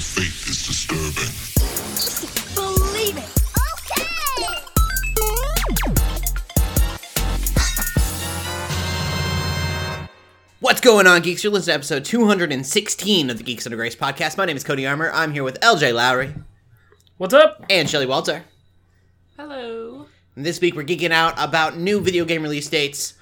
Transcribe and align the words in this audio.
The 0.00 0.06
faith 0.06 0.48
is 0.48 0.66
disturbing. 0.66 1.28
Believe 2.54 3.18
it. 3.18 3.28
Okay. 3.76 4.08
What's 10.60 10.80
going 10.80 11.06
on, 11.06 11.20
geeks? 11.20 11.44
You're 11.44 11.52
listening 11.52 11.72
to 11.72 11.74
episode 11.74 12.06
216 12.06 13.28
of 13.28 13.36
the 13.36 13.42
Geeks 13.44 13.66
Under 13.66 13.76
Grace 13.76 13.94
podcast. 13.94 14.38
My 14.38 14.46
name 14.46 14.56
is 14.56 14.64
Cody 14.64 14.86
Armour. 14.86 15.10
I'm 15.12 15.34
here 15.34 15.44
with 15.44 15.60
LJ 15.60 15.92
Lowry 15.92 16.32
What's 17.18 17.34
up? 17.34 17.66
and 17.68 17.86
Shelly 17.86 18.06
Walter. 18.06 18.44
Hello. 19.36 20.06
And 20.34 20.46
this 20.46 20.62
week 20.62 20.76
we're 20.76 20.84
geeking 20.84 21.12
out 21.12 21.34
about 21.36 21.76
new 21.76 22.00
video 22.00 22.24
game 22.24 22.42
release 22.42 22.70
dates, 22.70 23.18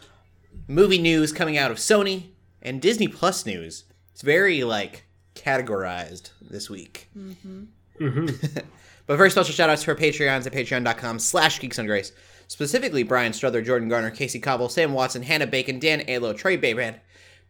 movie 0.69 1.02
news 1.02 1.33
coming 1.33 1.59
out 1.59 1.73
of 1.73 1.79
Sony, 1.79 2.29
and 2.62 2.80
Disney 2.80 3.09
Plus 3.09 3.45
news. 3.45 3.83
It's 4.12 4.23
very 4.23 4.62
like 4.62 5.06
categorized 5.38 6.30
this 6.41 6.69
week. 6.69 7.09
but 7.98 9.16
very 9.16 9.30
special 9.30 9.55
shout 9.55 9.70
outs 9.70 9.84
to 9.84 9.91
our 9.91 9.97
Patreons 9.97 10.47
at 10.47 10.52
patreon.com 10.52 11.19
slash 11.19 11.61
geeks 11.61 11.78
under 11.78 11.92
grace. 11.92 12.12
Specifically 12.48 13.02
Brian 13.02 13.33
Struther, 13.33 13.64
Jordan 13.64 13.88
Garner, 13.88 14.11
Casey 14.11 14.41
Cobble, 14.41 14.69
Sam 14.69 14.92
Watson, 14.92 15.23
Hannah 15.23 15.47
Bacon, 15.47 15.78
Dan 15.78 16.02
Alo, 16.09 16.33
Trey 16.33 16.56
Baybrand, 16.56 16.97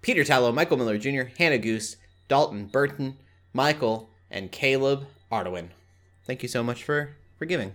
Peter 0.02 0.24
Tallow, 0.24 0.52
Michael 0.52 0.77
Miller 0.77 0.98
Jr., 0.98 1.30
Hannah 1.38 1.59
Goose, 1.59 1.97
Dalton 2.28 2.66
Burton, 2.66 3.16
Michael, 3.52 4.11
and 4.30 4.50
Caleb 4.50 5.06
Ardoin. 5.30 5.69
Thank 6.25 6.42
you 6.42 6.48
so 6.48 6.62
much 6.62 6.83
for, 6.84 7.11
for 7.39 7.47
giving. 7.47 7.73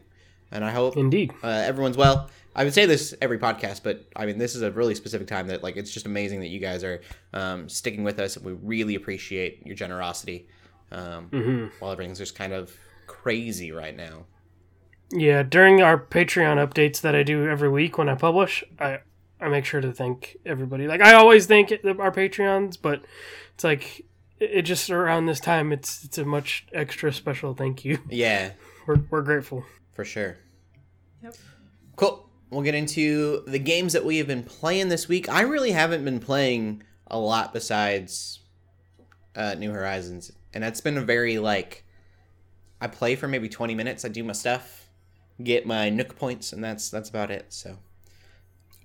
And 0.52 0.64
I 0.64 0.72
hope 0.72 0.98
Indeed. 0.98 1.34
uh, 1.44 1.48
everyone's 1.48 1.98
well. 1.98 2.30
I 2.55 2.63
would 2.63 2.73
say 2.73 2.85
this 2.85 3.16
every 3.21 3.39
podcast, 3.39 3.81
but 3.84 4.05
I 4.16 4.25
mean, 4.25 4.38
this 4.38 4.55
is 4.55 4.61
a 4.61 4.71
really 4.71 4.95
specific 4.95 5.27
time 5.27 5.48
that 5.48 5.63
like 5.63 5.75
it's 5.75 5.91
just 5.91 6.05
amazing 6.05 6.39
that 6.41 6.48
you 6.48 6.59
guys 6.59 6.84
are 6.84 7.02
um, 7.34 7.67
sticking 7.67 8.03
with 8.03 8.20
us. 8.20 8.35
And 8.38 8.45
we 8.45 8.53
really 8.53 8.95
appreciate 8.95 9.66
your 9.66 9.75
generosity 9.75 10.48
um, 10.91 11.72
while 11.80 11.91
everything's 11.91 12.19
just 12.19 12.36
kind 12.36 12.53
of 12.53 12.75
crazy 13.08 13.72
right 13.72 13.95
now. 13.95 14.25
Yeah, 15.11 15.44
during 15.44 15.81
our 15.81 15.97
Patreon 15.97 16.58
updates 16.66 17.02
that 17.02 17.16
I 17.16 17.23
do 17.23 17.47
every 17.47 17.69
week 17.69 17.97
when 17.97 18.09
I 18.09 18.16
publish, 18.16 18.63
I 18.80 19.00
I 19.39 19.50
make 19.50 19.66
sure 19.66 19.81
to 19.81 19.91
thank 19.91 20.38
everybody. 20.45 20.88
Like 20.88 21.02
I 21.02 21.13
always 21.13 21.45
thank 21.45 21.72
our 21.72 22.11
Patreons, 22.11 22.78
but 22.81 23.03
it's 23.53 23.63
like 23.63 24.02
it 24.39 24.52
it 24.52 24.61
just 24.63 24.89
around 24.89 25.25
this 25.25 25.39
time 25.39 25.72
it's 25.72 26.03
it's 26.03 26.17
a 26.17 26.25
much 26.25 26.66
extra 26.73 27.11
special 27.11 27.53
thank 27.53 27.83
you. 27.83 28.00
Yeah, 28.09 28.52
We're 28.88 29.02
we're 29.09 29.22
grateful. 29.22 29.66
for 29.94 30.06
sure. 30.06 30.38
Yep. 31.22 31.35
Cool. 31.95 32.30
We'll 32.54 32.62
get 32.62 32.76
into 32.76 33.44
the 33.48 33.58
games 33.58 33.94
that 33.94 34.06
we 34.06 34.18
have 34.18 34.28
been 34.28 34.44
playing 34.44 34.90
this 34.90 35.08
week. 35.08 35.28
I 35.28 35.42
really 35.42 35.72
haven't 35.72 36.06
been 36.06 36.20
playing 36.20 36.84
a 37.08 37.18
lot 37.18 37.52
besides 37.52 38.42
uh, 39.36 39.56
New 39.56 39.72
Horizons, 39.72 40.32
and 40.54 40.64
that's 40.64 40.80
been 40.80 40.98
a 40.98 41.02
very 41.02 41.40
like 41.40 41.84
I 42.80 42.88
play 42.88 43.16
for 43.16 43.28
maybe 43.28 43.50
twenty 43.50 43.74
minutes. 43.74 44.06
I 44.06 44.09
do 44.09 44.24
my 44.24 44.34
stuff, 44.34 44.88
get 45.42 45.66
my 45.66 45.90
Nook 45.90 46.16
points, 46.16 46.54
and 46.54 46.64
that's 46.64 46.92
that's 46.92 47.09
about 47.09 47.31
it. 47.31 47.48
So. 47.50 47.78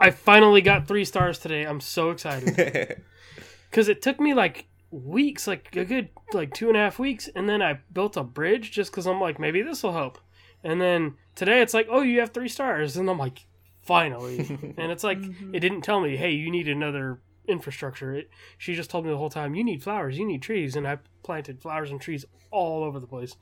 I 0.01 0.11
finally 0.11 0.61
got 0.61 0.87
three 0.87 1.05
stars 1.05 1.39
today. 1.39 1.65
I'm 1.65 1.81
so 1.81 2.11
excited 2.11 2.55
because 3.71 3.89
it 3.89 4.01
took 4.01 4.21
me 4.21 4.33
like 4.33 4.67
weeks, 4.91 5.47
like 5.47 5.75
a 5.77 5.85
good 5.85 6.09
like 6.33 6.55
two 6.55 6.69
and 6.69 6.77
a 6.77 6.81
half 6.81 6.99
weeks, 6.99 7.29
and 7.35 7.49
then 7.49 7.61
I 7.61 7.81
built 7.93 8.17
a 8.17 8.23
bridge 8.23 8.71
just 8.71 8.93
because 8.93 9.07
I'm 9.07 9.21
like 9.21 9.39
maybe 9.39 9.61
this 9.61 9.83
will 9.83 9.93
help. 9.93 10.19
And 10.65 10.81
then 10.81 11.15
today 11.35 11.61
it's 11.61 11.75
like, 11.75 11.87
oh, 11.91 12.01
you 12.01 12.21
have 12.21 12.31
three 12.31 12.49
stars, 12.49 12.97
and 12.97 13.11
I'm 13.11 13.19
like, 13.19 13.47
finally. 13.89 14.39
and 14.77 14.93
it's 14.93 15.03
like 15.03 15.19
it 15.53 15.61
didn't 15.61 15.81
tell 15.81 16.01
me, 16.01 16.17
hey, 16.17 16.31
you 16.31 16.51
need 16.51 16.69
another 16.69 17.19
infrastructure. 17.47 18.15
It, 18.15 18.31
she 18.59 18.75
just 18.75 18.91
told 18.91 19.07
me 19.07 19.11
the 19.11 19.17
whole 19.17 19.31
time, 19.31 19.55
you 19.55 19.65
need 19.65 19.83
flowers, 19.83 20.19
you 20.19 20.27
need 20.27 20.43
trees, 20.43 20.77
and 20.77 20.87
I 20.87 20.99
planted 21.23 21.61
flowers 21.61 21.91
and 21.91 21.99
trees 21.99 22.27
all 22.51 22.85
over 22.85 23.01
the 23.01 23.07
place 23.07 23.35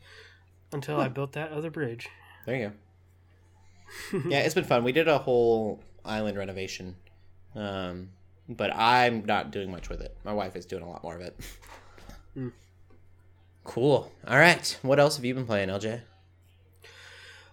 until 0.72 1.00
I 1.00 1.08
built 1.08 1.32
that 1.32 1.50
other 1.50 1.70
bridge. 1.70 2.08
There 2.46 2.56
you 2.56 2.72
go. 4.12 4.22
yeah, 4.28 4.38
it's 4.38 4.54
been 4.54 4.64
fun. 4.64 4.84
We 4.84 4.92
did 4.92 5.08
a 5.08 5.18
whole 5.18 5.82
island 6.04 6.38
renovation, 6.38 6.94
um, 7.56 8.10
but 8.48 8.74
I'm 8.74 9.24
not 9.24 9.50
doing 9.50 9.70
much 9.70 9.88
with 9.88 10.00
it. 10.00 10.16
My 10.24 10.32
wife 10.32 10.54
is 10.54 10.64
doing 10.64 10.84
a 10.84 10.88
lot 10.88 11.02
more 11.02 11.16
of 11.16 11.22
it. 11.22 11.36
Cool. 13.64 14.12
All 14.28 14.38
right. 14.38 14.78
What 14.82 15.00
else 15.00 15.16
have 15.16 15.24
you 15.24 15.34
been 15.34 15.46
playing, 15.46 15.70
LJ? 15.70 16.02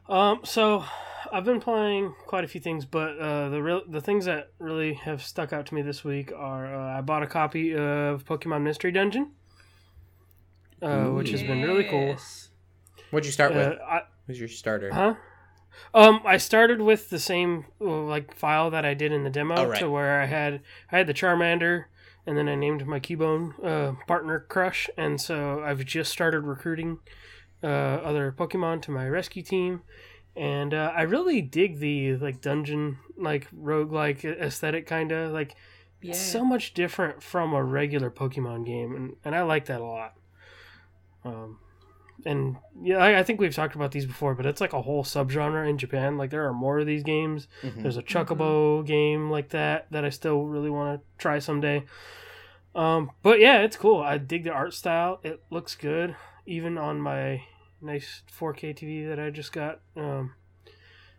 Um, 0.08 0.42
so 0.44 0.86
I've 1.34 1.44
been 1.46 1.60
playing 1.60 2.14
quite 2.28 2.44
a 2.44 2.48
few 2.48 2.62
things, 2.62 2.86
but 2.86 3.18
uh, 3.18 3.50
the 3.50 3.62
real 3.62 3.82
the 3.90 4.00
things 4.02 4.26
that 4.26 4.52
really 4.60 4.94
have 4.94 5.24
stuck 5.24 5.52
out 5.52 5.66
to 5.66 5.74
me 5.76 5.82
this 5.82 6.04
week 6.04 6.32
are 6.32 6.74
uh, 6.76 6.98
I 7.00 7.02
bought 7.02 7.24
a 7.24 7.28
copy 7.28 7.74
of 7.74 8.24
Pokemon 8.24 8.62
Mystery 8.62 8.92
Dungeon, 8.92 9.32
uh, 10.82 11.08
which 11.08 11.32
has 11.32 11.42
been 11.42 11.62
really 11.64 11.86
cool. 11.86 12.16
What'd 13.10 13.26
you 13.26 13.32
start 13.32 13.52
Uh, 13.54 13.56
with? 13.56 13.80
I, 13.82 14.02
Who's 14.28 14.40
your 14.40 14.48
starter? 14.50 14.92
huh? 14.94 15.16
Um, 15.94 16.22
I 16.24 16.38
started 16.38 16.82
with 16.82 17.10
the 17.10 17.18
same 17.20 17.66
uh, 17.82 17.86
like 18.04 18.36
file 18.36 18.70
that 18.70 18.86
I 18.86 18.94
did 18.94 19.12
in 19.12 19.24
the 19.24 19.30
demo, 19.32 19.56
Oh, 19.56 19.66
right. 19.70 19.80
to 19.80 19.90
where 19.90 20.22
I 20.22 20.26
had 20.28 20.62
I 20.92 20.98
had 21.00 21.08
the 21.08 21.14
Charmander, 21.16 21.86
and 22.28 22.38
then 22.38 22.48
I 22.48 22.54
named 22.56 22.86
my 22.86 23.00
Cubone 23.00 23.54
uh, 23.66 23.94
partner 24.06 24.40
Crush, 24.40 24.88
and 24.98 25.20
so 25.20 25.64
I've 25.64 25.84
just 25.84 26.12
started 26.12 26.42
recruiting 26.42 27.00
uh, 27.64 27.68
other 27.68 28.32
Pokemon 28.32 28.84
to 28.84 28.92
my 28.92 29.08
rescue 29.10 29.42
team, 29.42 29.82
and 30.36 30.74
uh, 30.74 30.92
I 30.96 31.04
really 31.04 31.42
dig 31.42 31.80
the 31.80 32.16
like 32.18 32.42
dungeon 32.42 32.98
like 33.18 33.48
roguelike 33.52 34.24
aesthetic 34.26 34.88
kind 34.88 35.12
of 35.12 35.32
like 35.32 35.56
Yeah. 36.02 36.12
it's 36.12 36.20
so 36.20 36.44
much 36.44 36.74
different 36.74 37.22
from 37.24 37.54
a 37.54 37.64
regular 37.64 38.10
Pokemon 38.10 38.66
game, 38.66 38.96
and, 38.96 39.16
and 39.24 39.36
I 39.36 39.44
like 39.44 39.66
that 39.66 39.82
a 39.82 39.86
lot. 39.86 40.14
Um, 41.26 41.60
and 42.26 42.58
yeah, 42.82 42.98
I, 42.98 43.20
I 43.20 43.24
think 43.24 43.40
we've 43.40 43.54
talked 43.56 43.76
about 43.76 43.92
these 43.92 44.06
before, 44.06 44.34
but 44.36 44.46
it's 44.46 44.62
like 44.62 44.74
a 44.74 44.82
whole 44.82 45.04
subgenre 45.04 45.70
in 45.70 45.78
Japan. 45.78 46.18
Like 46.18 46.30
there 46.30 46.48
are 46.48 46.54
more 46.54 46.80
of 46.80 46.86
these 46.86 47.04
games. 47.04 47.48
Mhm. 47.62 47.82
There's 47.82 47.98
a 47.98 48.04
Chocobo 48.04 48.86
game 48.86 49.30
like 49.30 49.50
that 49.50 49.88
that 49.92 50.06
I 50.06 50.10
still 50.10 50.44
really 50.46 50.70
want 50.70 51.00
to 51.00 51.06
try 51.18 51.40
someday. 51.40 51.86
Um, 52.76 53.12
but 53.22 53.40
yeah, 53.40 53.62
it's 53.62 53.78
cool. 53.78 54.02
I 54.02 54.18
dig 54.18 54.44
the 54.46 54.52
art 54.52 54.74
style. 54.74 55.20
It 55.24 55.42
looks 55.50 55.76
good, 55.76 56.16
even 56.46 56.78
on 56.78 57.00
my 57.00 57.44
nice 57.84 58.24
4K 58.32 58.76
TV 58.76 59.08
that 59.08 59.20
I 59.20 59.30
just 59.30 59.52
got. 59.52 59.82
Um, 59.96 60.34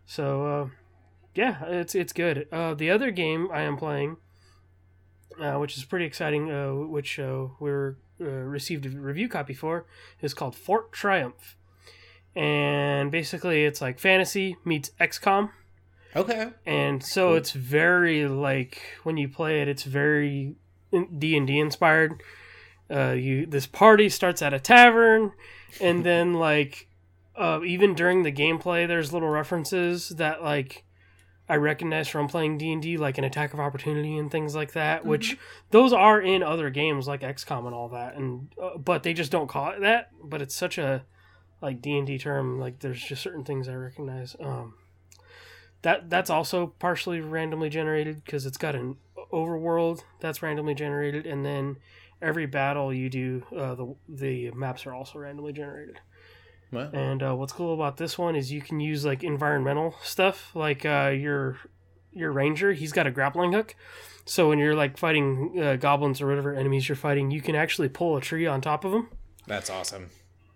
so 0.05 0.45
uh, 0.47 0.67
yeah, 1.33 1.63
it's 1.65 1.95
it's 1.95 2.13
good. 2.13 2.47
Uh, 2.51 2.73
the 2.73 2.89
other 2.91 3.11
game 3.11 3.49
I 3.51 3.61
am 3.61 3.77
playing, 3.77 4.17
uh, 5.39 5.53
which 5.53 5.77
is 5.77 5.85
pretty 5.85 6.05
exciting, 6.05 6.51
uh, 6.51 6.73
which 6.73 7.19
uh, 7.19 7.47
we 7.59 7.69
were 7.71 7.97
uh, 8.19 8.25
received 8.25 8.85
a 8.85 8.89
review 8.89 9.29
copy 9.29 9.53
for, 9.53 9.85
is 10.21 10.33
called 10.33 10.55
Fort 10.55 10.91
Triumph, 10.91 11.55
and 12.35 13.11
basically 13.11 13.65
it's 13.65 13.81
like 13.81 13.99
fantasy 13.99 14.57
meets 14.65 14.91
XCOM 14.99 15.49
Okay. 16.15 16.49
and 16.65 17.03
so 17.03 17.33
it's 17.33 17.51
very 17.51 18.25
like 18.25 18.81
when 19.03 19.17
you 19.17 19.27
play 19.27 19.61
it 19.61 19.67
it's 19.67 19.83
very 19.83 20.55
d&d 20.91 21.59
inspired 21.59 22.23
uh, 22.89 23.11
you 23.11 23.45
this 23.45 23.67
party 23.67 24.07
starts 24.07 24.41
at 24.41 24.53
a 24.53 24.59
tavern 24.59 25.33
and 25.81 26.03
then 26.03 26.33
like 26.33 26.87
uh, 27.35 27.59
even 27.65 27.93
during 27.93 28.23
the 28.23 28.31
gameplay 28.31 28.87
there's 28.87 29.13
little 29.13 29.29
references 29.29 30.09
that 30.09 30.43
like 30.43 30.83
i 31.47 31.55
recognize 31.55 32.07
from 32.07 32.27
playing 32.27 32.57
d&d 32.57 32.97
like 32.97 33.17
an 33.17 33.23
attack 33.23 33.53
of 33.53 33.59
opportunity 33.59 34.17
and 34.17 34.31
things 34.31 34.55
like 34.55 34.73
that 34.73 35.05
which 35.05 35.37
those 35.71 35.93
are 35.93 36.19
in 36.21 36.41
other 36.41 36.69
games 36.69 37.07
like 37.07 37.21
xcom 37.21 37.65
and 37.65 37.75
all 37.75 37.89
that 37.89 38.15
and 38.15 38.53
uh, 38.61 38.77
but 38.77 39.03
they 39.03 39.13
just 39.13 39.31
don't 39.31 39.47
call 39.47 39.69
it 39.69 39.81
that 39.81 40.09
but 40.23 40.41
it's 40.41 40.55
such 40.55 40.77
a 40.77 41.03
like 41.61 41.81
d&d 41.81 42.17
term 42.17 42.59
like 42.59 42.79
there's 42.79 43.03
just 43.03 43.21
certain 43.21 43.43
things 43.43 43.67
i 43.67 43.73
recognize 43.73 44.35
um 44.39 44.73
that 45.81 46.09
that's 46.09 46.31
also 46.31 46.73
partially 46.79 47.19
randomly 47.19 47.69
generated 47.69 48.23
because 48.25 48.47
it's 48.47 48.57
got 48.57 48.73
an 48.73 48.97
overworld 49.31 50.03
that's 50.19 50.41
randomly 50.41 50.73
generated 50.73 51.27
and 51.27 51.45
then 51.45 51.77
every 52.21 52.45
battle 52.45 52.93
you 52.93 53.09
do 53.09 53.43
uh, 53.55 53.75
the 53.75 53.95
the 54.07 54.51
maps 54.51 54.85
are 54.85 54.93
also 54.93 55.19
randomly 55.19 55.53
generated. 55.53 55.99
Well, 56.71 56.89
and 56.93 57.21
uh, 57.23 57.35
what's 57.35 57.53
cool 57.53 57.73
about 57.73 57.97
this 57.97 58.17
one 58.17 58.35
is 58.35 58.51
you 58.51 58.61
can 58.61 58.79
use 58.79 59.05
like 59.05 59.23
environmental 59.23 59.95
stuff 60.03 60.51
like 60.55 60.85
uh, 60.85 61.11
your 61.15 61.57
your 62.11 62.31
ranger 62.31 62.73
he's 62.73 62.91
got 62.91 63.07
a 63.07 63.11
grappling 63.11 63.53
hook. 63.53 63.75
So 64.25 64.49
when 64.49 64.57
you're 64.57 64.75
like 64.75 64.97
fighting 64.97 65.61
uh, 65.61 65.75
goblins 65.75 66.19
or 66.21 66.27
whatever 66.27 66.53
enemies 66.53 66.89
you're 66.89 66.95
fighting 66.95 67.29
you 67.29 67.41
can 67.41 67.55
actually 67.55 67.89
pull 67.89 68.17
a 68.17 68.21
tree 68.21 68.47
on 68.47 68.59
top 68.59 68.83
of 68.83 68.91
them 68.91 69.09
that's 69.45 69.69
awesome. 69.69 70.09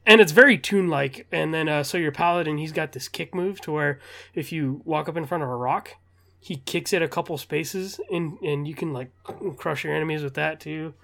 and 0.07 0.19
it's 0.19 0.31
very 0.31 0.57
tune 0.57 0.87
like 0.87 1.27
and 1.31 1.53
then 1.53 1.69
uh, 1.69 1.83
so 1.83 1.97
your 1.99 2.11
paladin 2.11 2.57
he's 2.57 2.71
got 2.71 2.93
this 2.93 3.07
kick 3.07 3.35
move 3.35 3.61
to 3.61 3.71
where 3.71 3.99
if 4.33 4.51
you 4.51 4.81
walk 4.85 5.07
up 5.07 5.15
in 5.15 5.25
front 5.25 5.43
of 5.43 5.49
a 5.49 5.55
rock 5.55 5.97
he 6.39 6.55
kicks 6.55 6.93
it 6.93 7.03
a 7.03 7.07
couple 7.07 7.37
spaces 7.37 7.99
and 8.11 8.39
and 8.39 8.67
you 8.67 8.73
can 8.73 8.91
like 8.91 9.11
crush 9.57 9.83
your 9.83 9.93
enemies 9.93 10.23
with 10.23 10.33
that 10.33 10.59
too 10.59 10.95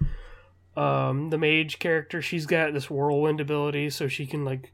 um, 0.76 1.30
the 1.30 1.38
mage 1.38 1.78
character 1.78 2.20
she's 2.20 2.46
got 2.46 2.72
this 2.72 2.90
whirlwind 2.90 3.40
ability 3.40 3.90
so 3.90 4.08
she 4.08 4.26
can 4.26 4.44
like 4.44 4.72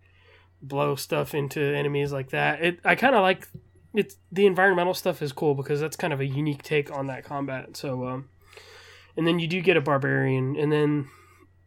blow 0.60 0.94
stuff 0.94 1.34
into 1.34 1.60
enemies 1.60 2.12
like 2.12 2.30
that 2.30 2.62
it 2.62 2.78
i 2.84 2.94
kind 2.94 3.14
of 3.14 3.22
like 3.22 3.48
it's 3.94 4.16
the 4.30 4.46
environmental 4.46 4.94
stuff 4.94 5.20
is 5.22 5.32
cool 5.32 5.54
because 5.54 5.80
that's 5.80 5.96
kind 5.96 6.12
of 6.12 6.20
a 6.20 6.26
unique 6.26 6.62
take 6.62 6.90
on 6.90 7.06
that 7.08 7.24
combat 7.24 7.76
so 7.76 8.06
um 8.06 8.28
and 9.16 9.26
then 9.26 9.38
you 9.38 9.46
do 9.46 9.60
get 9.60 9.76
a 9.76 9.80
barbarian 9.80 10.56
and 10.56 10.70
then 10.72 11.08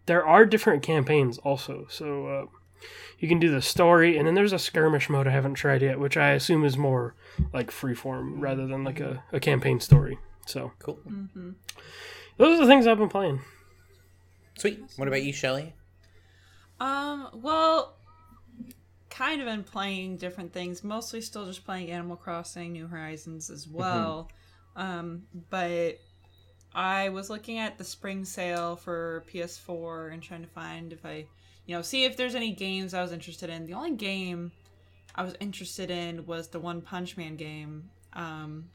there 0.05 0.25
are 0.25 0.45
different 0.45 0.83
campaigns 0.83 1.37
also. 1.39 1.87
So 1.89 2.27
uh, 2.27 2.45
you 3.17 3.27
can 3.27 3.39
do 3.39 3.49
the 3.49 3.61
story, 3.61 4.17
and 4.17 4.27
then 4.27 4.35
there's 4.35 4.53
a 4.53 4.59
skirmish 4.59 5.09
mode 5.09 5.27
I 5.27 5.31
haven't 5.31 5.55
tried 5.55 5.81
yet, 5.81 5.99
which 5.99 6.15
I 6.17 6.31
assume 6.31 6.63
is 6.63 6.77
more 6.77 7.15
like 7.53 7.71
freeform 7.71 8.35
rather 8.39 8.67
than 8.67 8.83
like 8.83 8.99
a, 8.99 9.23
a 9.31 9.39
campaign 9.39 9.79
story. 9.79 10.19
So 10.45 10.73
Cool. 10.79 10.99
those 12.37 12.59
are 12.59 12.61
the 12.61 12.67
things 12.67 12.85
I've 12.85 12.99
been 12.99 13.09
playing. 13.09 13.41
Sweet. 14.57 14.83
What 14.95 15.07
about 15.07 15.23
you, 15.23 15.33
Shelly? 15.33 15.73
Um, 16.79 17.29
well, 17.33 17.95
kind 19.09 19.41
of 19.41 19.47
been 19.47 19.63
playing 19.63 20.17
different 20.17 20.53
things. 20.53 20.83
Mostly 20.83 21.21
still 21.21 21.45
just 21.45 21.65
playing 21.65 21.89
Animal 21.89 22.17
Crossing, 22.17 22.73
New 22.73 22.87
Horizons 22.87 23.49
as 23.49 23.67
well. 23.67 24.29
Um, 24.75 25.23
but 25.49 25.99
I 26.73 27.09
was 27.09 27.29
looking 27.29 27.59
at 27.59 27.77
the 27.77 27.85
spring 27.85 28.25
sale 28.25 28.75
for 28.75 29.23
PS4 29.31 30.13
and 30.13 30.21
trying 30.21 30.41
to 30.41 30.49
find 30.49 30.91
if 30.91 31.05
I, 31.05 31.25
you 31.65 31.75
know, 31.75 31.81
see 31.81 32.03
if 32.03 32.17
there's 32.17 32.35
any 32.35 32.51
games 32.51 32.93
I 32.93 33.01
was 33.01 33.13
interested 33.13 33.49
in. 33.49 33.65
The 33.65 33.73
only 33.73 33.95
game 33.95 34.51
I 35.15 35.23
was 35.23 35.35
interested 35.39 35.89
in 35.89 36.25
was 36.25 36.49
the 36.49 36.59
One 36.59 36.81
Punch 36.81 37.15
Man 37.15 37.37
game. 37.37 37.89
Um, 38.11 38.65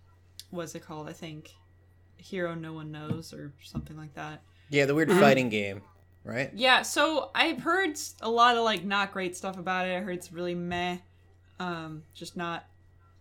what's 0.49 0.75
it 0.75 0.81
called? 0.81 1.09
I 1.09 1.13
think 1.13 1.51
Hero 2.17 2.55
No 2.55 2.73
One 2.73 2.91
Knows 2.91 3.35
or 3.35 3.53
something 3.63 3.97
like 3.97 4.15
that. 4.15 4.43
Yeah, 4.71 4.87
the 4.87 4.95
weird 4.95 5.11
fighting 5.11 5.49
game, 5.49 5.83
right? 6.25 6.51
Yeah, 6.55 6.83
so 6.83 7.31
I've 7.35 7.61
heard 7.61 7.99
a 8.23 8.31
lot 8.31 8.57
of 8.57 8.65
like 8.65 8.85
not 8.85 9.13
great 9.13 9.37
stuff 9.37 9.59
about 9.59 9.87
it. 9.87 9.97
I 9.97 10.01
heard 10.01 10.15
it's 10.15 10.33
really 10.33 10.55
meh, 10.55 10.99
um, 11.59 12.05
just 12.15 12.37
not 12.37 12.65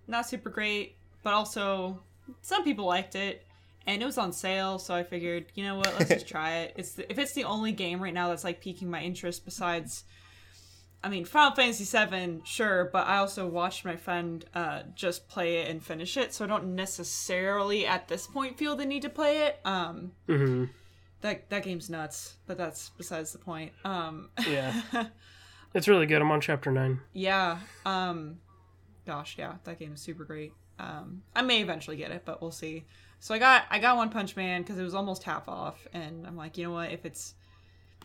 not 0.07 0.29
super 0.29 0.49
great. 0.49 0.95
But 1.23 1.33
also, 1.33 2.01
some 2.41 2.63
people 2.63 2.85
liked 2.85 3.15
it, 3.15 3.45
and 3.87 4.01
it 4.01 4.05
was 4.05 4.19
on 4.19 4.31
sale. 4.31 4.77
So 4.77 4.93
I 4.93 5.03
figured, 5.03 5.47
you 5.55 5.63
know 5.63 5.75
what, 5.75 5.87
let's 5.97 6.09
just 6.09 6.27
try 6.29 6.57
it. 6.57 6.73
It's 6.77 6.93
the, 6.93 7.11
if 7.11 7.17
it's 7.17 7.33
the 7.33 7.45
only 7.45 7.71
game 7.71 8.01
right 8.01 8.13
now 8.13 8.29
that's 8.29 8.43
like 8.43 8.61
piquing 8.61 8.89
my 8.89 9.01
interest 9.01 9.43
besides. 9.43 10.03
I 11.01 11.07
mean, 11.07 11.23
Final 11.23 11.55
Fantasy 11.55 11.85
VII, 11.85 12.41
sure, 12.43 12.89
but 12.91 13.07
I 13.07 13.19
also 13.19 13.47
watched 13.47 13.85
my 13.85 13.95
friend 13.95 14.43
uh, 14.53 14.81
just 14.95 15.29
play 15.29 15.59
it 15.59 15.69
and 15.69 15.81
finish 15.81 16.17
it, 16.17 16.33
so 16.33 16.43
I 16.43 16.47
don't 16.49 16.75
necessarily 16.75 17.87
at 17.87 18.09
this 18.09 18.27
point 18.27 18.57
feel 18.57 18.75
the 18.75 18.85
need 18.85 19.03
to 19.03 19.09
play 19.09 19.43
it. 19.43 19.61
Um, 19.63 20.11
hmm 20.27 20.65
that 21.21 21.49
that 21.49 21.63
game's 21.63 21.89
nuts, 21.89 22.35
but 22.47 22.57
that's 22.57 22.89
besides 22.97 23.31
the 23.31 23.39
point. 23.39 23.71
Um 23.83 24.29
Yeah, 24.47 24.81
it's 25.73 25.87
really 25.87 26.05
good. 26.05 26.21
I'm 26.21 26.31
on 26.31 26.41
chapter 26.41 26.71
nine. 26.71 27.01
yeah. 27.13 27.59
Um 27.85 28.39
gosh, 29.05 29.35
yeah, 29.37 29.55
that 29.63 29.79
game 29.79 29.93
is 29.93 30.01
super 30.01 30.23
great. 30.23 30.53
Um 30.77 31.23
I 31.35 31.41
may 31.41 31.61
eventually 31.61 31.97
get 31.97 32.11
it, 32.11 32.23
but 32.25 32.41
we'll 32.41 32.51
see. 32.51 32.85
So 33.19 33.33
I 33.35 33.39
got 33.39 33.65
I 33.69 33.79
got 33.79 33.97
One 33.97 34.09
Punch 34.09 34.35
Man 34.35 34.63
cuz 34.63 34.77
it 34.77 34.83
was 34.83 34.95
almost 34.95 35.23
half 35.23 35.47
off 35.49 35.87
and 35.93 36.25
I'm 36.25 36.37
like, 36.37 36.57
you 36.57 36.63
know 36.65 36.71
what, 36.73 36.91
if 36.91 37.05
it's 37.05 37.35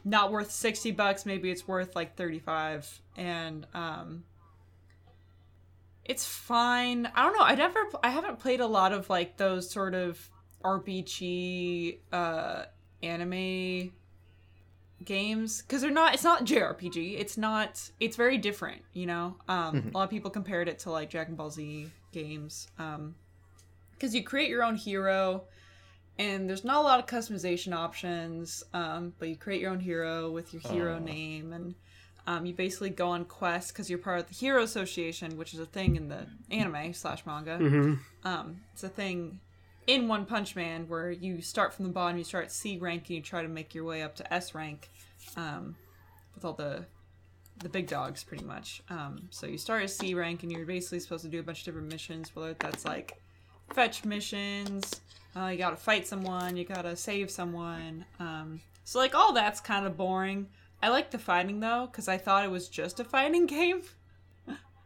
not 0.04 0.30
worth 0.32 0.50
60 0.50 0.90
bucks, 0.90 1.24
maybe 1.24 1.50
it's 1.50 1.66
worth 1.66 1.94
like 1.96 2.16
35 2.16 3.00
and 3.16 3.66
um 3.74 4.24
it's 6.04 6.26
fine. 6.26 7.06
I 7.14 7.22
don't 7.24 7.32
know. 7.32 7.44
I 7.44 7.54
never 7.54 7.80
I 8.02 8.10
haven't 8.10 8.38
played 8.38 8.60
a 8.60 8.66
lot 8.66 8.92
of 8.92 9.08
like 9.08 9.36
those 9.38 9.70
sort 9.70 9.94
of 9.94 10.28
RPG 10.62 11.98
uh 12.12 12.64
anime 13.04 13.92
games 15.04 15.62
because 15.62 15.82
they're 15.82 15.90
not 15.90 16.14
it's 16.14 16.24
not 16.24 16.44
jrpg 16.44 17.18
it's 17.18 17.36
not 17.36 17.90
it's 18.00 18.16
very 18.16 18.38
different 18.38 18.80
you 18.92 19.06
know? 19.06 19.36
Um 19.48 19.90
a 19.92 19.98
lot 19.98 20.04
of 20.04 20.10
people 20.10 20.30
compared 20.30 20.68
it 20.68 20.78
to 20.80 20.90
like 20.90 21.10
dragon 21.10 21.34
ball 21.34 21.50
z 21.50 21.90
games 22.12 22.68
um 22.78 23.14
because 23.92 24.14
you 24.14 24.22
create 24.22 24.48
your 24.48 24.62
own 24.62 24.76
hero 24.76 25.44
and 26.18 26.48
there's 26.48 26.64
not 26.64 26.76
a 26.76 26.82
lot 26.82 26.98
of 26.98 27.06
customization 27.06 27.74
options 27.74 28.62
um 28.72 29.12
but 29.18 29.28
you 29.28 29.36
create 29.36 29.60
your 29.60 29.70
own 29.70 29.80
hero 29.80 30.30
with 30.30 30.52
your 30.54 30.62
hero 30.62 30.98
name 30.98 31.52
and 31.52 31.74
um, 32.26 32.46
you 32.46 32.54
basically 32.54 32.88
go 32.88 33.08
on 33.10 33.26
quests 33.26 33.70
because 33.70 33.90
you're 33.90 33.98
part 33.98 34.18
of 34.20 34.28
the 34.28 34.34
hero 34.34 34.62
association 34.62 35.36
which 35.36 35.52
is 35.52 35.60
a 35.60 35.66
thing 35.66 35.96
in 35.96 36.08
the 36.08 36.26
anime 36.50 36.94
slash 36.94 37.26
manga. 37.26 37.58
Hmm 37.58 37.94
um, 38.24 38.60
it's 38.72 38.82
a 38.82 38.88
thing 38.88 39.40
in 39.86 40.08
One 40.08 40.26
Punch 40.26 40.56
Man 40.56 40.88
where 40.88 41.10
you 41.10 41.40
start 41.40 41.74
from 41.74 41.86
the 41.86 41.92
bottom, 41.92 42.18
you 42.18 42.24
start 42.24 42.50
C 42.50 42.78
rank, 42.78 43.02
and 43.08 43.16
you 43.16 43.22
try 43.22 43.42
to 43.42 43.48
make 43.48 43.74
your 43.74 43.84
way 43.84 44.02
up 44.02 44.16
to 44.16 44.34
S 44.34 44.54
rank, 44.54 44.90
um, 45.36 45.76
with 46.34 46.44
all 46.44 46.52
the 46.52 46.86
the 47.58 47.68
big 47.68 47.86
dogs, 47.86 48.24
pretty 48.24 48.44
much. 48.44 48.82
Um, 48.90 49.28
so 49.30 49.46
you 49.46 49.58
start 49.58 49.82
at 49.82 49.90
C 49.90 50.14
rank, 50.14 50.42
and 50.42 50.50
you're 50.50 50.66
basically 50.66 51.00
supposed 51.00 51.24
to 51.24 51.30
do 51.30 51.40
a 51.40 51.42
bunch 51.42 51.60
of 51.60 51.64
different 51.66 51.90
missions, 51.90 52.34
whether 52.34 52.54
that's 52.54 52.84
like 52.84 53.20
fetch 53.72 54.04
missions, 54.04 55.00
uh, 55.36 55.46
you 55.46 55.58
gotta 55.58 55.76
fight 55.76 56.06
someone, 56.06 56.56
you 56.56 56.64
gotta 56.64 56.96
save 56.96 57.30
someone. 57.30 58.04
Um, 58.20 58.60
so 58.84 58.98
like 58.98 59.14
all 59.14 59.32
that's 59.32 59.60
kind 59.60 59.86
of 59.86 59.96
boring. 59.96 60.48
I 60.82 60.88
like 60.88 61.10
the 61.10 61.18
fighting 61.18 61.60
though, 61.60 61.88
because 61.90 62.08
I 62.08 62.18
thought 62.18 62.44
it 62.44 62.50
was 62.50 62.68
just 62.68 63.00
a 63.00 63.04
fighting 63.04 63.46
game. 63.46 63.82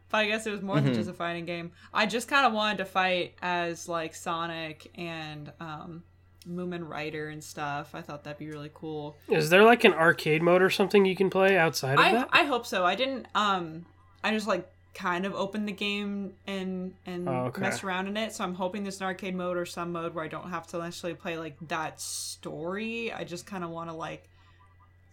But 0.09 0.17
I 0.19 0.27
guess 0.27 0.47
it 0.47 0.51
was 0.51 0.61
more 0.61 0.79
than 0.81 0.93
just 0.93 1.09
a 1.09 1.13
fighting 1.13 1.45
game. 1.45 1.71
I 1.93 2.05
just 2.07 2.27
kind 2.27 2.45
of 2.45 2.53
wanted 2.53 2.79
to 2.79 2.85
fight 2.85 3.35
as 3.41 3.87
like 3.87 4.15
Sonic 4.15 4.89
and 4.95 5.51
um, 5.59 6.03
Mumen 6.47 6.87
Rider 6.87 7.29
and 7.29 7.43
stuff. 7.43 7.93
I 7.93 8.01
thought 8.01 8.23
that'd 8.23 8.39
be 8.39 8.49
really 8.49 8.71
cool. 8.73 9.15
Is 9.27 9.49
there 9.51 9.63
like 9.63 9.83
an 9.83 9.93
arcade 9.93 10.41
mode 10.41 10.61
or 10.63 10.69
something 10.71 11.05
you 11.05 11.15
can 11.15 11.29
play 11.29 11.57
outside 11.57 11.93
of 11.93 11.99
I 11.99 12.11
that? 12.13 12.29
I 12.31 12.43
hope 12.43 12.65
so. 12.65 12.83
I 12.85 12.95
didn't. 12.95 13.27
Um, 13.35 13.85
I 14.23 14.31
just 14.31 14.47
like 14.47 14.67
kind 14.95 15.25
of 15.27 15.35
opened 15.35 15.67
the 15.67 15.71
game 15.73 16.33
and 16.47 16.93
and 17.05 17.29
Oh, 17.29 17.45
okay. 17.45 17.61
messed 17.61 17.83
around 17.83 18.07
in 18.07 18.17
it. 18.17 18.33
So 18.33 18.43
I'm 18.43 18.55
hoping 18.55 18.83
there's 18.83 18.99
an 18.99 19.05
arcade 19.05 19.35
mode 19.35 19.57
or 19.57 19.65
some 19.65 19.91
mode 19.91 20.15
where 20.15 20.25
I 20.25 20.27
don't 20.27 20.49
have 20.49 20.65
to 20.67 20.79
necessarily 20.79 21.15
play 21.17 21.37
like 21.37 21.55
that 21.67 22.01
story. 22.01 23.13
I 23.13 23.23
just 23.25 23.45
kind 23.45 23.63
of 23.63 23.69
want 23.69 23.89
to 23.91 23.95
like 23.95 24.27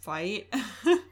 fight. 0.01 0.53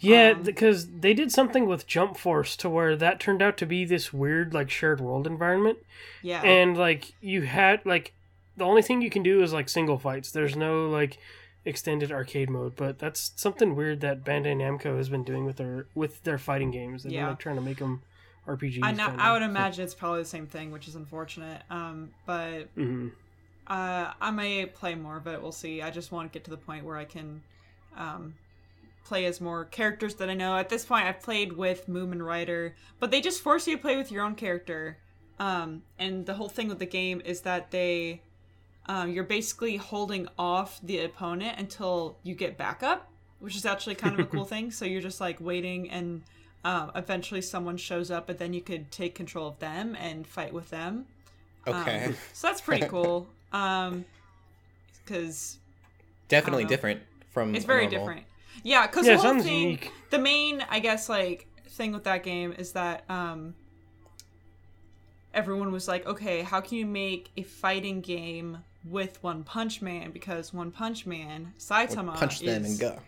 Yeah, 0.00 0.30
Um, 0.36 0.42
because 0.42 0.86
they 1.00 1.12
did 1.14 1.32
something 1.32 1.66
with 1.66 1.86
Jump 1.86 2.16
Force 2.16 2.56
to 2.58 2.68
where 2.68 2.94
that 2.96 3.18
turned 3.20 3.42
out 3.42 3.56
to 3.58 3.66
be 3.66 3.84
this 3.84 4.12
weird 4.12 4.54
like 4.54 4.70
shared 4.70 5.00
world 5.00 5.26
environment, 5.26 5.78
yeah. 6.22 6.40
and 6.42 6.76
like 6.76 7.12
you 7.20 7.42
had 7.42 7.84
like 7.84 8.12
the 8.56 8.64
only 8.64 8.82
thing 8.82 9.02
you 9.02 9.10
can 9.10 9.22
do 9.22 9.42
is 9.42 9.52
like 9.52 9.68
single 9.68 9.98
fights. 9.98 10.30
There's 10.30 10.56
no 10.56 10.88
like 10.88 11.18
extended 11.64 12.10
arcade 12.12 12.48
mode, 12.48 12.76
but 12.76 12.98
that's 12.98 13.32
something 13.36 13.74
weird 13.76 14.00
that 14.00 14.24
Bandai 14.24 14.56
Namco 14.56 14.96
has 14.96 15.08
been 15.08 15.24
doing 15.24 15.44
with 15.44 15.56
their 15.56 15.86
with 15.94 16.22
their 16.22 16.38
fighting 16.38 16.70
games. 16.70 17.02
They've 17.02 17.12
Yeah. 17.12 17.22
been 17.22 17.30
like 17.30 17.38
trying 17.40 17.56
to 17.56 17.62
make 17.62 17.78
them 17.78 18.02
RPGs. 18.46 18.80
I, 18.82 18.92
know, 18.92 19.08
kinda. 19.08 19.22
I 19.22 19.32
would 19.32 19.42
imagine 19.42 19.84
it's 19.84 19.94
probably 19.94 20.22
the 20.22 20.28
same 20.28 20.46
thing, 20.46 20.70
which 20.70 20.88
is 20.88 20.94
unfortunate. 20.96 21.62
Um, 21.70 22.10
but 22.24 22.74
Mhm. 22.76 23.12
Uh, 23.66 24.14
I 24.18 24.30
may 24.30 24.64
play 24.64 24.94
more 24.94 25.18
of 25.18 25.26
it. 25.26 25.42
We'll 25.42 25.52
see. 25.52 25.82
I 25.82 25.90
just 25.90 26.10
want 26.10 26.32
to 26.32 26.34
get 26.34 26.44
to 26.44 26.50
the 26.50 26.56
point 26.56 26.86
where 26.86 26.96
I 26.96 27.04
can 27.04 27.42
um, 27.96 28.34
play 29.08 29.24
as 29.24 29.40
more 29.40 29.64
characters 29.64 30.14
that 30.16 30.28
I 30.28 30.34
know. 30.34 30.56
At 30.56 30.68
this 30.68 30.84
point, 30.84 31.06
I've 31.06 31.22
played 31.22 31.54
with 31.54 31.88
Mumen 31.88 32.24
Rider, 32.24 32.74
but 33.00 33.10
they 33.10 33.20
just 33.20 33.40
force 33.42 33.66
you 33.66 33.76
to 33.76 33.82
play 33.82 33.96
with 33.96 34.12
your 34.12 34.22
own 34.24 34.34
character. 34.34 34.98
Um, 35.40 35.82
and 35.98 36.26
the 36.26 36.34
whole 36.34 36.48
thing 36.48 36.68
with 36.68 36.78
the 36.78 36.86
game 36.86 37.22
is 37.24 37.40
that 37.42 37.70
they, 37.70 38.22
um, 38.86 39.10
you're 39.10 39.24
basically 39.24 39.76
holding 39.76 40.28
off 40.38 40.80
the 40.82 41.00
opponent 41.00 41.58
until 41.58 42.16
you 42.22 42.34
get 42.34 42.58
backup, 42.58 43.08
which 43.40 43.56
is 43.56 43.64
actually 43.64 43.94
kind 43.94 44.14
of 44.14 44.20
a 44.20 44.28
cool 44.28 44.44
thing. 44.54 44.70
So 44.70 44.84
you're 44.84 45.02
just 45.02 45.20
like 45.20 45.40
waiting, 45.40 45.90
and 45.90 46.22
um, 46.64 46.90
eventually 46.94 47.40
someone 47.40 47.76
shows 47.76 48.10
up, 48.10 48.26
but 48.26 48.38
then 48.38 48.52
you 48.52 48.60
could 48.60 48.90
take 48.90 49.14
control 49.14 49.48
of 49.48 49.58
them 49.58 49.96
and 49.98 50.26
fight 50.26 50.52
with 50.52 50.70
them. 50.70 51.06
Okay. 51.66 52.04
Um, 52.06 52.16
so 52.32 52.48
that's 52.48 52.60
pretty 52.60 52.86
cool. 52.88 53.26
Um, 53.52 54.04
because 55.04 55.58
Definitely 56.28 56.66
different 56.66 57.00
from 57.30 57.54
it's 57.54 57.64
very 57.64 57.86
normal. 57.86 58.00
different. 58.00 58.26
Yeah, 58.62 58.86
because 58.86 59.06
Yeah, 59.06 59.16
the 59.16 59.22
whole 59.22 59.40
thing, 59.40 59.62
unique. 59.62 59.92
the 60.10 60.18
main, 60.18 60.64
I 60.68 60.78
guess, 60.80 61.08
like 61.08 61.46
thing 61.68 61.92
with 61.92 62.04
that 62.04 62.22
game 62.22 62.52
is 62.58 62.72
that 62.72 63.04
um, 63.08 63.54
everyone 65.34 65.72
was 65.72 65.88
like, 65.88 66.06
okay, 66.06 66.42
how 66.42 66.60
can 66.60 66.78
you 66.78 66.86
make 66.86 67.30
a 67.36 67.42
fighting 67.42 68.00
game 68.00 68.58
with 68.84 69.22
One 69.22 69.44
Punch 69.44 69.80
Man? 69.82 70.10
Because 70.10 70.52
One 70.52 70.70
Punch 70.70 71.06
Man, 71.06 71.52
Saitama, 71.58 72.16
Punch 72.16 72.40
them 72.40 72.64
is- 72.64 72.70
and 72.72 72.80
go. 72.80 72.98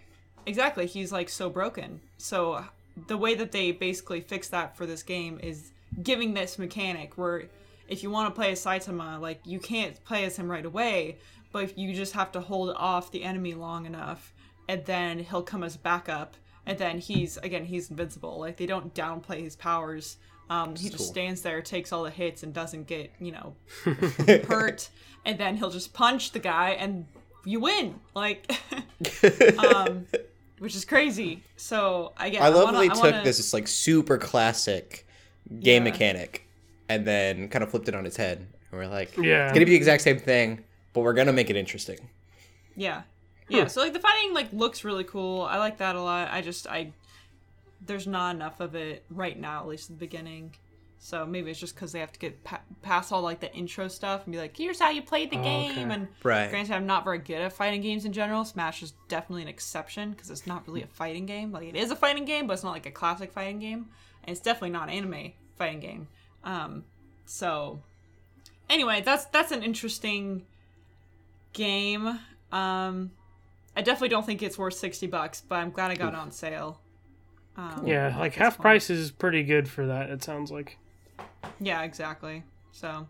Exactly, 0.46 0.86
he's 0.86 1.12
like 1.12 1.28
so 1.28 1.50
broken. 1.50 2.00
So 2.16 2.64
the 3.08 3.16
way 3.18 3.34
that 3.34 3.52
they 3.52 3.72
basically 3.72 4.20
fix 4.20 4.48
that 4.48 4.76
for 4.76 4.86
this 4.86 5.02
game 5.02 5.38
is 5.42 5.70
giving 6.02 6.32
this 6.34 6.58
mechanic 6.58 7.16
where 7.18 7.44
if 7.88 8.02
you 8.02 8.10
want 8.10 8.32
to 8.32 8.38
play 8.38 8.52
as 8.52 8.64
Saitama, 8.64 9.20
like 9.20 9.40
you 9.44 9.58
can't 9.60 10.02
play 10.04 10.24
as 10.24 10.36
him 10.36 10.50
right 10.50 10.64
away, 10.64 11.18
but 11.52 11.64
if 11.64 11.76
you 11.76 11.92
just 11.94 12.14
have 12.14 12.32
to 12.32 12.40
hold 12.40 12.74
off 12.76 13.10
the 13.12 13.22
enemy 13.22 13.52
long 13.54 13.84
enough, 13.84 14.32
and 14.70 14.84
then 14.84 15.18
he'll 15.18 15.42
come 15.42 15.64
as 15.64 15.76
backup, 15.76 16.36
and 16.64 16.78
then 16.78 16.98
he's 17.00 17.36
again 17.38 17.64
he's 17.64 17.90
invincible. 17.90 18.38
Like 18.38 18.56
they 18.56 18.66
don't 18.66 18.94
downplay 18.94 19.42
his 19.42 19.56
powers. 19.56 20.16
Um, 20.48 20.76
he 20.76 20.88
just 20.88 20.98
cool. 20.98 21.06
stands 21.06 21.42
there, 21.42 21.60
takes 21.60 21.92
all 21.92 22.04
the 22.04 22.10
hits, 22.10 22.44
and 22.44 22.54
doesn't 22.54 22.86
get 22.86 23.10
you 23.18 23.32
know 23.32 23.54
hurt, 24.48 24.88
and 25.24 25.38
then 25.38 25.56
he'll 25.56 25.70
just 25.70 25.92
punch 25.92 26.30
the 26.30 26.38
guy, 26.38 26.70
and 26.70 27.06
you 27.44 27.60
win. 27.60 27.96
Like. 28.14 28.50
um, 29.58 30.06
which 30.60 30.76
is 30.76 30.84
crazy. 30.84 31.42
So 31.56 32.12
I 32.18 32.28
get. 32.30 32.42
I 32.42 32.48
love 32.48 32.64
wanna, 32.66 32.78
that 32.78 32.80
they 32.82 32.88
took 32.88 33.02
wanna- 33.02 33.24
this 33.24 33.38
just 33.38 33.52
like 33.54 33.66
super 33.66 34.18
classic 34.18 35.06
game 35.58 35.84
Yeah. 35.84 35.90
mechanic 35.90 36.46
and 36.88 37.06
then 37.06 37.48
kind 37.48 37.64
of 37.64 37.70
flipped 37.70 37.88
it 37.88 37.94
on 37.94 38.04
its 38.04 38.16
head. 38.16 38.38
And 38.70 38.78
we're 38.80 38.86
like, 38.86 39.16
Yeah. 39.16 39.46
it's 39.46 39.52
gonna 39.54 39.64
be 39.64 39.70
the 39.70 39.76
exact 39.76 40.02
same 40.02 40.18
thing, 40.18 40.62
but 40.92 41.00
we're 41.00 41.14
gonna 41.14 41.32
make 41.32 41.48
it 41.50 41.56
interesting. 41.56 41.98
Yeah, 42.76 43.02
Yeah, 43.50 43.66
so 43.66 43.80
like 43.82 43.92
the 43.92 44.00
fighting 44.00 44.32
like 44.34 44.52
looks 44.52 44.84
really 44.84 45.04
cool. 45.04 45.42
I 45.42 45.58
like 45.58 45.78
that 45.78 45.96
a 45.96 46.02
lot. 46.02 46.28
I 46.30 46.40
just 46.40 46.66
I 46.66 46.92
there's 47.84 48.06
not 48.06 48.34
enough 48.34 48.60
of 48.60 48.74
it 48.74 49.04
right 49.10 49.38
now, 49.38 49.60
at 49.62 49.68
least 49.68 49.90
in 49.90 49.96
the 49.96 50.00
beginning. 50.00 50.54
So 51.02 51.24
maybe 51.24 51.50
it's 51.50 51.58
just 51.58 51.74
because 51.74 51.92
they 51.92 52.00
have 52.00 52.12
to 52.12 52.18
get 52.18 52.44
pa- 52.44 52.60
past 52.82 53.10
all 53.10 53.22
like 53.22 53.40
the 53.40 53.50
intro 53.54 53.88
stuff 53.88 54.24
and 54.26 54.32
be 54.32 54.38
like, 54.38 54.54
here's 54.54 54.78
how 54.78 54.90
you 54.90 55.00
played 55.00 55.30
the 55.30 55.38
Oh, 55.38 55.42
game. 55.42 55.70
okay. 55.90 55.94
And 55.94 56.08
Right. 56.22 56.50
granted, 56.50 56.74
I'm 56.74 56.84
not 56.86 57.04
very 57.04 57.16
good 57.18 57.40
at 57.40 57.54
fighting 57.54 57.80
games 57.80 58.04
in 58.04 58.12
general. 58.12 58.44
Smash 58.44 58.82
is 58.82 58.92
definitely 59.08 59.40
an 59.42 59.48
exception 59.48 60.10
because 60.10 60.30
it's 60.30 60.46
not 60.46 60.66
really 60.68 60.82
a 60.82 60.86
fighting 60.86 61.24
game. 61.24 61.52
Like 61.52 61.68
it 61.68 61.74
is 61.76 61.90
a 61.90 61.96
fighting 61.96 62.26
game, 62.26 62.46
but 62.46 62.52
it's 62.52 62.62
not 62.64 62.72
like 62.72 62.84
a 62.84 62.90
classic 62.90 63.32
fighting 63.32 63.60
game, 63.60 63.86
and 64.24 64.36
it's 64.36 64.40
definitely 64.44 64.70
not 64.70 64.88
an 64.90 64.94
anime 64.94 65.32
fighting 65.56 65.80
game. 65.80 66.08
Um, 66.44 66.84
so 67.24 67.80
anyway, 68.68 69.00
that's 69.02 69.24
that's 69.26 69.52
an 69.52 69.62
interesting 69.62 70.44
game. 71.54 72.18
Um, 72.52 73.10
I 73.80 73.82
definitely 73.82 74.10
don't 74.10 74.26
think 74.26 74.42
it's 74.42 74.58
worth 74.58 74.74
sixty 74.74 75.06
bucks, 75.06 75.40
but 75.40 75.54
I'm 75.56 75.70
glad 75.70 75.90
I 75.90 75.94
got 75.94 76.12
it 76.12 76.18
on 76.18 76.30
sale. 76.32 76.80
Um, 77.56 77.86
Yeah, 77.86 78.14
like 78.18 78.34
half 78.34 78.58
point. 78.58 78.62
price 78.62 78.90
is 78.90 79.10
pretty 79.10 79.42
good 79.42 79.68
for 79.68 79.86
that. 79.86 80.10
It 80.10 80.22
sounds 80.22 80.50
like. 80.52 80.76
Yeah, 81.58 81.82
exactly. 81.82 82.44
So, 82.72 83.08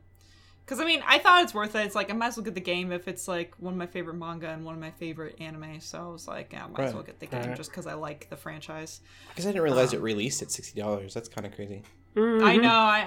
because 0.65 0.79
I 0.79 0.85
mean, 0.85 1.03
I 1.09 1.19
thought 1.19 1.43
it's 1.43 1.53
worth 1.53 1.75
it. 1.75 1.85
It's 1.87 1.97
like 1.97 2.09
I 2.09 2.15
might 2.15 2.29
as 2.29 2.37
well 2.37 2.45
get 2.45 2.55
the 2.55 2.61
game 2.61 2.93
if 2.93 3.09
it's 3.09 3.27
like 3.27 3.53
one 3.59 3.75
of 3.75 3.79
my 3.79 3.87
favorite 3.87 4.15
manga 4.15 4.49
and 4.49 4.65
one 4.65 4.75
of 4.75 4.81
my 4.81 4.93
favorite 4.93 5.41
anime. 5.41 5.81
So 5.81 5.99
I 5.99 6.07
was 6.13 6.29
like, 6.29 6.53
yeah, 6.53 6.65
I 6.65 6.69
might 6.69 6.85
as 6.87 6.95
well 6.95 7.03
get 7.03 7.19
the 7.19 7.27
game 7.27 7.49
Right. 7.49 7.57
just 7.57 7.71
because 7.73 7.89
I 7.89 7.95
like 7.95 8.31
the 8.31 8.37
franchise. 8.37 9.01
Because 9.31 9.47
I 9.47 9.49
didn't 9.49 9.63
realize 9.65 9.93
it 9.93 10.01
released 10.01 10.41
at 10.41 10.53
sixty 10.53 10.81
dollars. 10.81 11.15
That's 11.15 11.29
kind 11.29 11.47
of 11.47 11.53
crazy. 11.55 11.83
I 12.17 12.19
Mhm. 12.21 12.63
know. 12.63 12.69
I, 12.69 13.05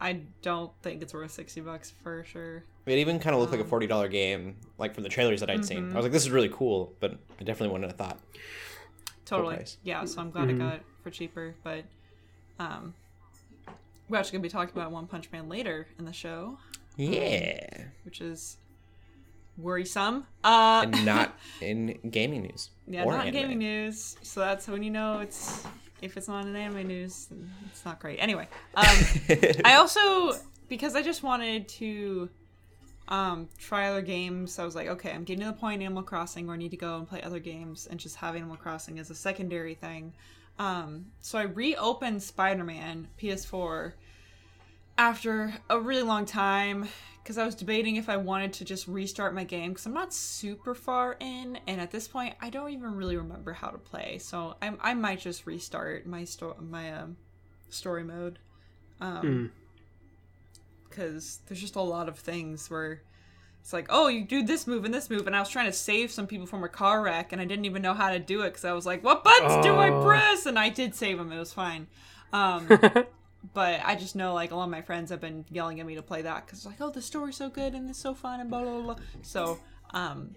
I 0.00 0.08
I 0.10 0.20
don't 0.42 0.72
think 0.82 1.02
it's 1.02 1.12
worth 1.12 1.30
sixty 1.30 1.60
bucks 1.60 1.90
for 2.02 2.24
sure. 2.24 2.64
It 2.86 2.98
even 2.98 3.18
kind 3.18 3.34
of 3.34 3.40
looked 3.40 3.52
like 3.52 3.60
a 3.60 3.64
forty 3.64 3.86
dollar 3.86 4.08
game, 4.08 4.56
like 4.78 4.94
from 4.94 5.02
the 5.02 5.10
trailers 5.10 5.40
that 5.40 5.50
I'd 5.50 5.64
seen. 5.64 5.92
I 5.92 5.96
was 5.96 6.04
like, 6.04 6.12
"This 6.12 6.22
is 6.22 6.30
really 6.30 6.48
cool," 6.48 6.94
but 7.00 7.12
I 7.38 7.44
definitely 7.44 7.68
wouldn't 7.72 7.90
have 7.90 7.98
thought. 7.98 8.18
Totally. 9.26 9.64
Yeah. 9.82 10.04
So 10.06 10.20
I'm 10.22 10.30
glad 10.30 10.48
I 10.48 10.52
got 10.52 10.74
it 10.76 10.82
for 11.02 11.10
cheaper. 11.10 11.54
But 11.62 11.84
um, 12.58 12.94
we're 14.08 14.16
actually 14.16 14.32
gonna 14.38 14.42
be 14.42 14.48
talking 14.48 14.72
about 14.74 14.90
One 14.92 15.06
Punch 15.06 15.30
Man 15.30 15.50
later 15.50 15.86
in 15.98 16.06
the 16.06 16.12
show, 16.14 16.56
Yeah, 16.96 17.84
which 18.04 18.22
is 18.22 18.56
worrisome. 19.58 20.26
Uh, 20.42 20.82
and 20.84 21.04
not 21.04 21.38
in 21.60 21.98
gaming 22.10 22.42
news. 22.42 22.70
Yeah, 22.86 23.04
not 23.04 23.26
anime. 23.26 23.32
gaming 23.34 23.58
news. 23.58 24.16
So 24.22 24.40
that's 24.40 24.66
when 24.66 24.82
you 24.82 24.90
know 24.90 25.18
it's 25.20 25.64
if 26.00 26.16
it's 26.16 26.28
not 26.28 26.46
in 26.46 26.54
anime 26.54 26.86
news, 26.86 27.28
it's 27.70 27.84
not 27.84 27.98
great. 27.98 28.18
Anyway, 28.18 28.48
um, 28.74 28.86
I 29.64 29.74
also 29.78 30.38
because 30.68 30.94
I 30.94 31.02
just 31.02 31.22
wanted 31.22 31.68
to 31.68 32.28
um, 33.08 33.48
try 33.58 33.88
other 33.88 34.02
games. 34.02 34.58
I 34.58 34.64
was 34.64 34.74
like, 34.74 34.88
okay, 34.88 35.10
I'm 35.12 35.24
getting 35.24 35.44
to 35.44 35.50
the 35.50 35.56
point 35.56 35.80
in 35.80 35.86
Animal 35.86 36.02
Crossing 36.02 36.46
where 36.46 36.54
I 36.54 36.58
need 36.58 36.70
to 36.70 36.76
go 36.76 36.98
and 36.98 37.08
play 37.08 37.22
other 37.22 37.38
games 37.38 37.86
and 37.90 37.98
just 37.98 38.16
have 38.16 38.36
Animal 38.36 38.56
Crossing 38.56 38.98
as 38.98 39.10
a 39.10 39.14
secondary 39.14 39.74
thing. 39.74 40.12
Um, 40.58 41.06
so 41.20 41.38
I 41.38 41.42
reopened 41.42 42.22
Spider-Man 42.22 43.08
PS4 43.20 43.92
after 44.98 45.54
a 45.70 45.80
really 45.80 46.02
long 46.02 46.26
time 46.26 46.88
because 47.22 47.38
I 47.38 47.44
was 47.46 47.54
debating 47.54 47.96
if 47.96 48.08
I 48.08 48.16
wanted 48.16 48.52
to 48.54 48.64
just 48.64 48.88
restart 48.88 49.34
my 49.34 49.44
game 49.44 49.70
because 49.70 49.86
I'm 49.86 49.92
not 49.92 50.12
super 50.14 50.74
far 50.74 51.16
in, 51.20 51.58
and 51.66 51.80
at 51.80 51.90
this 51.90 52.08
point, 52.08 52.34
I 52.40 52.48
don't 52.50 52.70
even 52.70 52.94
really 52.94 53.16
remember 53.18 53.52
how 53.52 53.68
to 53.68 53.78
play. 53.78 54.18
So 54.18 54.56
I, 54.62 54.72
I 54.80 54.94
might 54.94 55.20
just 55.20 55.46
restart 55.46 56.06
my 56.06 56.24
sto- 56.24 56.56
my 56.58 56.90
um, 56.92 57.16
story 57.68 58.02
mode, 58.02 58.38
um, 59.00 59.52
because 60.88 61.40
there's 61.46 61.60
just 61.60 61.76
a 61.76 61.82
lot 61.82 62.08
of 62.08 62.18
things 62.18 62.70
where 62.70 63.02
it's 63.60 63.74
like, 63.74 63.86
oh, 63.90 64.08
you 64.08 64.24
do 64.24 64.42
this 64.42 64.66
move 64.66 64.86
and 64.86 64.94
this 64.94 65.10
move, 65.10 65.26
and 65.26 65.36
I 65.36 65.40
was 65.40 65.50
trying 65.50 65.66
to 65.66 65.72
save 65.72 66.10
some 66.10 66.26
people 66.26 66.46
from 66.46 66.64
a 66.64 66.68
car 66.68 67.02
wreck, 67.02 67.32
and 67.32 67.40
I 67.42 67.44
didn't 67.44 67.66
even 67.66 67.82
know 67.82 67.92
how 67.94 68.08
to 68.10 68.18
do 68.18 68.40
it 68.40 68.50
because 68.50 68.64
I 68.64 68.72
was 68.72 68.86
like, 68.86 69.04
what 69.04 69.22
buttons 69.22 69.56
do 69.62 69.78
I 69.78 69.90
Oh. 69.90 70.00
press? 70.00 70.46
And 70.46 70.58
I 70.58 70.70
did 70.70 70.94
save 70.94 71.18
them; 71.18 71.30
it 71.30 71.38
was 71.38 71.52
fine. 71.52 71.88
Um, 72.32 72.68
but 73.54 73.80
I 73.84 73.94
just 73.94 74.16
know 74.16 74.34
like 74.34 74.50
a 74.50 74.56
lot 74.56 74.64
of 74.64 74.70
my 74.70 74.82
friends 74.82 75.10
have 75.10 75.20
been 75.20 75.44
yelling 75.50 75.80
at 75.80 75.86
me 75.86 75.94
to 75.94 76.02
play 76.02 76.22
that 76.22 76.46
because 76.46 76.66
like, 76.66 76.80
oh, 76.80 76.90
the 76.90 77.02
story's 77.02 77.36
so 77.36 77.48
good 77.48 77.74
and 77.74 77.88
it's 77.88 77.98
so 77.98 78.14
fun 78.14 78.40
and 78.40 78.50
blah 78.50 78.62
blah 78.62 78.80
blah. 78.80 78.96
So, 79.22 79.58
um, 79.92 80.34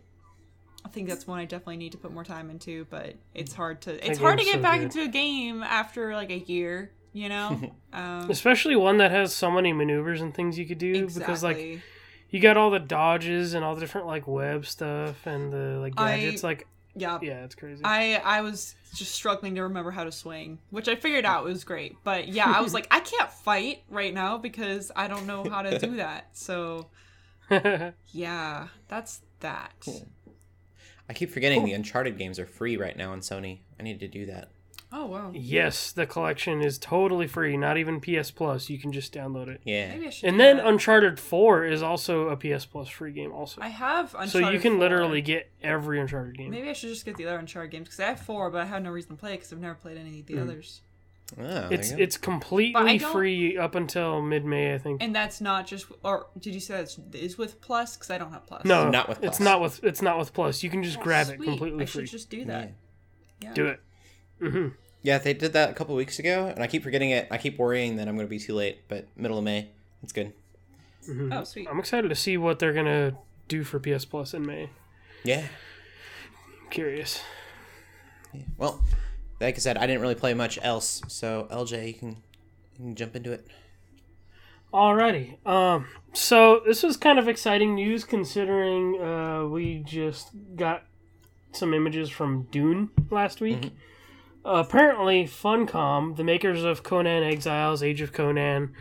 I 0.85 0.89
think 0.89 1.09
that's 1.09 1.27
one 1.27 1.39
I 1.39 1.45
definitely 1.45 1.77
need 1.77 1.91
to 1.93 1.97
put 1.97 2.13
more 2.13 2.23
time 2.23 2.49
into. 2.49 2.85
But 2.89 3.15
it's 3.33 3.53
hard 3.53 3.81
to 3.83 4.05
it's 4.07 4.19
hard 4.19 4.39
to 4.39 4.45
get 4.45 4.55
so 4.55 4.61
back 4.61 4.77
good. 4.79 4.83
into 4.85 5.01
a 5.03 5.07
game 5.07 5.63
after 5.63 6.13
like 6.13 6.29
a 6.31 6.39
year. 6.39 6.91
You 7.13 7.27
know, 7.27 7.59
um, 7.93 8.29
Especially 8.29 8.75
one 8.75 8.97
that 8.97 9.11
has 9.11 9.33
so 9.33 9.51
many 9.51 9.73
maneuvers 9.73 10.21
and 10.21 10.33
things 10.33 10.57
you 10.57 10.65
could 10.65 10.77
do 10.77 10.93
exactly. 10.93 11.19
because 11.19 11.43
like 11.43 11.81
you 12.29 12.39
got 12.39 12.55
all 12.55 12.69
the 12.69 12.79
dodges 12.79 13.53
and 13.53 13.65
all 13.65 13.75
the 13.75 13.81
different 13.81 14.07
like 14.07 14.27
web 14.27 14.65
stuff 14.65 15.25
and 15.27 15.51
the 15.51 15.77
like 15.81 15.93
I- 15.97 16.17
gadgets. 16.17 16.43
like 16.43 16.67
yeah. 16.95 17.19
yeah, 17.21 17.43
it's 17.43 17.55
crazy. 17.55 17.81
I 17.83 18.15
I 18.23 18.41
was 18.41 18.75
just 18.93 19.13
struggling 19.13 19.55
to 19.55 19.63
remember 19.63 19.91
how 19.91 20.03
to 20.03 20.11
swing, 20.11 20.59
which 20.69 20.87
I 20.87 20.95
figured 20.95 21.25
out 21.25 21.43
was 21.43 21.63
great. 21.63 21.95
But 22.03 22.27
yeah, 22.27 22.51
I 22.53 22.61
was 22.61 22.73
like, 22.75 22.87
I 22.91 22.99
can't 22.99 23.31
fight 23.31 23.83
right 23.89 24.13
now 24.13 24.37
because 24.37 24.91
I 24.95 25.07
don't 25.07 25.25
know 25.25 25.45
how 25.49 25.61
to 25.61 25.79
do 25.79 25.95
that. 25.97 26.29
So 26.33 26.87
yeah, 28.11 28.67
that's 28.87 29.21
that. 29.39 29.87
I 31.09 31.13
keep 31.13 31.31
forgetting 31.31 31.65
the 31.65 31.73
Uncharted 31.73 32.17
games 32.17 32.39
are 32.39 32.45
free 32.45 32.77
right 32.77 32.95
now 32.95 33.11
on 33.11 33.19
Sony. 33.19 33.59
I 33.79 33.83
need 33.83 33.99
to 33.99 34.07
do 34.07 34.25
that. 34.27 34.49
Oh 34.93 35.05
wow. 35.05 35.31
yes, 35.33 35.91
the 35.93 36.05
collection 36.05 36.61
is 36.61 36.77
totally 36.77 37.25
free. 37.27 37.55
Not 37.55 37.77
even 37.77 38.01
PS 38.01 38.29
Plus. 38.31 38.69
You 38.69 38.77
can 38.77 38.91
just 38.91 39.13
download 39.13 39.47
it. 39.47 39.61
Yeah. 39.63 39.89
Maybe 39.93 40.07
I 40.07 40.09
should. 40.09 40.27
And 40.27 40.37
do 40.37 40.43
then 40.43 40.57
that. 40.57 40.67
Uncharted 40.67 41.19
Four 41.19 41.63
is 41.65 41.81
also 41.81 42.27
a 42.29 42.35
PS 42.35 42.65
Plus 42.65 42.89
free 42.89 43.13
game. 43.13 43.31
Also, 43.31 43.61
I 43.61 43.69
have 43.69 44.07
Uncharted 44.15 44.31
so 44.31 44.49
you 44.49 44.59
can 44.59 44.73
4. 44.73 44.79
literally 44.79 45.21
get 45.21 45.49
every 45.63 45.99
Uncharted 45.99 46.37
game. 46.37 46.51
Maybe 46.51 46.69
I 46.69 46.73
should 46.73 46.89
just 46.89 47.05
get 47.05 47.15
the 47.15 47.25
other 47.27 47.37
Uncharted 47.37 47.71
games 47.71 47.85
because 47.87 47.99
I 48.01 48.07
have 48.07 48.19
four, 48.19 48.49
but 48.49 48.61
I 48.61 48.65
have 48.65 48.83
no 48.83 48.91
reason 48.91 49.11
to 49.11 49.17
play 49.17 49.31
because 49.35 49.53
I've 49.53 49.59
never 49.59 49.75
played 49.75 49.97
any 49.97 50.19
of 50.19 50.25
the 50.25 50.39
others. 50.39 50.81
Oh, 51.39 51.43
there 51.43 51.71
It's 51.71 51.91
you 51.91 51.97
go. 51.97 52.03
it's 52.03 52.17
But 52.17 52.23
I 52.23 52.31
completely 52.31 52.97
don't- 52.97 53.11
free 53.13 53.57
up 53.57 53.75
until 53.75 54.21
mid 54.21 54.43
May, 54.43 54.73
I 54.73 54.77
think. 54.77 55.01
And 55.01 55.15
that's 55.15 55.39
not 55.39 55.65
just, 55.67 55.85
or 56.03 56.27
did 56.37 56.53
you 56.53 56.59
say 56.59 56.73
that 56.75 56.97
is 57.13 57.37
with 57.37 57.61
Plus? 57.61 57.95
Because 57.95 58.09
I 58.09 58.17
don't 58.17 58.33
have 58.33 58.45
Plus. 58.45 58.65
no, 58.65 58.89
Not 58.89 59.07
with 59.07 59.23
it's 59.23 59.39
not 59.39 59.61
with 59.61 59.81
it's 59.85 60.01
not 60.01 60.19
with 60.19 60.33
Plus. 60.33 60.61
You 60.63 60.69
can 60.69 60.83
just 60.83 60.99
Oh, 60.99 61.03
grab 61.03 61.29
it 61.29 61.37
sweet. 61.37 61.45
completely 61.45 61.83
I 61.83 61.85
free. 61.85 62.05
should 62.05 62.11
just 62.11 62.29
do 62.29 62.43
that. 62.43 62.73
Yeah. 63.41 63.53
Do 63.53 63.67
it. 63.67 63.79
hmm 64.41 64.67
Yeah, 65.03 65.17
they 65.17 65.33
did 65.33 65.53
that 65.53 65.71
a 65.71 65.73
couple 65.73 65.95
weeks 65.95 66.19
ago, 66.19 66.51
and 66.53 66.63
I 66.63 66.67
keep 66.67 66.83
forgetting 66.83 67.09
it. 67.09 67.27
I 67.31 67.37
keep 67.37 67.57
worrying 67.57 67.95
that 67.95 68.07
I'm 68.07 68.15
going 68.15 68.27
to 68.27 68.29
be 68.29 68.39
too 68.39 68.53
late, 68.53 68.81
but 68.87 69.07
middle 69.15 69.37
of 69.37 69.43
May, 69.43 69.69
it's 70.03 70.13
good. 70.13 70.33
Oh, 71.31 71.43
sweet. 71.43 71.67
I'm 71.69 71.79
excited 71.79 72.09
to 72.09 72.15
see 72.15 72.37
what 72.37 72.59
they're 72.59 72.73
gonna 72.73 73.17
do 73.47 73.63
for 73.63 73.79
PS 73.79 74.05
Plus 74.05 74.33
in 74.33 74.45
May. 74.45 74.69
Yeah. 75.23 75.47
I'm 76.61 76.69
curious. 76.69 77.21
Well, 78.57 78.83
like 79.39 79.55
I 79.55 79.57
said, 79.57 79.77
I 79.77 79.87
didn't 79.87 80.01
really 80.01 80.15
play 80.15 80.33
much 80.33 80.59
else, 80.61 81.01
so 81.07 81.47
LJ, 81.51 81.87
you 81.87 81.93
can, 81.93 82.09
you 82.09 82.77
can 82.77 82.95
jump 82.95 83.15
into 83.15 83.31
it. 83.31 83.47
Alrighty. 84.73 85.45
Um. 85.45 85.87
So 86.13 86.61
this 86.65 86.83
was 86.83 86.97
kind 86.97 87.19
of 87.19 87.27
exciting 87.27 87.75
news 87.75 88.03
considering 88.03 89.01
uh, 89.01 89.45
we 89.45 89.79
just 89.79 90.29
got 90.55 90.83
some 91.51 91.73
images 91.73 92.09
from 92.09 92.43
Dune 92.51 92.89
last 93.09 93.41
week. 93.41 93.71
Apparently, 94.43 95.25
Funcom, 95.25 96.15
the 96.15 96.23
makers 96.23 96.63
of 96.63 96.83
Conan 96.83 97.23
Exiles, 97.23 97.83
Age 97.83 98.01
of 98.01 98.13
Conan, 98.13 98.73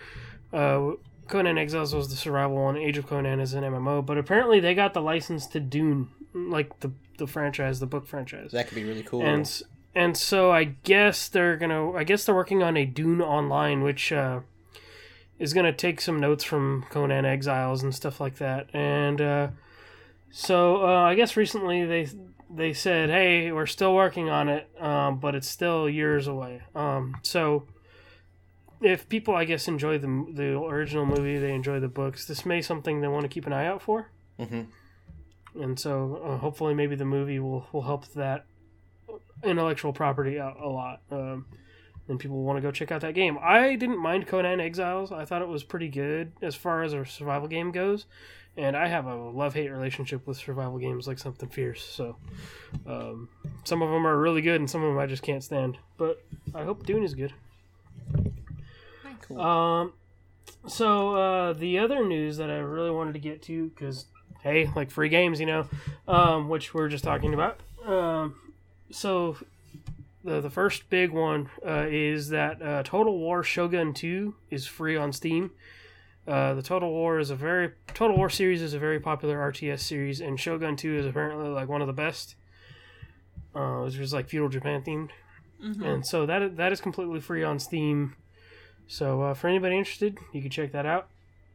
uh, 0.52 0.92
Conan 1.28 1.58
Exiles 1.58 1.94
was 1.94 2.10
the 2.10 2.16
survival 2.16 2.56
one. 2.56 2.76
Age 2.76 2.98
of 2.98 3.06
Conan 3.06 3.40
is 3.40 3.54
an 3.54 3.62
MMO, 3.62 4.04
but 4.04 4.18
apparently 4.18 4.60
they 4.60 4.74
got 4.74 4.94
the 4.94 5.00
license 5.00 5.46
to 5.48 5.60
Dune, 5.60 6.08
like 6.34 6.80
the 6.80 6.92
the 7.18 7.26
franchise, 7.26 7.78
the 7.80 7.86
book 7.86 8.06
franchise. 8.06 8.50
That 8.50 8.66
could 8.66 8.74
be 8.74 8.84
really 8.84 9.04
cool. 9.04 9.22
and 9.22 9.62
and 9.94 10.16
so 10.16 10.50
I 10.50 10.64
guess 10.64 11.28
they're 11.28 11.56
gonna. 11.56 11.92
I 11.92 12.04
guess 12.04 12.24
they're 12.24 12.34
working 12.34 12.62
on 12.62 12.76
a 12.76 12.84
Dune 12.84 13.20
Online, 13.20 13.82
which 13.82 14.12
uh, 14.12 14.40
is 15.38 15.52
gonna 15.52 15.72
take 15.72 16.00
some 16.00 16.18
notes 16.20 16.44
from 16.44 16.84
Conan 16.90 17.24
Exiles 17.24 17.82
and 17.82 17.94
stuff 17.94 18.20
like 18.20 18.36
that. 18.36 18.68
And 18.74 19.20
uh, 19.20 19.48
so 20.30 20.84
uh, 20.84 21.02
I 21.02 21.14
guess 21.14 21.36
recently 21.36 21.84
they 21.84 22.08
they 22.52 22.72
said, 22.72 23.10
"Hey, 23.10 23.52
we're 23.52 23.66
still 23.66 23.94
working 23.94 24.28
on 24.28 24.48
it, 24.48 24.68
um, 24.80 25.18
but 25.18 25.34
it's 25.34 25.48
still 25.48 25.88
years 25.88 26.26
away." 26.26 26.62
Um, 26.74 27.16
so 27.22 27.66
if 28.80 29.08
people, 29.08 29.34
I 29.34 29.44
guess, 29.44 29.68
enjoy 29.68 29.98
the 29.98 30.26
the 30.32 30.58
original 30.58 31.06
movie, 31.06 31.38
they 31.38 31.54
enjoy 31.54 31.80
the 31.80 31.88
books. 31.88 32.26
This 32.26 32.44
may 32.46 32.62
something 32.62 33.00
they 33.00 33.08
want 33.08 33.22
to 33.22 33.28
keep 33.28 33.46
an 33.46 33.52
eye 33.52 33.66
out 33.66 33.82
for. 33.82 34.10
hmm 34.38 34.62
And 35.54 35.78
so 35.78 36.20
uh, 36.24 36.38
hopefully 36.38 36.74
maybe 36.74 36.96
the 36.96 37.04
movie 37.04 37.38
will, 37.38 37.66
will 37.72 37.82
help 37.82 38.06
that 38.14 38.46
intellectual 39.42 39.92
property 39.92 40.38
out 40.38 40.58
a 40.60 40.68
lot. 40.68 41.02
Um, 41.10 41.46
and 42.08 42.18
people 42.18 42.42
want 42.42 42.56
to 42.56 42.60
go 42.60 42.70
check 42.70 42.90
out 42.90 43.02
that 43.02 43.14
game. 43.14 43.38
I 43.40 43.76
didn't 43.76 44.02
mind 44.02 44.26
Conan 44.26 44.60
Exiles. 44.60 45.12
I 45.12 45.24
thought 45.24 45.42
it 45.42 45.48
was 45.48 45.62
pretty 45.62 45.88
good 45.88 46.32
as 46.42 46.54
far 46.54 46.82
as 46.82 46.92
a 46.92 47.04
survival 47.04 47.48
game 47.48 47.70
goes. 47.70 48.06
And 48.56 48.76
I 48.76 48.88
have 48.88 49.06
a 49.06 49.14
love 49.14 49.54
hate 49.54 49.70
relationship 49.70 50.26
with 50.26 50.36
survival 50.36 50.78
games 50.78 51.06
like 51.06 51.18
something 51.18 51.48
fierce. 51.48 51.82
So 51.82 52.16
um, 52.86 53.28
some 53.64 53.80
of 53.80 53.90
them 53.90 54.06
are 54.06 54.18
really 54.18 54.42
good 54.42 54.60
and 54.60 54.68
some 54.68 54.82
of 54.82 54.88
them 54.88 54.98
I 54.98 55.06
just 55.06 55.22
can't 55.22 55.42
stand. 55.42 55.78
But 55.96 56.22
I 56.54 56.64
hope 56.64 56.84
Dune 56.84 57.04
is 57.04 57.14
good. 57.14 57.32
Cool. 59.22 59.40
Um, 59.40 59.92
so 60.66 61.14
uh, 61.14 61.52
the 61.52 61.78
other 61.78 62.04
news 62.04 62.36
that 62.38 62.50
I 62.50 62.58
really 62.58 62.90
wanted 62.90 63.14
to 63.14 63.20
get 63.20 63.42
to 63.42 63.68
because 63.68 64.06
hey, 64.42 64.70
like 64.74 64.90
free 64.90 65.08
games, 65.08 65.40
you 65.40 65.46
know, 65.46 65.66
um, 66.08 66.48
which 66.48 66.74
we 66.74 66.82
are 66.82 66.88
just 66.88 67.04
talking 67.04 67.34
about. 67.34 67.60
Um, 67.86 68.34
so 68.90 69.36
the 70.24 70.40
the 70.40 70.50
first 70.50 70.90
big 70.90 71.10
one 71.10 71.48
uh, 71.66 71.86
is 71.88 72.28
that 72.30 72.60
uh, 72.60 72.82
Total 72.82 73.16
War 73.16 73.42
Shogun 73.42 73.94
Two 73.94 74.34
is 74.50 74.66
free 74.66 74.96
on 74.96 75.12
Steam. 75.12 75.52
Uh, 76.30 76.54
the 76.54 76.62
Total 76.62 76.88
War 76.88 77.18
is 77.18 77.30
a 77.30 77.34
very 77.34 77.72
Total 77.88 78.16
War 78.16 78.30
series 78.30 78.62
is 78.62 78.72
a 78.72 78.78
very 78.78 79.00
popular 79.00 79.36
RTS 79.50 79.80
series, 79.80 80.20
and 80.20 80.38
Shogun 80.38 80.76
Two 80.76 80.96
is 80.96 81.04
apparently 81.04 81.48
like 81.48 81.68
one 81.68 81.80
of 81.80 81.88
the 81.88 81.92
best. 81.92 82.36
Uh, 83.54 83.82
it 83.82 83.98
was 83.98 84.12
like 84.12 84.28
feudal 84.28 84.48
Japan 84.48 84.82
themed, 84.82 85.10
and 85.84 86.06
so 86.06 86.26
that 86.26 86.56
that 86.56 86.70
is 86.70 86.80
completely 86.80 87.18
free 87.18 87.42
on 87.42 87.58
Steam. 87.58 88.14
So 88.86 89.22
uh, 89.22 89.34
for 89.34 89.48
anybody 89.48 89.76
interested, 89.76 90.18
you 90.32 90.40
can 90.40 90.50
check 90.52 90.70
that 90.70 90.86
out 90.86 91.08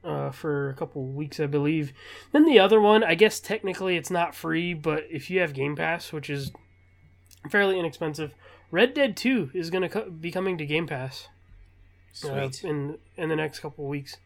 uh, 0.03 0.31
for 0.31 0.69
a 0.71 0.73
couple 0.73 1.05
weeks, 1.05 1.39
I 1.39 1.45
believe. 1.45 1.93
Then 2.33 2.43
the 2.43 2.59
other 2.59 2.81
one, 2.81 3.01
I 3.01 3.15
guess 3.15 3.39
technically 3.39 3.95
it's 3.95 4.11
not 4.11 4.35
free, 4.35 4.73
but 4.73 5.05
if 5.09 5.29
you 5.29 5.39
have 5.39 5.53
Game 5.53 5.77
Pass, 5.77 6.11
which 6.11 6.29
is 6.29 6.51
fairly 7.49 7.79
inexpensive, 7.79 8.33
Red 8.71 8.93
Dead 8.93 9.15
Two 9.15 9.51
is 9.53 9.69
going 9.69 9.83
to 9.83 9.89
co- 9.89 10.09
be 10.09 10.31
coming 10.31 10.57
to 10.57 10.65
Game 10.65 10.85
Pass 10.85 11.29
uh, 12.25 12.49
Sweet. 12.49 12.63
in 12.69 12.97
in 13.15 13.29
the 13.29 13.37
next 13.37 13.59
couple 13.59 13.85
weeks. 13.85 14.17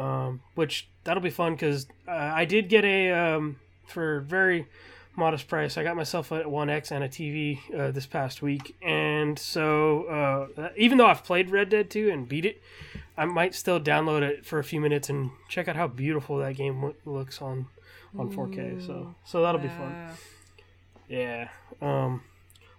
Um, 0.00 0.40
which 0.54 0.88
that'll 1.04 1.22
be 1.22 1.30
fun 1.30 1.52
because 1.54 1.86
uh, 2.08 2.12
I 2.12 2.44
did 2.44 2.68
get 2.68 2.84
a 2.84 3.10
um, 3.12 3.56
for 3.86 4.20
very 4.20 4.66
modest 5.16 5.48
price. 5.48 5.76
I 5.76 5.82
got 5.82 5.96
myself 5.96 6.30
a 6.32 6.48
One 6.48 6.70
X 6.70 6.90
and 6.90 7.04
a 7.04 7.08
TV 7.08 7.58
uh, 7.78 7.90
this 7.90 8.06
past 8.06 8.40
week, 8.40 8.74
and 8.82 9.38
so 9.38 10.48
uh, 10.56 10.68
even 10.76 10.98
though 10.98 11.06
I've 11.06 11.24
played 11.24 11.50
Red 11.50 11.68
Dead 11.68 11.90
Two 11.90 12.10
and 12.10 12.28
beat 12.28 12.44
it, 12.44 12.62
I 13.16 13.26
might 13.26 13.54
still 13.54 13.80
download 13.80 14.22
it 14.22 14.46
for 14.46 14.58
a 14.58 14.64
few 14.64 14.80
minutes 14.80 15.10
and 15.10 15.30
check 15.48 15.68
out 15.68 15.76
how 15.76 15.86
beautiful 15.86 16.38
that 16.38 16.56
game 16.56 16.82
lo- 16.82 16.94
looks 17.04 17.42
on 17.42 17.66
on 18.18 18.32
4K. 18.32 18.84
So 18.86 19.14
so 19.24 19.42
that'll 19.42 19.60
be 19.60 19.68
fun. 19.68 20.14
Yeah. 21.08 21.48
Yeah. 21.82 22.04
Um, 22.04 22.22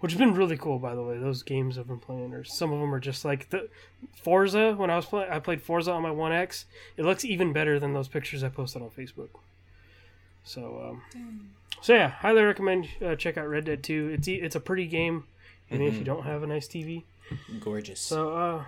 which 0.01 0.11
has 0.11 0.19
been 0.19 0.33
really 0.33 0.57
cool, 0.57 0.77
by 0.79 0.93
the 0.93 1.01
way. 1.01 1.17
Those 1.17 1.43
games 1.43 1.77
I've 1.77 1.87
been 1.87 1.99
playing, 1.99 2.33
or 2.33 2.43
some 2.43 2.73
of 2.73 2.79
them 2.79 2.93
are 2.93 2.99
just 2.99 3.23
like 3.23 3.49
the 3.49 3.69
Forza. 4.21 4.73
When 4.73 4.89
I 4.89 4.97
was 4.97 5.05
playing, 5.05 5.31
I 5.31 5.39
played 5.39 5.61
Forza 5.61 5.91
on 5.91 6.01
my 6.01 6.11
One 6.11 6.33
X. 6.33 6.65
It 6.97 7.05
looks 7.05 7.23
even 7.23 7.53
better 7.53 7.79
than 7.79 7.93
those 7.93 8.07
pictures 8.07 8.43
I 8.43 8.49
posted 8.49 8.81
on 8.81 8.89
Facebook. 8.89 9.29
So, 10.43 10.99
um, 11.15 11.49
so 11.81 11.93
yeah, 11.93 12.09
highly 12.09 12.41
recommend 12.41 12.89
uh, 13.03 13.15
check 13.15 13.37
out 13.37 13.47
Red 13.47 13.65
Dead 13.65 13.83
Two. 13.83 14.09
It's 14.13 14.27
e- 14.27 14.41
it's 14.41 14.55
a 14.55 14.59
pretty 14.59 14.87
game, 14.87 15.23
even 15.69 15.85
if 15.85 15.95
you 15.95 16.03
don't 16.03 16.23
have 16.23 16.43
a 16.43 16.47
nice 16.47 16.67
TV. 16.67 17.03
Gorgeous. 17.59 17.99
So, 18.01 18.35
uh, 18.35 18.63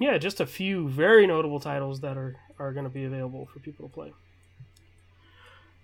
yeah, 0.00 0.18
just 0.18 0.40
a 0.40 0.46
few 0.46 0.88
very 0.88 1.26
notable 1.26 1.60
titles 1.60 2.00
that 2.00 2.16
are, 2.16 2.36
are 2.58 2.72
going 2.72 2.84
to 2.84 2.90
be 2.90 3.04
available 3.04 3.46
for 3.52 3.58
people 3.58 3.88
to 3.88 3.92
play. 3.92 4.12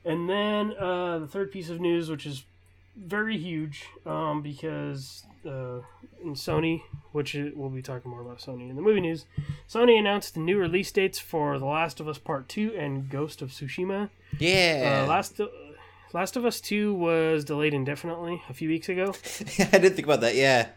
And 0.05 0.29
then 0.29 0.75
uh, 0.79 1.19
the 1.21 1.27
third 1.27 1.53
piece 1.53 1.71
of 1.71 1.81
news, 1.81 2.11
which 2.11 2.27
is 2.27 2.45
very 2.97 3.37
huge, 3.39 3.87
um, 4.07 4.43
because 4.43 5.25
uh, 5.47 5.81
in 6.23 6.35
Sony, 6.35 6.83
which 7.13 7.35
i- 7.35 7.51
we'll 7.55 7.71
be 7.71 7.83
talking 7.83 8.11
more 8.11 8.21
about 8.21 8.39
Sony 8.39 8.69
in 8.71 8.77
the 8.77 8.83
movie 8.83 9.01
news, 9.01 9.25
Sony 9.69 9.99
announced 9.99 10.35
the 10.35 10.41
new 10.41 10.59
release 10.59 10.93
dates 10.93 11.19
for 11.19 11.59
The 11.59 11.65
Last 11.67 12.01
of 12.01 12.09
Us 12.09 12.19
Part 12.19 12.49
2 12.49 12.75
and 12.77 13.09
Ghost 13.09 13.43
of 13.43 13.51
Tsushima. 13.51 14.11
yeah. 14.39 15.03
Uh, 15.05 15.09
Last, 15.09 15.41
Last 16.13 16.37
of 16.37 16.45
Us 16.45 16.61
2 16.61 16.95
was 16.95 17.45
delayed 17.45 17.75
indefinitely 17.75 18.43
a 18.49 18.55
few 18.55 18.69
weeks 18.69 18.89
ago. 18.89 19.15
I 19.59 19.79
didn't 19.79 19.95
think 19.95 20.07
about 20.07 20.21
that. 20.21 20.35
Yeah. 20.37 20.69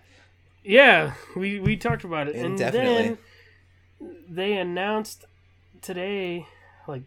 Yeah, 0.63 1.13
we 1.36 1.60
we 1.60 1.77
talked 1.77 2.03
about 2.05 2.27
it, 2.27 2.36
and 2.36 2.45
Indefinitely. 2.60 3.17
then 4.00 4.15
they 4.27 4.53
announced 4.57 5.25
today, 5.84 6.48
like 6.88 7.03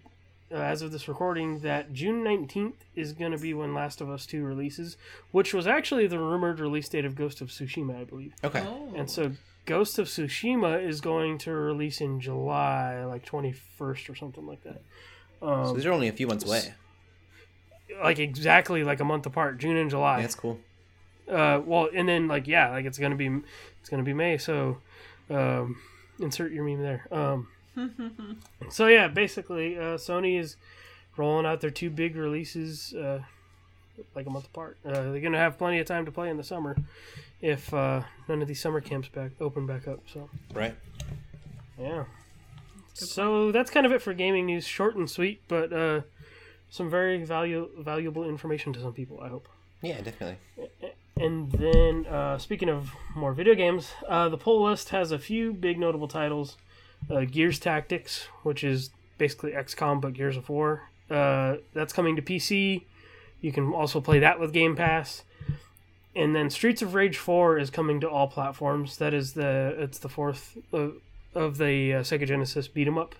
uh, 0.50 0.56
as 0.56 0.82
of 0.82 0.92
this 0.92 1.08
recording, 1.08 1.60
that 1.60 1.92
June 1.92 2.22
nineteenth 2.24 2.84
is 2.94 3.12
going 3.12 3.32
to 3.32 3.38
be 3.38 3.52
when 3.54 3.74
Last 3.74 4.00
of 4.00 4.08
Us 4.10 4.26
Two 4.26 4.44
releases, 4.44 4.96
which 5.30 5.52
was 5.54 5.66
actually 5.66 6.06
the 6.06 6.18
rumored 6.18 6.60
release 6.60 6.88
date 6.88 7.04
of 7.04 7.14
Ghost 7.14 7.40
of 7.40 7.48
Tsushima, 7.48 8.00
I 8.00 8.04
believe. 8.04 8.34
Okay. 8.42 8.64
Oh. 8.66 8.92
And 8.96 9.10
so 9.10 9.32
Ghost 9.66 9.98
of 9.98 10.06
Tsushima 10.06 10.82
is 10.82 11.00
going 11.00 11.38
to 11.38 11.52
release 11.52 12.00
in 12.00 12.20
July, 12.20 13.04
like 13.04 13.24
twenty 13.24 13.52
first 13.52 14.08
or 14.08 14.14
something 14.14 14.46
like 14.46 14.62
that. 14.64 14.80
So 15.40 15.46
Um, 15.48 15.74
these 15.76 15.86
are 15.86 15.92
only 15.92 16.08
a 16.08 16.12
few 16.12 16.26
months 16.26 16.44
away. 16.44 16.74
like 18.02 18.18
exactly 18.18 18.84
like 18.84 19.00
a 19.00 19.04
month 19.04 19.26
apart, 19.26 19.58
June 19.58 19.76
and 19.76 19.90
July. 19.90 20.16
Yeah, 20.16 20.22
that's 20.22 20.34
cool. 20.34 20.58
uh 21.28 21.60
well 21.64 21.88
and 21.94 22.08
then 22.08 22.26
like 22.28 22.46
yeah 22.48 22.70
like 22.70 22.86
it's 22.86 22.98
gonna 22.98 23.14
be 23.16 23.30
it's 23.80 23.90
gonna 23.90 24.02
be 24.02 24.14
may 24.14 24.38
so 24.38 24.78
um 25.30 25.76
insert 26.20 26.52
your 26.52 26.64
meme 26.64 26.80
there 26.82 27.06
um 27.12 27.48
so 28.70 28.86
yeah 28.86 29.08
basically 29.08 29.76
uh 29.78 29.96
sony 29.96 30.38
is 30.38 30.56
rolling 31.16 31.46
out 31.46 31.60
their 31.60 31.70
two 31.70 31.90
big 31.90 32.16
releases 32.16 32.94
uh 32.94 33.20
like 34.14 34.26
a 34.26 34.30
month 34.30 34.46
apart 34.46 34.76
uh, 34.86 34.90
they're 35.10 35.20
gonna 35.20 35.38
have 35.38 35.58
plenty 35.58 35.78
of 35.78 35.86
time 35.86 36.04
to 36.04 36.12
play 36.12 36.28
in 36.30 36.36
the 36.36 36.44
summer 36.44 36.76
if 37.40 37.72
uh 37.74 38.02
none 38.28 38.40
of 38.42 38.48
these 38.48 38.60
summer 38.60 38.80
camps 38.80 39.08
back 39.08 39.30
open 39.40 39.66
back 39.66 39.86
up 39.88 40.00
so 40.12 40.28
Right. 40.54 40.74
yeah 41.78 42.04
so 42.94 43.52
that's 43.52 43.70
kind 43.70 43.86
of 43.86 43.92
it 43.92 44.02
for 44.02 44.12
gaming 44.14 44.46
news 44.46 44.64
short 44.66 44.96
and 44.96 45.08
sweet 45.08 45.40
but 45.48 45.72
uh 45.72 46.00
some 46.70 46.90
very 46.90 47.22
value 47.24 47.68
valuable 47.78 48.28
information 48.28 48.72
to 48.72 48.80
some 48.80 48.92
people 48.92 49.20
i 49.22 49.28
hope 49.28 49.48
Yeah, 49.82 50.00
definitely. 50.00 50.38
and 51.16 51.50
then, 51.52 52.06
uh, 52.06 52.38
speaking 52.38 52.68
of 52.68 52.90
more 53.14 53.32
video 53.32 53.54
games, 53.54 53.92
uh, 54.08 54.28
the 54.28 54.36
poll 54.36 54.64
list 54.64 54.88
has 54.90 55.10
a 55.12 55.18
few 55.18 55.52
big 55.52 55.78
notable 55.78 56.06
titles. 56.08 56.56
Uh, 57.10 57.24
Gears 57.24 57.58
Tactics, 57.58 58.26
which 58.42 58.62
is 58.62 58.90
basically 59.18 59.52
XCOM 59.52 60.00
but 60.00 60.14
Gears 60.14 60.36
of 60.36 60.48
War. 60.48 60.88
Uh, 61.10 61.56
that's 61.74 61.92
coming 61.92 62.16
to 62.16 62.22
PC. 62.22 62.84
You 63.40 63.52
can 63.52 63.72
also 63.72 64.00
play 64.00 64.18
that 64.18 64.40
with 64.40 64.52
Game 64.52 64.76
Pass. 64.76 65.22
And 66.14 66.34
then 66.34 66.50
Streets 66.50 66.82
of 66.82 66.94
Rage 66.94 67.16
4 67.16 67.58
is 67.58 67.70
coming 67.70 68.00
to 68.00 68.08
all 68.08 68.26
platforms. 68.26 68.96
That 68.98 69.14
is 69.14 69.34
the 69.34 69.74
it's 69.78 69.98
the 69.98 70.08
fourth 70.08 70.58
uh, 70.72 70.88
of 71.34 71.58
the 71.58 71.94
uh, 71.94 72.00
Sega 72.00 72.26
Genesis 72.26 72.66
beat 72.66 72.88
'em 72.88 72.98
up. 72.98 73.14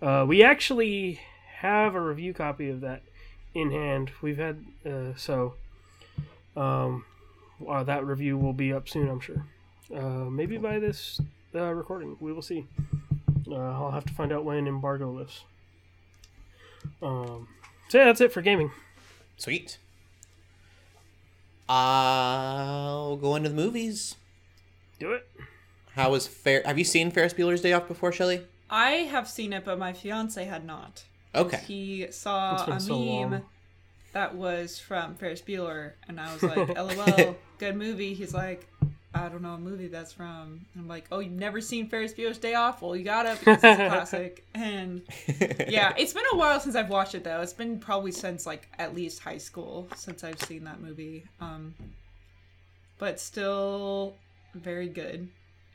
Uh, 0.00 0.24
we 0.28 0.42
actually 0.42 1.20
have 1.56 1.94
a 1.94 2.00
review 2.00 2.32
copy 2.32 2.70
of 2.70 2.80
that 2.82 3.02
in 3.54 3.70
hand. 3.70 4.12
We've 4.22 4.38
had 4.38 4.64
uh, 4.86 5.14
so 5.16 5.54
um, 6.56 7.04
uh, 7.68 7.82
that 7.84 8.06
review 8.06 8.38
will 8.38 8.52
be 8.52 8.72
up 8.72 8.88
soon, 8.88 9.08
I'm 9.08 9.20
sure. 9.20 9.44
Maybe 10.30 10.56
by 10.56 10.78
this 10.78 11.20
recording, 11.52 12.16
we 12.20 12.32
will 12.32 12.42
see. 12.42 12.66
Uh, 13.50 13.56
I'll 13.56 13.90
have 13.90 14.04
to 14.06 14.12
find 14.12 14.32
out 14.32 14.44
when 14.44 14.66
embargo 14.68 15.10
lifts. 15.10 15.42
Um, 17.02 17.48
so 17.88 17.98
yeah, 17.98 18.04
that's 18.04 18.20
it 18.20 18.32
for 18.32 18.42
gaming. 18.42 18.70
Sweet. 19.36 19.78
I'll 21.68 23.16
go 23.16 23.36
into 23.36 23.48
the 23.48 23.54
movies. 23.54 24.16
Do 24.98 25.12
it. 25.12 25.28
How 25.94 26.10
was 26.10 26.26
Fair? 26.26 26.62
Have 26.64 26.78
you 26.78 26.84
seen 26.84 27.10
Ferris 27.10 27.32
Bueller's 27.34 27.60
Day 27.62 27.72
Off 27.72 27.88
before, 27.88 28.12
Shelley? 28.12 28.42
I 28.68 28.90
have 28.90 29.28
seen 29.28 29.52
it, 29.52 29.64
but 29.64 29.78
my 29.78 29.92
fiance 29.92 30.44
had 30.44 30.64
not. 30.64 31.04
Okay. 31.34 31.60
He 31.66 32.06
saw 32.10 32.64
a 32.70 32.80
so 32.80 32.98
meme 32.98 33.30
long. 33.30 33.42
that 34.12 34.34
was 34.34 34.78
from 34.78 35.14
Ferris 35.14 35.42
Bueller, 35.42 35.92
and 36.08 36.20
I 36.20 36.32
was 36.32 36.42
like, 36.44 36.76
"LOL, 36.76 37.36
good 37.58 37.76
movie." 37.76 38.14
He's 38.14 38.34
like, 38.34 38.68
"I 39.14 39.28
don't 39.28 39.42
know 39.42 39.54
a 39.54 39.58
movie 39.58 39.88
that's 39.88 40.12
from." 40.12 40.66
I'm 40.76 40.88
like, 40.88 41.06
"Oh, 41.10 41.20
you've 41.20 41.32
never 41.32 41.60
seen 41.60 41.88
Ferris 41.88 42.14
Bueller's 42.14 42.38
Day 42.38 42.54
Off? 42.54 42.82
Well, 42.82 42.96
you 42.96 43.04
gotta 43.04 43.36
because 43.38 43.56
it's 43.56 43.64
a 43.64 43.76
classic." 43.88 44.44
And 44.54 45.02
yeah, 45.68 45.94
it's 45.96 46.12
been 46.12 46.24
a 46.32 46.36
while 46.36 46.60
since 46.60 46.76
I've 46.76 46.90
watched 46.90 47.14
it 47.14 47.24
though. 47.24 47.40
It's 47.40 47.52
been 47.52 47.78
probably 47.78 48.12
since 48.12 48.46
like 48.46 48.68
at 48.78 48.94
least 48.94 49.20
high 49.20 49.38
school 49.38 49.88
since 49.96 50.24
I've 50.24 50.40
seen 50.42 50.64
that 50.64 50.80
movie. 50.80 51.24
Um, 51.40 51.74
but 52.98 53.18
still 53.20 54.14
very 54.54 54.88
good. 54.88 55.28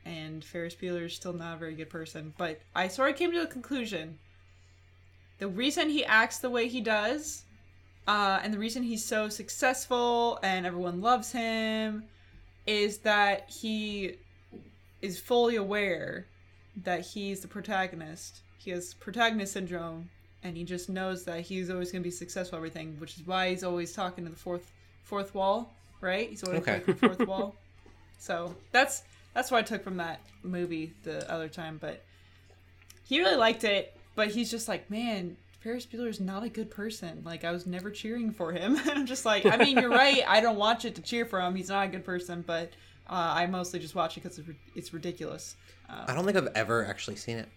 And 0.06 0.44
Ferris 0.44 0.76
Bueller 0.76 1.06
is 1.06 1.16
still 1.16 1.34
not 1.34 1.56
a 1.56 1.58
very 1.58 1.74
good 1.74 1.90
person. 1.90 2.34
But 2.38 2.62
I 2.76 2.88
sort 2.88 3.10
of 3.10 3.18
came 3.18 3.32
to 3.32 3.42
a 3.42 3.48
conclusion 3.48 4.20
the 5.38 5.48
reason 5.48 5.90
he 5.90 6.06
acts 6.06 6.40
the 6.40 6.50
way 6.50 6.68
he 6.68 6.82
does, 6.82 7.44
uh, 8.08 8.40
and 8.42 8.54
the 8.54 8.60
reason 8.60 8.84
he's 8.84 9.04
so 9.04 9.28
successful 9.28 10.40
and 10.44 10.66
everyone 10.66 11.02
loves 11.02 11.32
him, 11.32 12.06
is 12.66 13.00
that 13.00 13.50
he 13.50 14.16
is 15.02 15.20
fully 15.20 15.56
aware 15.56 16.26
that 16.84 17.02
he's 17.02 17.42
the 17.42 17.48
protagonist. 17.48 18.42
He 18.58 18.72
has 18.72 18.94
protagonist 18.94 19.54
syndrome, 19.54 20.10
and 20.44 20.58
he 20.58 20.64
just 20.64 20.90
knows 20.90 21.24
that 21.26 21.42
he's 21.42 21.70
always 21.70 21.92
going 21.92 22.02
to 22.02 22.08
be 22.08 22.12
successful. 22.12 22.56
at 22.58 22.60
Everything, 22.60 22.96
which 23.00 23.16
is 23.18 23.26
why 23.28 23.50
he's 23.50 23.64
always 23.64 23.94
talking 23.94 24.24
to 24.26 24.30
the 24.32 24.36
fourth 24.38 24.72
fourth 25.04 25.34
wall, 25.36 25.72
right? 26.02 26.30
He's 26.30 26.44
always 26.44 26.62
Okay. 26.62 26.80
the 26.80 26.96
fourth 26.96 27.20
wall. 27.28 27.56
So 28.18 28.56
that's 28.72 29.04
that's 29.36 29.52
what 29.52 29.60
I 29.60 29.62
took 29.62 29.84
from 29.84 29.98
that 29.98 30.20
movie 30.42 30.94
the 31.04 31.30
other 31.32 31.48
time. 31.48 31.78
But 31.80 32.04
he 33.04 33.20
really 33.20 33.36
liked 33.36 33.64
it, 33.64 33.96
but 34.16 34.30
he's 34.30 34.50
just 34.50 34.68
like, 34.68 34.90
man, 34.90 35.38
Ferris 35.66 35.88
Bueller 35.88 36.08
is 36.08 36.20
not 36.20 36.44
a 36.44 36.50
good 36.50 36.70
person. 36.70 37.24
Like 37.26 37.44
I 37.44 37.50
was 37.50 37.66
never 37.66 37.90
cheering 37.90 38.30
for 38.30 38.52
him. 38.52 38.76
and 38.78 38.92
I'm 38.92 39.06
just 39.08 39.26
like, 39.26 39.48
I 39.48 39.58
mean, 39.58 39.80
you're 39.80 39.90
right. 39.90 40.22
I 40.28 40.40
don't 40.40 40.58
watch 40.58 40.86
it 40.86 40.94
to 40.96 41.02
cheer 41.02 41.26
for 41.26 41.42
him. 41.42 41.56
He's 41.56 41.70
not 41.70 41.88
a 41.88 41.90
good 41.90 42.06
person, 42.06 42.44
but 42.46 42.70
uh, 43.10 43.34
I 43.36 43.48
mostly 43.48 43.80
just 43.80 43.96
watch 43.96 44.16
it 44.16 44.22
because 44.22 44.38
it's, 44.38 44.48
ri- 44.48 44.60
it's 44.76 44.94
ridiculous. 44.94 45.56
I 45.90 46.14
don't 46.14 46.24
think 46.24 46.38
I've 46.38 46.50
ever 46.54 46.86
actually 46.86 47.16
seen 47.16 47.38
it. 47.38 47.50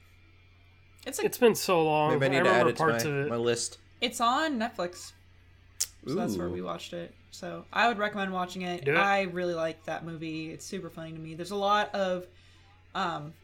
It's 1.07 1.19
like 1.19 1.27
It's 1.27 1.37
been 1.37 1.55
so 1.55 1.85
long. 1.85 2.13
Maybe 2.13 2.25
I 2.25 2.29
need 2.31 2.37
to 2.37 2.43
remember 2.45 2.61
add 2.61 2.67
it 2.69 2.77
to 2.77 2.83
parts 2.83 3.05
my, 3.05 3.11
of 3.11 3.17
it. 3.27 3.29
my 3.29 3.37
list. 3.37 3.77
It's 4.01 4.23
on 4.23 4.59
Netflix. 4.59 5.13
So 6.07 6.15
that's 6.15 6.39
where 6.39 6.49
we 6.49 6.63
watched 6.63 6.95
it. 6.95 7.15
So 7.31 7.67
I 7.75 7.89
would 7.89 7.99
recommend 7.99 8.33
watching 8.33 8.63
it. 8.63 8.87
Do 8.87 8.95
it. 8.95 8.97
I 8.97 9.25
really 9.25 9.55
like 9.55 9.85
that 9.85 10.07
movie. 10.07 10.51
It's 10.51 10.65
super 10.65 10.89
funny 10.89 11.13
to 11.13 11.19
me. 11.19 11.35
There's 11.35 11.51
a 11.51 11.57
lot 11.57 11.95
of 11.95 12.27
um 12.95 13.35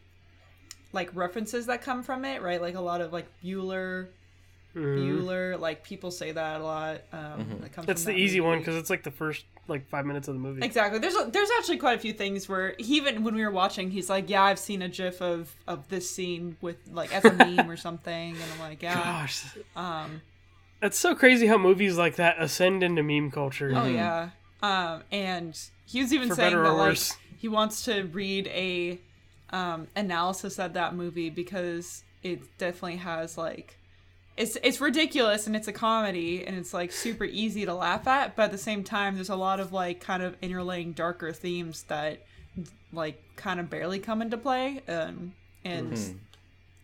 like 0.91 1.15
references 1.15 1.67
that 1.67 1.83
come 1.83 2.01
from 2.01 2.25
it, 2.25 2.41
right? 2.41 2.59
Like 2.59 2.73
a 2.73 2.81
lot 2.81 3.01
of 3.01 3.13
like 3.13 3.27
Bueller, 3.43 4.07
Mhm. 4.75 4.97
Bueller, 5.23 5.59
like 5.59 5.83
people 5.83 6.11
say 6.11 6.31
that 6.31 6.59
a 6.59 6.63
lot. 6.63 7.01
Um 7.13 7.19
Mm-hmm. 7.19 7.61
that 7.61 7.71
comes 7.73 7.87
That's 7.87 8.03
from 8.03 8.13
the 8.13 8.17
that 8.19 8.23
easy 8.23 8.41
one 8.41 8.59
because 8.59 8.75
it's 8.75 8.89
like 8.89 9.03
the 9.03 9.11
first 9.11 9.45
like 9.67 9.87
five 9.89 10.05
minutes 10.05 10.27
of 10.27 10.35
the 10.35 10.39
movie. 10.39 10.63
Exactly. 10.63 10.99
There's 10.99 11.15
a, 11.15 11.29
there's 11.31 11.49
actually 11.57 11.77
quite 11.77 11.97
a 11.97 12.01
few 12.01 12.13
things 12.13 12.47
where 12.47 12.75
he, 12.77 12.97
even 12.97 13.23
when 13.23 13.33
we 13.35 13.43
were 13.43 13.51
watching, 13.51 13.89
he's 13.89 14.09
like, 14.09 14.29
"Yeah, 14.29 14.43
I've 14.43 14.59
seen 14.59 14.81
a 14.81 14.89
GIF 14.89 15.21
of 15.21 15.55
of 15.67 15.87
this 15.89 16.09
scene 16.09 16.57
with 16.61 16.77
like 16.91 17.13
as 17.15 17.25
a 17.25 17.33
meme 17.43 17.69
or 17.71 17.77
something," 17.77 18.35
and 18.35 18.43
I'm 18.53 18.59
like, 18.59 18.81
"Yeah." 18.83 18.95
Gosh, 18.95 19.45
Um, 19.75 20.21
that's 20.81 20.99
so 20.99 21.15
crazy 21.15 21.47
how 21.47 21.57
movies 21.57 21.97
like 21.97 22.17
that 22.17 22.35
ascend 22.39 22.83
into 22.83 23.01
meme 23.01 23.31
culture. 23.31 23.71
oh 23.75 23.85
yeah. 23.87 24.29
Um, 24.61 25.03
and 25.11 25.57
he 25.85 26.01
was 26.01 26.13
even 26.13 26.29
For 26.29 26.35
saying 26.35 26.55
that 26.61 26.69
like 26.71 26.97
he 27.37 27.47
wants 27.47 27.85
to 27.85 28.03
read 28.03 28.47
a 28.47 28.99
um 29.51 29.87
analysis 29.95 30.59
of 30.59 30.73
that 30.73 30.95
movie 30.95 31.29
because 31.29 32.03
it 32.23 32.41
definitely 32.57 32.97
has 32.97 33.37
like 33.37 33.77
it's 34.37 34.57
it's 34.63 34.81
ridiculous 34.81 35.47
and 35.47 35.55
it's 35.55 35.67
a 35.67 35.73
comedy 35.73 36.45
and 36.45 36.57
it's 36.57 36.73
like 36.73 36.91
super 36.91 37.23
easy 37.23 37.65
to 37.65 37.73
laugh 37.73 38.05
at, 38.07 38.35
but 38.35 38.43
at 38.43 38.51
the 38.51 38.57
same 38.57 38.83
time 38.83 39.15
there's 39.15 39.29
a 39.29 39.35
lot 39.35 39.59
of 39.59 39.71
like 39.71 40.01
kind 40.01 40.21
of 40.23 40.39
interlaying 40.41 40.93
darker 40.95 41.31
themes 41.31 41.83
that 41.83 42.19
like 42.91 43.21
kind 43.35 43.59
of 43.59 43.69
barely 43.69 43.99
come 43.99 44.21
into 44.21 44.37
play. 44.37 44.81
Um 44.87 45.33
and 45.63 45.93
Mm-hmm. 45.93 46.17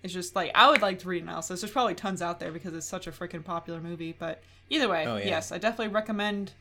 it's 0.03 0.13
just 0.13 0.35
like 0.35 0.51
I 0.55 0.69
would 0.69 0.81
like 0.81 0.99
to 0.99 1.07
read 1.09 1.23
analysis. 1.23 1.61
There's 1.61 1.71
probably 1.71 1.93
tons 1.95 2.21
out 2.21 2.39
there 2.39 2.51
because 2.51 2.73
it's 2.73 2.87
such 2.87 3.07
a 3.07 3.11
freaking 3.11 3.43
popular 3.43 3.79
movie. 3.79 4.15
But 4.17 4.41
either 4.69 4.87
way, 4.89 5.05
Oh, 5.05 5.17
yeah. 5.17 5.25
yes, 5.25 5.51
I 5.51 5.57
definitely 5.57 5.93
recommend 5.93 6.51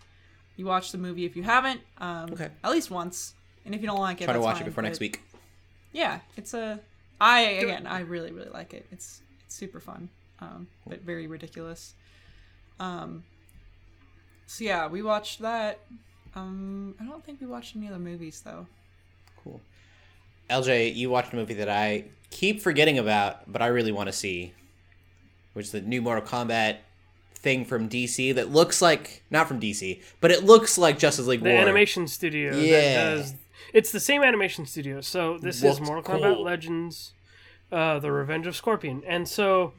you 0.57 0.67
watch 0.67 0.93
the 0.93 0.99
movie 0.99 1.25
if 1.25 1.37
you 1.37 1.43
haven't. 1.45 1.81
Um, 1.99 2.31
Okay. 2.33 2.49
At 2.65 2.71
least 2.71 2.91
once, 2.91 3.35
and 3.65 3.75
if 3.75 3.81
you 3.81 3.87
don't 3.87 4.01
like 4.01 4.21
it, 4.21 4.25
Try 4.25 4.35
to 4.35 4.41
watch 4.41 4.57
fine, 4.57 4.63
it 4.63 4.67
before 4.67 4.83
next 4.83 5.01
week. 5.01 5.23
Yeah, 5.93 6.21
it's 6.37 6.53
a. 6.53 6.81
I 7.21 7.41
again, 7.41 7.87
I 7.87 8.01
really 8.01 8.33
really 8.33 8.51
like 8.51 8.75
it. 8.75 8.87
It's 8.93 9.23
it's 9.47 9.55
super 9.55 9.81
fun, 9.81 10.09
um, 10.41 10.67
but 10.87 11.01
very 11.03 11.27
ridiculous. 11.27 11.95
Um. 12.79 13.25
So 14.47 14.65
yeah, 14.65 14.89
we 14.89 15.03
watched 15.03 15.41
that. 15.43 15.81
Um, 16.35 16.95
I 17.01 17.05
don't 17.05 17.25
think 17.25 17.41
we 17.41 17.47
watched 17.47 17.77
any 17.77 17.89
other 17.89 17.99
movies 17.99 18.43
though. 18.45 18.67
Cool. 19.43 19.61
LJ, 20.49 20.95
you 20.95 21.11
watched 21.11 21.33
a 21.33 21.37
movie 21.37 21.55
that 21.55 21.69
I 21.69 22.05
keep 22.31 22.61
forgetting 22.61 22.99
about, 22.99 23.51
but 23.51 23.63
I 23.63 23.67
really 23.69 23.93
want 23.93 24.09
to 24.09 24.13
see, 24.13 24.53
which 25.53 25.67
is 25.67 25.73
the 25.73 25.81
new 25.81 26.03
Mortal 26.03 26.25
Kombat 26.25 26.79
thing 27.35 27.65
from 27.65 27.89
DC 27.89 28.35
that 28.35 28.51
looks 28.51 28.83
like 28.83 29.23
not 29.31 29.49
from 29.49 29.61
DC, 29.61 30.01
but 30.21 30.31
it 30.31 30.45
looks 30.45 30.77
like 30.77 30.99
Justice 30.99 31.27
League 31.27 31.43
the 31.43 31.51
War. 31.53 31.61
animation 31.63 32.07
studio 32.07 32.55
Yeah. 32.57 32.81
that 32.81 33.15
does 33.17 33.35
it's 33.73 33.93
the 33.93 34.01
same 34.01 34.23
animation 34.23 34.67
studio 34.67 35.01
so 35.01 35.39
this 35.39 35.63
is 35.63 35.81
mortal 35.81 36.03
cool. 36.03 36.17
kombat 36.21 36.43
legends 36.45 37.13
uh, 37.73 37.99
the 38.01 38.11
revenge 38.13 38.47
of 38.47 38.55
scorpion 38.57 39.03
and 39.07 39.27
so 39.29 39.73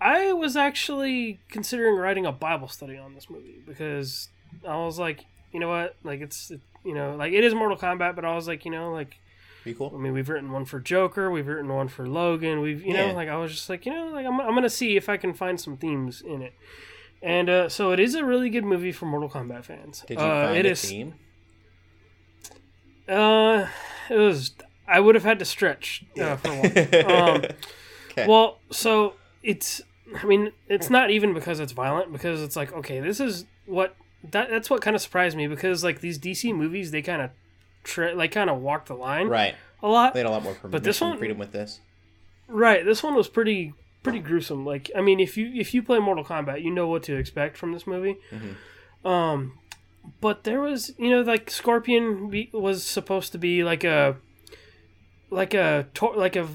i 0.00 0.32
was 0.32 0.56
actually 0.56 1.40
considering 1.50 1.96
writing 1.96 2.26
a 2.26 2.32
bible 2.32 2.68
study 2.68 2.96
on 2.96 3.14
this 3.14 3.28
movie 3.30 3.60
because 3.66 4.28
i 4.66 4.76
was 4.76 4.98
like 4.98 5.24
you 5.52 5.60
know 5.60 5.68
what 5.68 5.96
like 6.04 6.20
it's 6.20 6.50
it, 6.50 6.60
you 6.84 6.94
know 6.94 7.16
like 7.16 7.32
it 7.32 7.42
is 7.44 7.54
mortal 7.54 7.76
kombat 7.76 8.14
but 8.14 8.24
i 8.24 8.34
was 8.34 8.46
like 8.46 8.64
you 8.64 8.70
know 8.70 8.92
like 8.92 9.18
Be 9.64 9.74
cool. 9.74 9.92
I 9.94 9.98
mean, 9.98 10.12
we've 10.12 10.28
written 10.28 10.52
one 10.52 10.64
for 10.64 10.78
Joker, 10.80 11.30
we've 11.30 11.46
written 11.46 11.68
one 11.68 11.88
for 11.88 12.06
Logan. 12.08 12.60
We've, 12.60 12.80
you 12.82 12.94
know, 12.94 13.12
like 13.12 13.28
I 13.28 13.36
was 13.36 13.50
just 13.52 13.68
like, 13.68 13.84
you 13.86 13.92
know, 13.92 14.06
like 14.14 14.24
I'm, 14.24 14.40
I'm 14.40 14.54
gonna 14.54 14.70
see 14.70 14.96
if 14.96 15.08
I 15.08 15.16
can 15.18 15.34
find 15.34 15.60
some 15.60 15.76
themes 15.76 16.22
in 16.22 16.40
it. 16.42 16.54
And 17.20 17.50
uh, 17.50 17.68
so 17.68 17.90
it 17.90 17.98
is 17.98 18.14
a 18.14 18.24
really 18.24 18.48
good 18.50 18.64
movie 18.64 18.92
for 18.92 19.06
Mortal 19.06 19.28
Kombat 19.28 19.64
fans. 19.64 20.04
Did 20.06 20.18
you 20.20 20.24
uh, 20.24 20.46
find 20.46 20.56
it 20.58 20.64
a 20.66 20.70
is- 20.70 20.82
theme? 20.88 21.14
Uh, 23.08 23.66
it 24.10 24.14
was. 24.16 24.52
I 24.86 25.00
would 25.00 25.14
have 25.14 25.24
had 25.24 25.38
to 25.40 25.44
stretch 25.44 26.04
uh, 26.20 26.36
for 26.36 26.48
one. 26.50 27.04
um, 27.10 27.44
Okay. 28.12 28.26
well, 28.26 28.58
so 28.70 29.14
it's. 29.42 29.80
I 30.16 30.24
mean, 30.24 30.52
it's 30.68 30.88
not 30.88 31.10
even 31.10 31.34
because 31.34 31.60
it's 31.60 31.72
violent. 31.72 32.12
Because 32.12 32.42
it's 32.42 32.56
like, 32.56 32.72
okay, 32.72 33.00
this 33.00 33.20
is 33.20 33.44
what 33.66 33.94
that. 34.30 34.50
That's 34.50 34.70
what 34.70 34.80
kind 34.80 34.96
of 34.96 35.02
surprised 35.02 35.36
me. 35.36 35.46
Because 35.46 35.84
like 35.84 36.00
these 36.00 36.18
DC 36.18 36.54
movies, 36.54 36.90
they 36.90 37.02
kind 37.02 37.22
of, 37.22 37.30
tra- 37.84 38.14
like 38.14 38.32
kind 38.32 38.48
of 38.50 38.60
walk 38.60 38.86
the 38.86 38.94
line 38.94 39.28
right. 39.28 39.54
a 39.82 39.88
lot. 39.88 40.14
They 40.14 40.20
had 40.20 40.26
a 40.26 40.30
lot 40.30 40.42
more 40.42 40.54
permission, 40.54 40.70
But 40.70 40.84
this 40.84 41.00
one- 41.00 41.18
freedom 41.18 41.38
with 41.38 41.52
this. 41.52 41.80
Right. 42.48 42.84
This 42.84 43.02
one 43.02 43.14
was 43.14 43.28
pretty 43.28 43.74
pretty 44.02 44.20
gruesome. 44.20 44.64
Like, 44.64 44.90
I 44.96 45.02
mean, 45.02 45.20
if 45.20 45.36
you 45.36 45.52
if 45.54 45.74
you 45.74 45.82
play 45.82 45.98
Mortal 45.98 46.24
Kombat, 46.24 46.62
you 46.62 46.70
know 46.70 46.86
what 46.88 47.02
to 47.04 47.16
expect 47.16 47.56
from 47.58 47.72
this 47.72 47.86
movie. 47.86 48.16
Um, 49.04 49.58
but 50.20 50.44
there 50.44 50.60
was, 50.60 50.92
you 50.98 51.10
know, 51.10 51.20
like 51.20 51.50
Scorpion 51.50 52.30
be, 52.30 52.48
was 52.52 52.84
supposed 52.84 53.32
to 53.32 53.38
be 53.38 53.62
like 53.64 53.84
a 53.84 54.16
like 55.30 55.52
a 55.52 55.86
tor- 55.92 56.16
like 56.16 56.36
a 56.36 56.48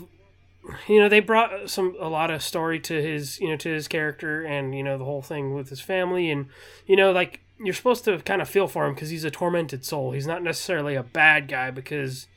you 0.88 1.00
know 1.00 1.10
they 1.10 1.20
brought 1.20 1.70
some 1.70 1.96
a 2.00 2.08
lot 2.10 2.32
of 2.32 2.42
story 2.42 2.80
to 2.80 3.02
his 3.02 3.40
you 3.40 3.50
know 3.50 3.58
to 3.58 3.70
his 3.70 3.88
character 3.88 4.44
and 4.44 4.74
you 4.76 4.82
know 4.84 4.98
the 4.98 5.04
whole 5.06 5.22
thing 5.22 5.54
with 5.54 5.70
his 5.70 5.82
family 5.82 6.30
and 6.32 6.46
you 6.88 6.96
know 6.96 7.12
like 7.12 7.42
you're 7.60 7.74
supposed 7.74 8.04
to 8.06 8.18
kind 8.20 8.42
of 8.42 8.48
feel 8.50 8.68
for 8.68 8.86
him 8.86 8.94
because 8.94 9.10
he's 9.10 9.24
a 9.24 9.32
tormented 9.32 9.84
soul 9.86 10.12
he's 10.12 10.28
not 10.28 10.42
necessarily 10.42 10.96
a 10.96 11.04
bad 11.04 11.48
guy 11.48 11.70
because 11.70 12.28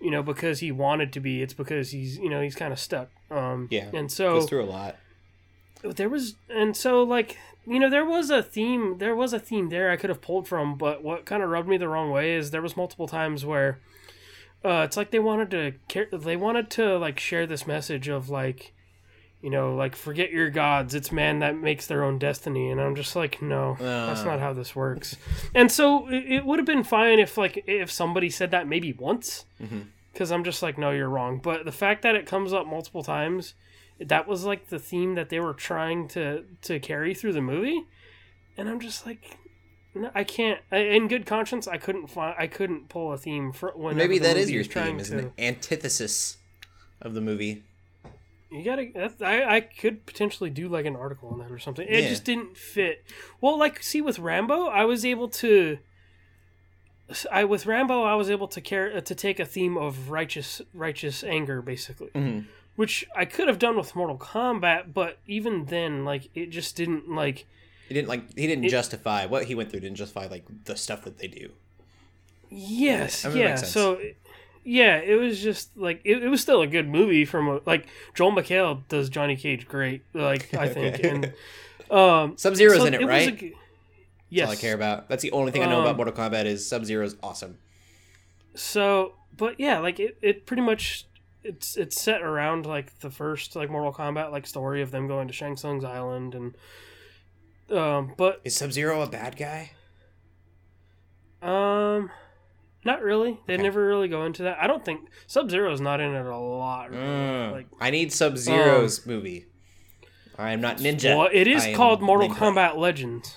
you 0.00 0.10
know 0.10 0.22
because 0.22 0.60
he 0.60 0.70
wanted 0.70 1.12
to 1.12 1.20
be 1.20 1.42
it's 1.42 1.54
because 1.54 1.90
he's 1.90 2.18
you 2.18 2.28
know 2.30 2.40
he's 2.40 2.54
kind 2.54 2.72
of 2.72 2.78
stuck 2.78 3.08
um 3.30 3.66
Yeah. 3.70 3.90
and 3.92 4.10
so 4.12 4.34
Goes 4.40 4.48
through 4.48 4.64
a 4.64 4.66
lot. 4.66 4.96
there 5.82 6.08
was 6.08 6.36
and 6.48 6.76
so 6.76 7.02
like 7.02 7.36
you 7.66 7.78
know 7.80 7.90
there 7.90 8.04
was 8.04 8.30
a 8.30 8.42
theme 8.42 8.98
there 8.98 9.16
was 9.16 9.32
a 9.32 9.40
theme 9.40 9.70
there 9.70 9.90
i 9.90 9.96
could 9.96 10.10
have 10.10 10.20
pulled 10.22 10.46
from 10.46 10.76
but 10.76 11.02
what 11.02 11.24
kind 11.26 11.42
of 11.42 11.48
rubbed 11.48 11.68
me 11.68 11.76
the 11.76 11.88
wrong 11.88 12.10
way 12.10 12.34
is 12.34 12.50
there 12.52 12.62
was 12.62 12.76
multiple 12.76 13.08
times 13.08 13.44
where 13.44 13.80
uh 14.64 14.82
it's 14.84 14.96
like 14.96 15.10
they 15.10 15.18
wanted 15.18 15.50
to 15.50 15.72
care 15.88 16.08
they 16.12 16.36
wanted 16.36 16.70
to 16.70 16.98
like 16.98 17.18
share 17.18 17.46
this 17.46 17.66
message 17.66 18.08
of 18.08 18.28
like 18.30 18.72
you 19.42 19.50
know 19.50 19.74
like 19.76 19.94
forget 19.94 20.30
your 20.32 20.50
gods. 20.50 20.94
It's 20.94 21.12
man 21.12 21.38
that 21.40 21.56
makes 21.56 21.86
their 21.86 22.02
own 22.02 22.18
destiny. 22.18 22.70
And 22.70 22.80
i'm 22.80 22.94
just 22.96 23.14
like 23.14 23.40
no 23.42 23.76
that's 23.78 24.20
Uh. 24.22 24.24
not 24.24 24.40
how 24.40 24.52
this 24.54 24.74
works. 24.74 25.16
And 25.54 25.70
so 25.70 26.08
it, 26.08 26.24
it 26.36 26.46
would 26.46 26.58
have 26.58 26.66
been 26.66 26.82
fine 26.84 27.18
if 27.18 27.36
like 27.36 27.62
if 27.66 27.90
somebody 27.90 28.30
said 28.30 28.50
that 28.52 28.66
maybe 28.66 28.92
once. 28.92 29.44
Because 30.12 30.32
i'm 30.32 30.42
just 30.44 30.62
like 30.62 30.78
no 30.78 30.90
you're 30.90 31.10
wrong. 31.10 31.38
But 31.38 31.64
the 31.64 31.72
fact 31.72 32.02
that 32.02 32.14
it 32.16 32.26
comes 32.26 32.52
up 32.52 32.66
multiple 32.66 33.02
times 33.02 33.54
that 34.00 34.26
was 34.26 34.44
like 34.44 34.68
the 34.68 34.78
theme 34.78 35.14
that 35.14 35.28
they 35.28 35.38
were 35.40 35.54
trying 35.54 36.08
to 36.08 36.44
to 36.62 36.80
carry 36.80 37.14
through 37.14 37.34
the 37.34 37.42
movie. 37.42 37.84
And 38.56 38.68
i'm 38.70 38.80
just 38.80 39.04
like 39.06 39.36
no, 39.96 40.10
i 40.14 40.22
can't 40.24 40.60
I, 40.70 40.78
in 40.78 41.08
good 41.08 41.26
conscience 41.26 41.66
i 41.66 41.76
couldn't 41.78 42.08
find 42.08 42.34
i 42.38 42.46
couldn't 42.46 42.88
pull 42.88 43.12
a 43.12 43.18
theme 43.18 43.50
for 43.52 43.72
when 43.74 43.96
Maybe 43.96 44.18
that 44.18 44.36
is 44.36 44.50
your 44.50 44.62
theme, 44.64 45.00
is 45.00 45.08
to 45.10 45.18
an 45.18 45.32
antithesis 45.38 46.36
of 47.02 47.14
the 47.14 47.20
movie. 47.20 47.62
you 48.50 48.62
gotta 48.64 49.10
I, 49.24 49.56
I 49.56 49.60
could 49.60 50.06
potentially 50.06 50.50
do 50.50 50.68
like 50.68 50.86
an 50.86 50.96
article 50.96 51.28
on 51.30 51.38
that 51.40 51.50
or 51.50 51.58
something 51.58 51.86
it 51.88 52.02
Yeah. 52.04 52.08
just 52.08 52.24
didn't 52.24 52.56
fit 52.56 53.04
well 53.40 53.58
like 53.58 53.82
see 53.82 54.00
with 54.00 54.18
rambo 54.18 54.66
i 54.66 54.84
was 54.84 55.04
able 55.04 55.28
to 55.28 55.78
I 57.30 57.44
with 57.44 57.66
Rambo, 57.66 58.02
I 58.02 58.16
was 58.16 58.28
able 58.30 58.48
to 58.48 58.60
care 58.60 59.00
to 59.00 59.14
take 59.14 59.38
a 59.38 59.44
theme 59.44 59.76
of 59.76 60.10
righteous 60.10 60.60
righteous 60.74 61.22
anger, 61.22 61.62
basically, 61.62 62.08
Mhm. 62.08 62.46
which 62.74 63.04
I 63.14 63.24
could 63.24 63.46
have 63.46 63.60
done 63.60 63.76
with 63.76 63.94
Mortal 63.94 64.18
Kombat, 64.18 64.92
but 64.92 65.18
even 65.24 65.66
then, 65.66 66.04
like 66.04 66.28
it 66.34 66.50
just 66.50 66.74
didn't 66.74 67.08
like. 67.08 67.46
He 67.88 67.94
didn't 67.94 68.08
like. 68.08 68.34
He 68.36 68.46
didn't 68.46 68.64
It- 68.64 68.70
justify 68.70 69.26
what 69.26 69.44
he 69.44 69.54
went 69.54 69.70
through. 69.70 69.80
Didn't 69.80 69.96
justify 69.96 70.26
like 70.26 70.44
the 70.64 70.76
stuff 70.76 71.02
that 71.02 71.18
they 71.18 71.28
do. 71.28 71.50
Yes, 72.50 73.24
I 73.24 73.28
mean, 73.30 73.38
yeah. 73.38 73.54
So, 73.56 74.00
yeah, 74.64 74.96
it 74.98 75.16
was 75.16 75.40
just 75.42 75.76
like 75.76 76.00
it, 76.04 76.22
it 76.22 76.28
was 76.28 76.40
still 76.40 76.62
a 76.62 76.66
good 76.66 76.88
movie 76.88 77.24
from 77.24 77.48
a, 77.48 77.60
like 77.66 77.86
Joel 78.14 78.32
McHale 78.32 78.82
does 78.88 79.08
Johnny 79.08 79.36
Cage 79.36 79.66
great, 79.66 80.02
like 80.14 80.52
I 80.54 80.68
think, 80.76 81.02
and 81.04 81.32
um, 81.90 82.36
Sub 82.36 82.54
Zero's 82.54 82.78
so 82.78 82.84
in 82.86 82.94
it, 82.94 83.00
was 83.00 83.08
right? 83.08 83.28
a 83.28 83.32
g- 83.32 83.48
That's 83.50 83.58
yes, 84.30 84.46
all 84.48 84.52
I 84.52 84.56
care 84.56 84.74
about. 84.74 85.08
That's 85.08 85.22
the 85.22 85.32
only 85.32 85.50
thing 85.52 85.62
I 85.62 85.66
know 85.66 85.78
Um, 85.78 85.82
about 85.86 85.96
Mortal 85.96 86.14
Kombat 86.14 86.44
is 86.44 86.66
Sub 86.68 86.84
Zero's 86.84 87.16
awesome. 87.22 87.58
So, 88.54 89.14
but 89.36 89.58
yeah, 89.60 89.78
like 89.78 89.98
it, 90.00 90.16
it 90.22 90.46
pretty 90.46 90.62
much 90.62 91.06
it's 91.42 91.76
it's 91.76 92.00
set 92.00 92.22
around 92.22 92.64
like 92.66 92.98
the 93.00 93.10
first 93.10 93.56
like 93.56 93.70
Mortal 93.70 93.92
Kombat 93.92 94.30
like 94.32 94.46
story 94.46 94.82
of 94.82 94.90
them 94.92 95.06
going 95.08 95.26
to 95.28 95.32
Shang 95.34 95.56
Tsung's 95.56 95.84
island 95.84 96.34
and 96.34 96.54
um, 97.70 98.12
but 98.16 98.40
Is 98.44 98.54
Sub 98.56 98.72
Zero 98.72 99.00
a 99.02 99.06
bad 99.08 99.36
guy? 99.36 99.70
um, 101.42 102.10
not 102.84 103.02
really. 103.02 103.38
They 103.46 103.54
Okay. 103.54 103.62
never 103.62 103.86
really 103.86 104.08
go 104.08 104.24
into 104.24 104.42
that. 104.44 104.58
I 104.60 104.66
don't 104.66 104.84
think 104.84 105.08
Sub 105.26 105.50
Zero's 105.50 105.80
not 105.80 106.00
in 106.00 106.14
it 106.14 106.24
a 106.26 106.36
lot. 106.36 106.90
Really. 106.90 107.02
Mm. 107.04 107.52
Like, 107.52 107.66
I 107.80 107.90
need 107.90 108.12
Sub 108.12 108.36
Zero's 108.38 109.06
movie. 109.06 109.46
I 110.38 110.50
am 110.52 110.60
not 110.60 110.78
ninja. 110.78 111.16
well, 111.16 111.28
it 111.32 111.46
is 111.46 111.64
I 111.64 111.74
called 111.74 112.02
Mortal 112.02 112.28
Kuei. 112.28 112.36
Kombat 112.38 112.76
Legends. 112.76 113.36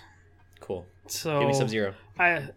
Cool. 0.59 0.85
So 1.07 1.39
Give 1.39 1.47
me 1.47 1.53
Sub 1.53 1.69
Zero. 1.69 1.93
I, 2.17 2.49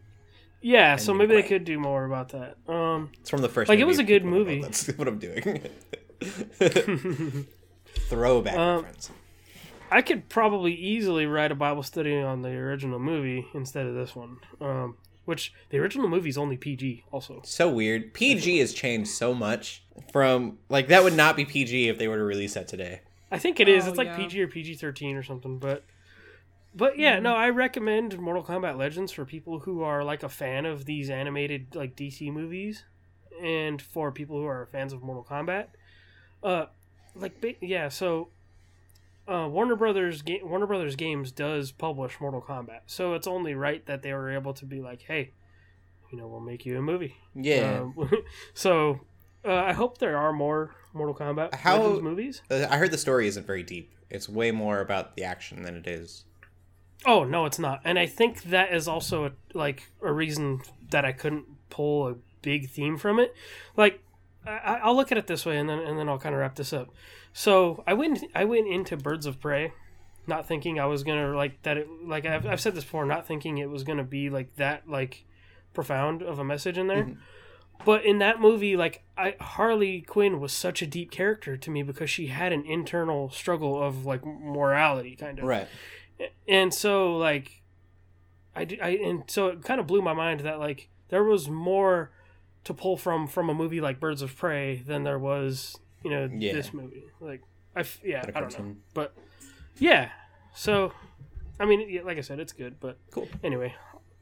yeah. 0.61 0.96
So 0.96 1.12
And 1.12 1.18
maybe 1.18 1.35
they 1.35 1.42
could 1.46 1.64
do 1.64 1.78
more 1.78 2.04
about 2.04 2.30
that. 2.30 2.56
Um, 2.68 3.11
It's 3.20 3.30
from 3.30 3.40
the 3.40 3.48
first. 3.48 3.68
Like, 3.68 3.78
it 3.78 3.85
was 3.87 3.98
a 3.98 4.04
good 4.04 4.22
people 4.24 4.44
don't 4.44 4.46
know. 4.46 4.52
movie. 4.54 4.62
That's 4.62 4.87
what 4.98 5.08
I'm 5.08 5.18
doing. 5.18 5.62
Throwback 8.08 8.56
Um, 8.56 8.76
reference. 8.85 9.11
I 9.92 10.02
could 10.02 10.28
probably 10.28 10.74
easily 10.74 11.26
write 11.26 11.52
a 11.52 11.55
Bible 11.55 11.83
study 11.83 12.16
on 12.16 12.42
the 12.42 12.48
original 12.48 12.98
movie 12.98 13.46
instead 13.52 13.87
of 13.87 13.94
this 13.94 14.16
one. 14.16 14.38
Um, 14.61 14.96
which 15.24 15.52
the 15.70 15.78
original 15.78 16.09
movie 16.09 16.31
is 16.31 16.38
only 16.38 16.57
PG, 16.57 17.05
also. 17.12 17.42
So 17.44 17.70
weird. 17.70 18.12
PG 18.12 18.59
has 18.59 18.72
changed 18.72 19.11
so 19.11 19.35
much 19.35 19.85
from 20.11 20.59
like 20.68 20.88
that 20.88 21.05
would 21.05 21.14
not 21.14 21.37
be 21.37 21.44
PG 21.44 21.88
if 21.88 21.98
they 21.98 22.09
were 22.09 22.16
to 22.16 22.24
release 22.24 22.55
that 22.55 22.68
today. 22.68 23.02
I 23.31 23.38
think 23.38 23.61
it 23.61 23.68
is. 23.68 23.87
Oh, 23.87 23.90
it's 23.90 23.98
like 23.98 24.09
yeah. 24.09 24.16
PG 24.16 24.42
or 24.42 24.48
PG 24.48 24.74
thirteen 24.76 25.16
or 25.16 25.22
something. 25.22 25.59
But 25.59 25.85
but 26.74 26.98
yeah, 26.98 27.18
no, 27.20 27.35
I 27.35 27.50
recommend 27.50 28.18
Mortal 28.18 28.42
Kombat 28.42 28.76
Legends 28.76 29.12
for 29.12 29.24
people 29.24 29.61
who 29.61 29.83
are 29.83 30.02
like 30.02 30.22
a 30.22 30.28
fan 30.28 30.66
of 30.66 30.87
these 30.87 31.09
animated 31.09 31.74
like 31.74 31.94
DC 31.94 32.33
movies, 32.33 32.85
and 33.40 33.81
for 33.81 34.11
people 34.11 34.38
who 34.38 34.46
are 34.46 34.68
fans 34.72 34.92
of 34.92 35.02
Mortal 35.02 35.24
Kombat. 35.24 35.66
Uh, 36.42 36.66
like 37.14 37.59
yeah, 37.61 37.88
so. 37.88 38.28
Uh, 39.28 39.46
Warner 39.48 39.76
Brothers 39.76 40.22
ga- 40.22 40.42
Warner 40.42 40.66
Brothers 40.66 40.96
Games 40.96 41.30
does 41.30 41.70
publish 41.72 42.20
Mortal 42.20 42.42
Kombat, 42.42 42.80
so 42.87 43.14
it's 43.14 43.26
only 43.26 43.54
right 43.54 43.85
that 43.87 44.02
they 44.02 44.12
were 44.12 44.30
able 44.30 44.52
to 44.54 44.64
be 44.64 44.80
like, 44.80 45.02
"Hey, 45.02 45.30
you 46.11 46.18
know, 46.18 46.26
we'll 46.26 46.40
make 46.40 46.66
you 46.66 46.76
a 46.78 46.82
movie." 46.82 47.16
Yeah. 47.35 47.82
Um, 47.82 48.11
so, 48.54 49.00
uh, 49.44 49.54
I 49.54 49.72
hope 49.72 49.98
there 49.98 50.16
are 50.16 50.32
more 50.32 50.74
Mortal 50.92 51.14
Kombat 51.14 51.54
How- 51.54 52.00
movies. 52.00 52.42
Uh, 52.50 52.66
I 52.68 52.78
heard 52.78 52.90
the 52.90 52.98
story 52.98 53.28
isn't 53.28 53.46
very 53.46 53.62
deep. 53.62 53.92
It's 54.11 54.28
way 54.28 54.50
more 54.50 54.80
about 54.80 55.16
the 55.16 55.24
action 55.24 55.62
than 55.62 55.76
it 55.76 55.87
is. 55.87 56.24
Oh 57.06 57.24
no, 57.24 57.46
it's 57.46 57.58
not. 57.58 57.80
And 57.85 57.98
I 57.98 58.06
think 58.06 58.42
that 58.44 58.72
is 58.72 58.87
also 58.88 59.26
a, 59.26 59.30
like 59.54 59.90
a 60.02 60.12
reason 60.12 60.62
that 60.90 61.04
I 61.04 61.12
couldn't 61.12 61.46
pull 61.70 62.08
a 62.08 62.16
big 62.42 62.70
theme 62.70 62.96
from 62.98 63.18
it. 63.18 63.35
Like 63.76 64.00
I, 64.46 64.80
I'll 64.82 64.96
look 64.96 65.12
at 65.12 65.18
it 65.18 65.26
this 65.28 65.46
way, 65.46 65.58
and 65.58 65.68
then 65.68 65.78
and 65.78 65.98
then 65.98 66.08
I'll 66.08 66.18
kind 66.18 66.35
of 66.35 66.40
wrap 66.40 66.56
this 66.56 66.72
up. 66.72 66.90
So 67.32 67.82
I 67.86 67.94
went 67.94 68.24
I 68.34 68.44
went 68.44 68.68
into 68.68 68.96
Birds 68.96 69.26
of 69.26 69.40
Prey, 69.40 69.72
not 70.26 70.46
thinking 70.46 70.78
I 70.78 70.86
was 70.86 71.02
gonna 71.02 71.34
like 71.34 71.62
that. 71.62 71.76
It, 71.78 71.88
like 72.04 72.26
I've, 72.26 72.46
I've 72.46 72.60
said 72.60 72.74
this 72.74 72.84
before, 72.84 73.04
not 73.06 73.26
thinking 73.26 73.58
it 73.58 73.70
was 73.70 73.84
gonna 73.84 74.04
be 74.04 74.30
like 74.30 74.56
that 74.56 74.88
like 74.88 75.24
profound 75.74 76.22
of 76.22 76.38
a 76.38 76.44
message 76.44 76.76
in 76.78 76.86
there. 76.86 77.04
Mm-hmm. 77.04 77.20
But 77.84 78.04
in 78.04 78.18
that 78.18 78.40
movie, 78.40 78.76
like 78.76 79.02
I, 79.18 79.34
Harley 79.40 80.02
Quinn 80.02 80.38
was 80.40 80.52
such 80.52 80.82
a 80.82 80.86
deep 80.86 81.10
character 81.10 81.56
to 81.56 81.70
me 81.70 81.82
because 81.82 82.10
she 82.10 82.28
had 82.28 82.52
an 82.52 82.64
internal 82.64 83.30
struggle 83.30 83.82
of 83.82 84.06
like 84.06 84.24
morality, 84.24 85.16
kind 85.16 85.38
of 85.38 85.44
Right. 85.46 85.68
and 86.46 86.72
so 86.72 87.16
like 87.16 87.62
I, 88.54 88.68
I 88.80 88.88
and 88.90 89.24
so 89.26 89.48
it 89.48 89.64
kind 89.64 89.80
of 89.80 89.86
blew 89.86 90.02
my 90.02 90.12
mind 90.12 90.40
that 90.40 90.58
like 90.60 90.90
there 91.08 91.24
was 91.24 91.48
more 91.48 92.10
to 92.64 92.74
pull 92.74 92.96
from 92.96 93.26
from 93.26 93.48
a 93.48 93.54
movie 93.54 93.80
like 93.80 93.98
Birds 93.98 94.22
of 94.22 94.36
Prey 94.36 94.76
than 94.76 95.02
there 95.02 95.18
was 95.18 95.78
you 96.04 96.10
know 96.10 96.28
Yeah. 96.32 96.52
this 96.54 96.72
movie 96.72 97.04
like 97.20 97.42
I 97.76 97.80
f- 97.80 98.00
yeah 98.04 98.22
i 98.34 98.40
don't 98.40 98.58
know 98.58 98.76
but 98.94 99.14
yeah 99.78 100.10
so 100.54 100.92
I 101.60 101.64
mean 101.64 102.02
like 102.04 102.18
I 102.18 102.20
said 102.22 102.40
it's 102.40 102.52
good 102.52 102.76
but 102.80 102.98
Cool. 103.10 103.28
anyway 103.42 103.74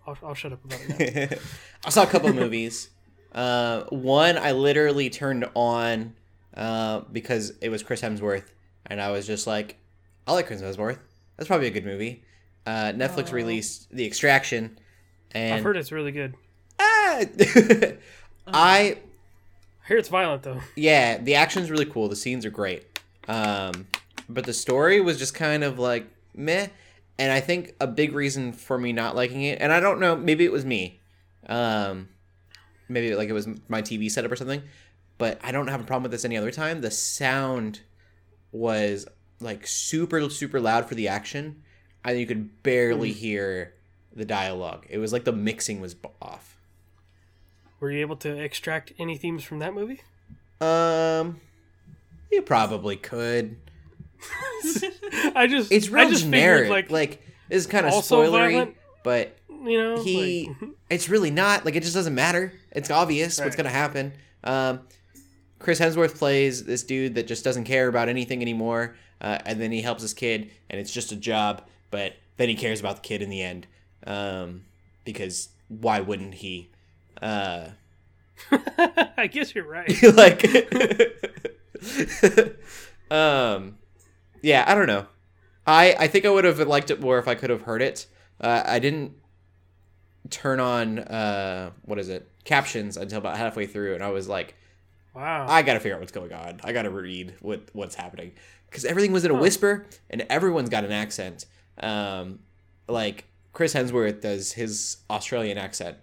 I'll, 0.06 0.16
I'll 0.22 0.34
shut 0.34 0.52
up 0.52 0.64
about 0.64 0.80
it 1.00 1.30
now. 1.30 1.36
I 1.84 1.90
saw 1.90 2.02
a 2.04 2.06
couple 2.06 2.32
movies. 2.32 2.88
Uh, 3.32 3.84
one 3.90 4.38
I 4.38 4.52
literally 4.52 5.10
turned 5.10 5.44
on 5.54 6.14
uh, 6.56 7.00
because 7.12 7.52
it 7.60 7.68
was 7.68 7.82
Chris 7.82 8.00
Hemsworth, 8.00 8.46
and 8.86 9.00
I 9.00 9.10
was 9.12 9.26
just 9.26 9.46
like, 9.46 9.76
I 10.26 10.32
like 10.32 10.46
Chris 10.46 10.62
Hemsworth. 10.62 10.98
That's 11.36 11.46
probably 11.48 11.66
a 11.66 11.70
good 11.70 11.84
movie. 11.84 12.24
Uh, 12.66 12.92
Netflix 12.92 13.30
released 13.30 13.90
The 13.94 14.06
Extraction, 14.06 14.78
and 15.32 15.54
I've 15.54 15.62
heard 15.64 15.76
it's 15.76 15.92
really 15.92 16.12
good 16.12 16.34
Ah! 16.80 17.20
I 18.46 18.98
Hear 19.90 19.98
it's 19.98 20.08
violent 20.08 20.44
though 20.44 20.60
yeah, 20.76 21.18
the 21.18 21.34
action's 21.34 21.68
really 21.68 21.84
cool. 21.84 22.08
The 22.08 22.14
scenes 22.14 22.46
are 22.46 22.50
great. 22.50 23.00
Um, 23.26 23.88
but 24.28 24.44
the 24.44 24.52
story 24.52 25.00
was 25.00 25.18
just 25.18 25.34
kind 25.34 25.64
of 25.64 25.80
like 25.80 26.06
meh. 26.32 26.68
And 27.18 27.32
I 27.32 27.40
think 27.40 27.74
a 27.80 27.88
big 27.88 28.14
reason 28.14 28.52
for 28.52 28.78
me 28.78 28.92
not 28.92 29.16
liking 29.16 29.42
it, 29.42 29.60
and 29.60 29.72
I 29.72 29.80
don't 29.80 29.98
know, 29.98 30.14
maybe 30.14 30.44
it 30.44 30.52
was 30.52 30.64
me. 30.64 31.00
Um, 31.48 32.08
maybe 32.88 33.16
like 33.16 33.28
it 33.28 33.32
was 33.32 33.48
my 33.66 33.82
TV 33.82 34.08
setup 34.08 34.30
or 34.30 34.36
something. 34.36 34.62
But 35.18 35.40
I 35.42 35.50
don't 35.50 35.66
have 35.66 35.80
a 35.80 35.84
problem 35.84 36.04
with 36.04 36.12
this 36.12 36.24
any 36.24 36.36
other 36.36 36.52
time. 36.52 36.82
The 36.82 36.92
sound 36.92 37.80
was 38.52 39.08
like 39.40 39.66
super 39.66 40.30
super 40.30 40.60
loud 40.60 40.88
for 40.88 40.94
the 40.94 41.08
action, 41.08 41.64
and 42.04 42.16
you 42.16 42.26
could 42.26 42.62
barely 42.62 43.10
hear 43.10 43.74
the 44.14 44.24
dialogue. 44.24 44.86
It 44.88 44.98
was 44.98 45.12
like 45.12 45.24
the 45.24 45.32
mixing 45.32 45.80
was 45.80 45.96
off. 46.22 46.59
Were 47.80 47.90
you 47.90 48.00
able 48.00 48.16
to 48.16 48.38
extract 48.38 48.92
any 48.98 49.16
themes 49.16 49.42
from 49.42 49.58
that 49.60 49.74
movie 49.74 50.00
Um, 50.60 51.40
you 52.30 52.42
probably 52.42 52.96
could. 52.96 53.56
I 55.34 55.46
just 55.48 55.72
It's 55.72 55.88
real 55.88 56.06
I 56.06 56.10
just 56.10 56.24
generic. 56.24 56.64
figured, 56.64 56.70
like, 56.70 56.90
like 56.90 57.22
this 57.48 57.64
is 57.64 57.66
kind 57.66 57.86
of 57.86 57.92
spoilery, 57.94 58.52
violent? 58.52 58.76
but 59.02 59.36
you 59.48 59.78
know 59.78 60.02
he, 60.02 60.48
like, 60.60 60.70
it's 60.90 61.08
really 61.08 61.30
not. 61.30 61.64
Like, 61.64 61.76
it 61.76 61.82
just 61.82 61.94
doesn't 61.94 62.14
matter. 62.14 62.52
It's 62.72 62.90
obvious 62.90 63.40
what's 63.40 63.56
gonna 63.56 63.68
happen. 63.70 64.12
Um, 64.44 64.80
Chris 65.58 65.80
Hemsworth 65.80 66.16
plays 66.16 66.64
this 66.64 66.82
dude 66.82 67.14
that 67.16 67.26
just 67.26 67.44
doesn't 67.44 67.64
care 67.64 67.88
about 67.88 68.08
anything 68.08 68.40
anymore, 68.42 68.94
uh, 69.20 69.38
and 69.44 69.60
then 69.60 69.72
he 69.72 69.82
helps 69.82 70.02
his 70.02 70.14
kid, 70.14 70.50
and 70.68 70.80
it's 70.80 70.92
just 70.92 71.12
a 71.12 71.16
job. 71.16 71.62
But 71.90 72.14
then 72.36 72.48
he 72.48 72.54
cares 72.54 72.80
about 72.80 72.96
the 72.96 73.02
kid 73.02 73.20
in 73.22 73.30
the 73.30 73.42
end, 73.42 73.66
um, 74.06 74.64
because 75.04 75.48
why 75.68 76.00
wouldn't 76.00 76.34
he? 76.34 76.70
Uh, 77.20 77.68
I 79.16 79.28
guess 79.30 79.54
you're 79.54 79.66
right. 79.66 79.90
like 80.14 80.44
um 83.10 83.78
yeah 84.42 84.64
i 84.66 84.74
don't 84.74 84.86
know. 84.86 85.06
I 85.66 85.94
i 85.98 86.06
think 86.06 86.24
i 86.24 86.30
would 86.30 86.44
have 86.44 86.58
liked 86.60 86.90
it 86.90 87.00
more 87.00 87.18
if 87.18 87.28
i 87.28 87.34
could 87.34 87.50
have 87.50 87.62
heard 87.62 87.82
it. 87.82 88.06
Uh, 88.40 88.62
i 88.64 88.78
didn't 88.78 89.12
turn 90.30 90.60
on 90.60 91.00
uh 91.00 91.70
what 91.82 91.98
is 91.98 92.08
it? 92.08 92.28
Captions 92.44 92.96
until 92.96 93.18
about 93.18 93.36
halfway 93.36 93.66
through 93.66 93.94
and 93.94 94.02
i 94.02 94.08
was 94.08 94.28
like 94.28 94.54
Wow. 95.14 95.46
i 95.48 95.62
gotta 95.62 95.80
figure 95.80 95.94
out 95.94 96.00
what's 96.00 96.12
going 96.12 96.32
on. 96.32 96.60
I 96.64 96.72
gotta 96.72 96.90
read 96.90 97.34
what 97.40 97.68
what's 97.72 97.94
happening. 97.96 98.32
Because 98.68 98.84
everything 98.84 99.10
was 99.12 99.24
in 99.24 99.32
a 99.32 99.34
whisper 99.34 99.86
and 100.08 100.24
everyone's 100.30 100.68
got 100.68 100.84
an 100.84 100.92
accent. 100.92 101.46
Um 101.78 102.40
like 102.88 103.26
chris 103.52 103.74
hemsworth 103.74 104.20
does 104.20 104.52
his 104.52 104.98
australian 105.10 105.58
accent 105.58 105.96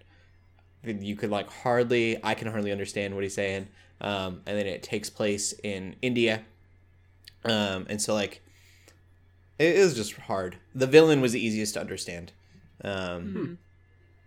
you 0.90 1.16
could 1.16 1.30
like 1.30 1.48
hardly 1.50 2.18
i 2.24 2.34
can 2.34 2.48
hardly 2.48 2.72
understand 2.72 3.14
what 3.14 3.22
he's 3.22 3.34
saying 3.34 3.68
um, 4.00 4.42
and 4.46 4.56
then 4.56 4.66
it 4.66 4.82
takes 4.82 5.10
place 5.10 5.52
in 5.64 5.96
india. 6.02 6.42
Um, 7.44 7.86
and 7.88 8.00
so 8.00 8.14
like 8.14 8.42
it 9.58 9.74
is 9.74 9.94
just 9.94 10.12
hard. 10.14 10.56
The 10.74 10.86
villain 10.86 11.20
was 11.20 11.32
the 11.32 11.44
easiest 11.44 11.74
to 11.74 11.80
understand. 11.80 12.30
Um, 12.84 13.58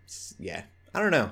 s- 0.06 0.34
yeah. 0.38 0.64
I 0.94 1.00
don't 1.00 1.10
know. 1.10 1.30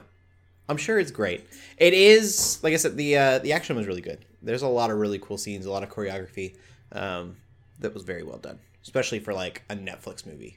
I'm 0.71 0.79
sure 0.79 0.99
it's 0.99 1.11
great. 1.11 1.47
It 1.77 1.93
is 1.93 2.61
like 2.62 2.73
i 2.73 2.77
said 2.77 2.97
the 2.97 3.16
uh, 3.19 3.38
the 3.40 3.53
action 3.53 3.77
was 3.77 3.87
really 3.87 4.01
good. 4.01 4.25
There's 4.43 4.62
a 4.62 4.69
lot 4.69 4.90
of 4.90 4.97
really 4.99 5.19
cool 5.19 5.37
scenes 5.37 5.66
a 5.66 5.71
lot 5.71 5.83
of 5.83 5.90
choreography 5.90 6.57
um, 6.93 7.37
that 7.81 7.93
was 7.93 8.03
very 8.05 8.23
well 8.23 8.38
done 8.38 8.59
especially 8.83 9.21
for 9.21 9.35
like 9.35 9.62
a 9.69 9.77
netflix 9.77 10.25
movie. 10.25 10.57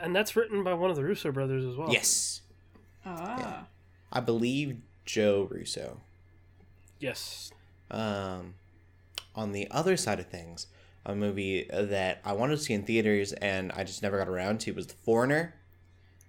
And 0.00 0.14
that's 0.16 0.34
written 0.34 0.64
by 0.64 0.74
one 0.74 0.90
of 0.90 0.96
the 0.96 1.04
Russo 1.04 1.30
brothers 1.30 1.64
as 1.64 1.76
well. 1.76 1.92
yes 1.92 2.40
Ah. 3.06 3.66
i 4.12 4.20
believe 4.20 4.76
joe 5.04 5.48
russo 5.50 6.00
Yes. 7.00 7.50
Um, 7.90 8.54
on 9.34 9.52
the 9.52 9.68
other 9.70 9.94
side 9.96 10.20
of 10.20 10.26
things, 10.26 10.68
a 11.04 11.14
movie 11.14 11.68
that 11.70 12.20
I 12.24 12.32
wanted 12.32 12.56
to 12.56 12.62
see 12.62 12.72
in 12.72 12.84
theaters 12.84 13.34
and 13.34 13.70
I 13.72 13.84
just 13.84 14.02
never 14.02 14.16
got 14.16 14.28
around 14.28 14.60
to 14.60 14.72
was 14.72 14.86
The 14.86 14.94
Foreigner. 15.04 15.54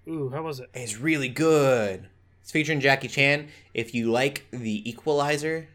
Ooh, 0.05 0.29
how 0.29 0.41
was 0.41 0.59
it? 0.59 0.69
It's 0.73 0.97
really 0.99 1.29
good. 1.29 2.09
It's 2.41 2.51
featuring 2.51 2.81
Jackie 2.81 3.07
Chan. 3.07 3.47
If 3.73 3.95
you 3.95 4.11
like 4.11 4.45
The 4.51 4.89
Equalizer 4.89 5.67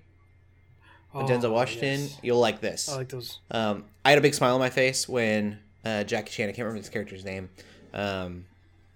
with 1.14 1.26
Denzel 1.28 1.44
Oh, 1.44 1.52
Washington, 1.52 2.00
yes. 2.00 2.18
you'll 2.22 2.40
like 2.40 2.60
this. 2.60 2.88
I 2.90 2.96
like 2.96 3.08
those. 3.08 3.38
Um, 3.50 3.84
I 4.04 4.10
had 4.10 4.18
a 4.18 4.22
big 4.22 4.34
smile 4.34 4.52
on 4.54 4.60
my 4.60 4.70
face 4.70 5.08
when 5.08 5.60
uh, 5.84 6.04
Jackie 6.04 6.30
Chan, 6.30 6.48
I 6.48 6.52
can't 6.52 6.66
remember 6.66 6.78
his 6.82 6.90
character's 6.90 7.24
name, 7.24 7.48
um, 7.94 8.44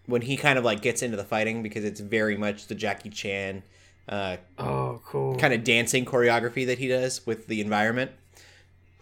when 0.06 0.22
he 0.22 0.36
kind 0.36 0.58
of 0.58 0.64
like 0.64 0.82
gets 0.82 1.02
into 1.02 1.16
the 1.16 1.24
fighting 1.24 1.62
because 1.62 1.84
it's 1.84 2.00
very 2.00 2.36
much 2.36 2.66
the 2.66 2.74
Jackie 2.74 3.10
Chan 3.10 3.62
uh, 4.08 4.36
Oh, 4.58 5.00
cool. 5.06 5.36
kind 5.36 5.54
of 5.54 5.64
dancing 5.64 6.04
choreography 6.04 6.66
that 6.66 6.78
he 6.78 6.88
does 6.88 7.24
with 7.26 7.46
the 7.46 7.60
environment. 7.60 8.10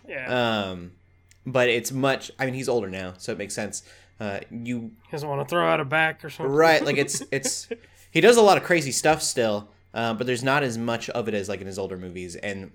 yeah. 0.09 0.71
Um, 0.71 0.93
but 1.45 1.69
it's 1.69 1.91
much. 1.91 2.31
I 2.39 2.45
mean, 2.47 2.55
he's 2.55 2.69
older 2.69 2.89
now, 2.89 3.15
so 3.19 3.33
it 3.33 3.39
makes 3.39 3.55
sense. 3.55 3.83
Uh, 4.21 4.39
you 4.51 4.93
he 5.07 5.11
doesn't 5.11 5.29
want 5.29 5.41
to 5.47 5.51
throw 5.51 5.67
out 5.67 5.81
a 5.81 5.85
back 5.85 6.25
or 6.25 6.31
something. 6.31 6.55
right? 6.55 6.85
Like 6.85 6.99
it's 6.99 7.21
it's 7.33 7.69
he 8.13 8.21
does 8.21 8.37
a 8.37 8.43
lot 8.43 8.57
of 8.57 8.63
crazy 8.63 8.93
stuff 8.93 9.23
still, 9.23 9.69
uh, 9.93 10.15
but 10.15 10.27
there's 10.29 10.45
not 10.45 10.63
as 10.63 10.79
much 10.79 11.11
of 11.11 11.27
it 11.27 11.35
as 11.35 11.49
like 11.49 11.61
in 11.61 11.67
his 11.67 11.79
older 11.81 11.97
movies, 11.97 12.37
and 12.37 12.71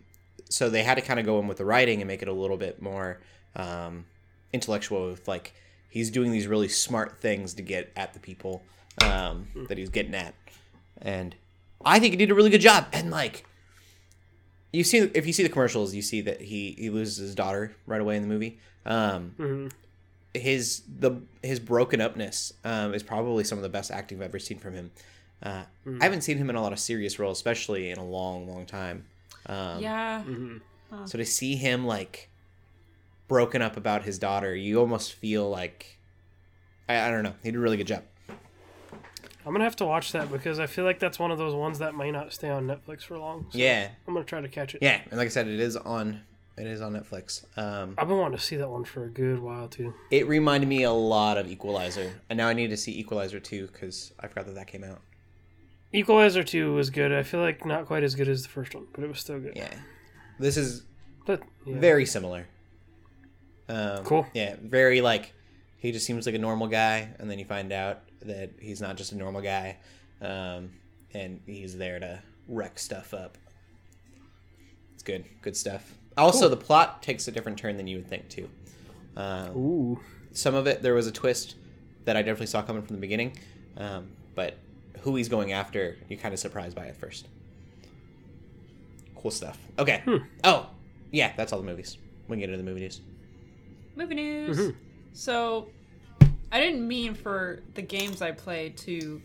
so 0.49 0.69
they 0.69 0.83
had 0.83 0.95
to 0.95 1.01
kind 1.01 1.17
of 1.19 1.25
go 1.25 1.39
in 1.39 1.47
with 1.47 1.57
the 1.59 1.65
writing 1.65 2.01
and 2.01 2.07
make 2.09 2.21
it 2.21 2.27
a 2.27 2.33
little 2.33 2.57
bit 2.57 2.81
more 2.81 3.19
um, 3.55 4.03
intellectual. 4.51 5.07
With 5.11 5.25
like 5.29 5.53
he's 5.89 6.09
doing 6.11 6.31
these 6.31 6.47
really 6.47 6.67
smart 6.67 7.19
things 7.21 7.53
to 7.55 7.61
get 7.61 7.91
at 7.95 8.13
the 8.13 8.19
people 8.19 8.63
um, 9.01 9.47
that 9.67 9.77
he's 9.77 9.89
getting 9.89 10.15
at, 10.15 10.33
and 11.01 11.35
I 11.85 11.99
think 11.99 12.11
he 12.13 12.17
did 12.17 12.31
a 12.31 12.35
really 12.35 12.49
good 12.49 12.61
job. 12.61 12.87
And 12.93 13.11
like 13.11 13.45
you 14.73 14.83
see 14.83 14.97
if 15.13 15.25
you 15.25 15.33
see 15.33 15.43
the 15.43 15.49
commercials, 15.49 15.93
you 15.95 16.01
see 16.01 16.21
that 16.21 16.41
he 16.41 16.71
he 16.77 16.89
loses 16.89 17.17
his 17.17 17.35
daughter 17.35 17.75
right 17.85 18.01
away 18.01 18.15
in 18.15 18.21
the 18.21 18.27
movie. 18.27 18.59
Um, 18.85 19.33
Mhm. 19.37 19.71
his 20.33 20.81
the 20.87 21.21
his 21.41 21.59
broken 21.59 21.99
upness 22.01 22.53
um, 22.63 22.93
is 22.93 23.03
probably 23.03 23.43
some 23.43 23.57
of 23.57 23.61
the 23.63 23.69
best 23.69 23.91
acting 23.91 24.17
I've 24.19 24.25
ever 24.25 24.39
seen 24.39 24.59
from 24.59 24.73
him. 24.73 24.91
Uh, 25.41 25.63
I 25.99 26.03
haven't 26.03 26.21
seen 26.21 26.37
him 26.37 26.49
in 26.49 26.55
a 26.55 26.61
lot 26.61 26.73
of 26.73 26.79
serious 26.79 27.19
roles, 27.19 27.37
especially 27.37 27.91
in 27.91 27.97
a 27.99 28.05
long, 28.05 28.47
long 28.47 28.65
time. 28.65 29.05
Um, 29.45 29.81
yeah. 29.81 30.23
Mhm. 30.27 30.61
So 31.05 31.17
to 31.17 31.25
see 31.25 31.55
him 31.55 31.85
like 31.85 32.29
broken 33.27 33.61
up 33.61 33.77
about 33.77 34.03
his 34.03 34.17
daughter, 34.19 34.55
you 34.55 34.79
almost 34.79 35.13
feel 35.13 35.49
like 35.49 35.97
I, 36.87 37.07
I 37.07 37.11
don't 37.11 37.23
know. 37.23 37.33
He 37.43 37.51
did 37.51 37.57
a 37.57 37.59
really 37.61 37.77
good 37.77 37.87
job. 37.87 38.03
I'm 39.45 39.53
gonna 39.53 39.63
have 39.63 39.77
to 39.77 39.85
watch 39.85 40.11
that 40.11 40.29
because 40.31 40.59
I 40.59 40.67
feel 40.67 40.83
like 40.83 40.99
that's 40.99 41.19
one 41.19 41.31
of 41.31 41.37
those 41.37 41.55
ones 41.55 41.79
that 41.79 41.93
might 41.95 42.11
not 42.11 42.33
stay 42.33 42.49
on 42.49 42.67
Netflix 42.67 43.03
for 43.03 43.17
long. 43.17 43.47
So 43.51 43.57
Yeah, 43.57 43.89
I'm 44.07 44.13
gonna 44.13 44.25
try 44.25 44.41
to 44.41 44.49
catch 44.49 44.75
it. 44.75 44.81
yeah, 44.81 44.99
and 45.09 45.17
like 45.17 45.25
I 45.27 45.29
said, 45.29 45.47
it 45.47 45.59
is 45.59 45.77
on 45.77 46.21
it 46.57 46.65
is 46.65 46.81
on 46.81 46.93
Netflix. 46.93 47.45
Um, 47.57 47.93
I've 47.97 48.07
been 48.07 48.17
wanting 48.17 48.37
to 48.37 48.43
see 48.43 48.55
that 48.57 48.67
one 48.69 48.83
for 48.83 49.05
a 49.05 49.09
good 49.09 49.39
while 49.39 49.67
too. 49.69 49.93
it 50.11 50.27
reminded 50.27 50.67
me 50.67 50.83
a 50.83 50.91
lot 50.91 51.37
of 51.37 51.49
Equalizer, 51.49 52.11
and 52.29 52.35
now 52.37 52.47
I 52.47 52.53
need 52.53 52.71
to 52.71 52.77
see 52.77 52.97
Equalizer 52.99 53.39
two 53.39 53.67
because 53.67 54.11
I 54.19 54.27
forgot 54.27 54.47
that 54.47 54.55
that 54.55 54.67
came 54.67 54.83
out. 54.83 54.99
Equalizer 55.93 56.43
2 56.43 56.73
was 56.73 56.89
good. 56.89 57.13
I 57.13 57.23
feel 57.23 57.39
like 57.39 57.65
not 57.65 57.85
quite 57.85 58.03
as 58.03 58.13
good 58.13 58.27
as 58.27 58.43
the 58.43 58.49
first 58.49 58.75
one, 58.75 58.87
but 58.93 59.05
it 59.05 59.07
was 59.07 59.19
still 59.19 59.39
good. 59.39 59.53
Yeah, 59.55 59.73
this 60.37 60.57
is 60.57 60.83
But 61.25 61.41
yeah. 61.65 61.79
very 61.79 62.05
similar. 62.05 62.47
Um, 63.69 64.03
Cool. 64.03 64.25
Yeah, 64.33 64.55
very 64.61 65.01
like 65.01 65.33
he 65.77 65.91
just 65.91 66.05
seems 66.05 66.25
like 66.25 66.35
a 66.35 66.39
normal 66.39 66.67
guy, 66.67 67.09
and 67.19 67.29
then 67.29 67.37
you 67.39 67.45
find 67.45 67.71
out 67.71 67.99
that 68.21 68.51
he's 68.59 68.81
not 68.81 68.95
just 68.97 69.11
a 69.11 69.17
normal 69.17 69.41
guy, 69.41 69.77
um, 70.21 70.71
and 71.13 71.39
he's 71.45 71.77
there 71.77 71.99
to 71.99 72.19
wreck 72.47 72.79
stuff 72.79 73.13
up. 73.13 73.37
It's 74.93 75.03
good, 75.03 75.25
good 75.41 75.55
stuff. 75.55 75.93
Also, 76.17 76.41
Cool. 76.41 76.49
the 76.49 76.57
plot 76.57 77.03
takes 77.03 77.27
a 77.27 77.31
different 77.31 77.59
turn 77.59 77.77
than 77.77 77.85
you 77.87 77.97
would 77.97 78.07
think 78.07 78.27
too. 78.29 78.49
Um, 79.15 79.55
Ooh. 79.57 79.99
some 80.31 80.55
of 80.55 80.65
it 80.67 80.81
there 80.81 80.93
was 80.93 81.05
a 81.07 81.11
twist 81.11 81.55
that 82.05 82.15
I 82.17 82.21
definitely 82.21 82.47
saw 82.47 82.61
coming 82.63 82.81
from 82.83 82.95
the 82.95 83.01
beginning, 83.01 83.37
um, 83.77 84.07
but 84.33 84.57
who 85.01 85.15
he's 85.15 85.29
going 85.29 85.51
after, 85.51 85.97
you're 86.09 86.19
kind 86.19 86.33
of 86.33 86.39
surprised 86.39 86.75
by 86.75 86.87
at 86.87 86.97
first. 86.97 87.27
Cool 89.15 89.31
stuff. 89.31 89.57
Okay. 89.77 90.03
Oh, 90.43 90.69
yeah, 91.11 91.33
that's 91.35 91.51
all 91.53 91.59
the 91.59 91.65
movies. 91.65 91.97
We 92.27 92.33
can 92.33 92.39
get 92.39 92.49
into 92.49 92.57
the 92.57 92.63
movie 92.63 92.81
news. 92.81 93.01
Movie 93.97 94.15
news. 94.15 94.57
Mhm. 94.57 94.75
So, 95.13 95.69
I 96.51 96.59
didn't 96.61 96.87
mean 96.87 97.13
for 97.15 97.59
the 97.73 97.81
games 97.81 98.21
I 98.21 98.31
played 98.31 98.77
to 98.79 99.21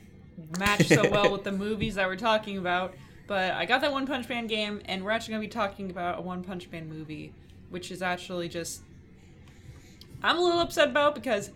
match 0.59 0.87
so 0.89 1.09
well 1.11 1.31
with 1.33 1.45
the 1.45 1.53
movies 1.53 1.95
that 1.97 2.07
we're 2.07 2.17
talking 2.17 2.57
about, 2.59 2.95
but 3.27 3.53
I 3.53 3.67
got 3.67 3.83
that 3.83 3.93
One 3.93 4.07
Punch 4.07 4.29
Man 4.29 4.47
game, 4.47 4.81
and 4.87 5.05
we're 5.05 5.11
actually 5.11 5.35
going 5.35 5.43
to 5.43 5.49
be 5.49 5.53
talking 5.53 5.91
about 5.91 6.19
a 6.19 6.23
One 6.23 6.43
Punch 6.43 6.69
Man 6.73 6.89
movie, 6.89 7.33
which 7.71 7.91
is 7.91 8.03
actually 8.03 8.49
just. 8.49 8.83
I'm 10.23 10.39
a 10.39 10.41
little 10.41 10.61
upset 10.61 10.89
about 10.89 11.15
because 11.15 11.51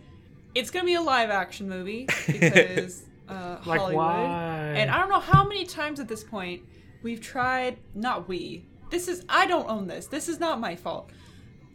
it's 0.53 0.69
going 0.71 0.83
to 0.83 0.87
be 0.87 0.93
a 0.95 1.01
live 1.01 1.29
action 1.29 1.67
movie 1.69 2.05
because 2.27 3.03
uh, 3.29 3.57
Like 3.65 3.79
Hollywood. 3.79 3.95
why? 3.95 4.73
And 4.75 4.91
I 4.91 4.99
don't 4.99 5.09
know 5.09 5.19
how 5.19 5.43
many 5.47 5.65
times 5.65 5.99
at 5.99 6.07
this 6.07 6.23
point 6.23 6.61
we've 7.01 7.21
tried. 7.21 7.77
Not 7.95 8.27
we. 8.27 8.65
This 8.89 9.07
is. 9.07 9.25
I 9.27 9.47
don't 9.47 9.67
own 9.69 9.87
this. 9.87 10.07
This 10.07 10.27
is 10.29 10.39
not 10.39 10.59
my 10.59 10.75
fault. 10.75 11.09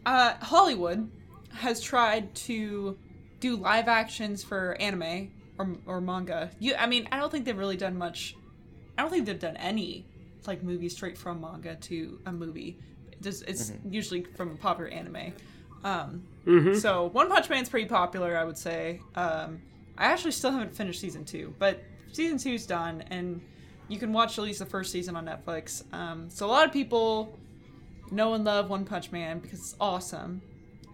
Uh, 0.06 0.34
Hollywood 0.40 1.10
has 1.54 1.80
tried 1.80 2.34
to 2.34 2.96
do 3.40 3.56
live 3.56 3.88
actions 3.88 4.42
for 4.42 4.76
anime 4.80 5.30
or, 5.58 5.76
or 5.86 6.00
manga. 6.00 6.50
You, 6.58 6.74
I 6.76 6.86
mean, 6.86 7.08
I 7.12 7.18
don't 7.18 7.30
think 7.30 7.44
they've 7.44 7.58
really 7.58 7.76
done 7.76 7.96
much. 7.96 8.36
I 8.96 9.02
don't 9.02 9.10
think 9.10 9.26
they've 9.26 9.38
done 9.38 9.56
any 9.56 10.06
like 10.46 10.62
movies 10.62 10.92
straight 10.94 11.16
from 11.16 11.40
manga 11.40 11.76
to 11.76 12.20
a 12.26 12.32
movie. 12.32 12.78
It's, 13.24 13.42
it's 13.42 13.72
usually 13.88 14.24
from 14.36 14.50
a 14.52 14.56
popular 14.56 14.90
anime. 14.90 15.32
Um, 15.84 16.22
Mhm. 16.46 16.76
So 16.80 17.08
One 17.10 17.28
Punch 17.28 17.48
Man's 17.48 17.68
pretty 17.68 17.88
popular, 17.88 18.36
I 18.36 18.42
would 18.44 18.58
say. 18.58 19.00
Um, 19.14 19.62
I 19.96 20.06
actually 20.06 20.32
still 20.32 20.50
haven't 20.50 20.74
finished 20.74 21.00
season 21.00 21.24
two, 21.24 21.54
but 21.58 21.80
season 22.10 22.38
two's 22.38 22.66
done, 22.66 23.04
and 23.10 23.40
you 23.88 23.98
can 23.98 24.12
watch 24.12 24.38
at 24.38 24.44
least 24.44 24.58
the 24.58 24.66
first 24.66 24.90
season 24.90 25.14
on 25.14 25.26
Netflix. 25.26 25.84
Um, 25.94 26.28
so 26.30 26.46
a 26.46 26.48
lot 26.50 26.66
of 26.66 26.72
people 26.72 27.38
know 28.10 28.34
and 28.34 28.44
love 28.44 28.70
One 28.70 28.84
Punch 28.84 29.12
Man 29.12 29.38
because 29.38 29.60
it's 29.60 29.76
awesome. 29.80 30.42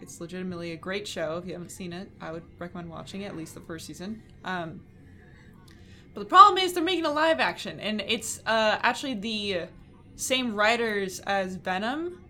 It's 0.00 0.20
legitimately 0.20 0.72
a 0.72 0.76
great 0.76 1.06
show. 1.06 1.38
If 1.38 1.46
you 1.46 1.52
haven't 1.52 1.70
seen 1.70 1.92
it, 1.92 2.10
I 2.20 2.32
would 2.32 2.44
recommend 2.58 2.88
watching 2.88 3.22
it, 3.22 3.26
at 3.26 3.36
least 3.36 3.54
the 3.54 3.60
first 3.60 3.86
season. 3.86 4.22
Um, 4.44 4.80
but 6.14 6.20
the 6.20 6.26
problem 6.26 6.58
is 6.58 6.72
they're 6.72 6.82
making 6.82 7.04
a 7.04 7.12
live 7.12 7.40
action, 7.40 7.80
and 7.80 8.00
it's 8.06 8.40
uh, 8.46 8.78
actually 8.82 9.14
the 9.14 9.62
same 10.16 10.54
writers 10.54 11.20
as 11.20 11.56
Venom 11.56 12.22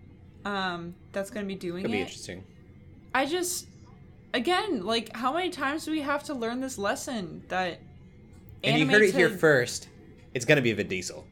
um, 0.45 0.95
that's 1.11 1.29
going 1.29 1.45
to 1.45 1.47
be 1.47 1.55
doing 1.59 1.83
Could 1.83 1.91
be 1.91 1.99
it. 1.99 2.01
interesting. 2.01 2.43
I 3.13 3.25
just, 3.25 3.67
again, 4.33 4.85
like, 4.85 5.15
how 5.15 5.33
many 5.33 5.49
times 5.49 5.85
do 5.85 5.91
we 5.91 6.01
have 6.01 6.23
to 6.25 6.33
learn 6.33 6.59
this 6.59 6.77
lesson 6.77 7.43
that? 7.47 7.79
And 8.63 8.77
you 8.77 8.87
heard 8.87 9.01
it 9.03 9.15
here 9.15 9.29
first. 9.29 9.87
It's 10.33 10.45
gonna 10.45 10.61
be 10.61 10.73
Vin 10.73 10.87
Diesel. 10.87 11.25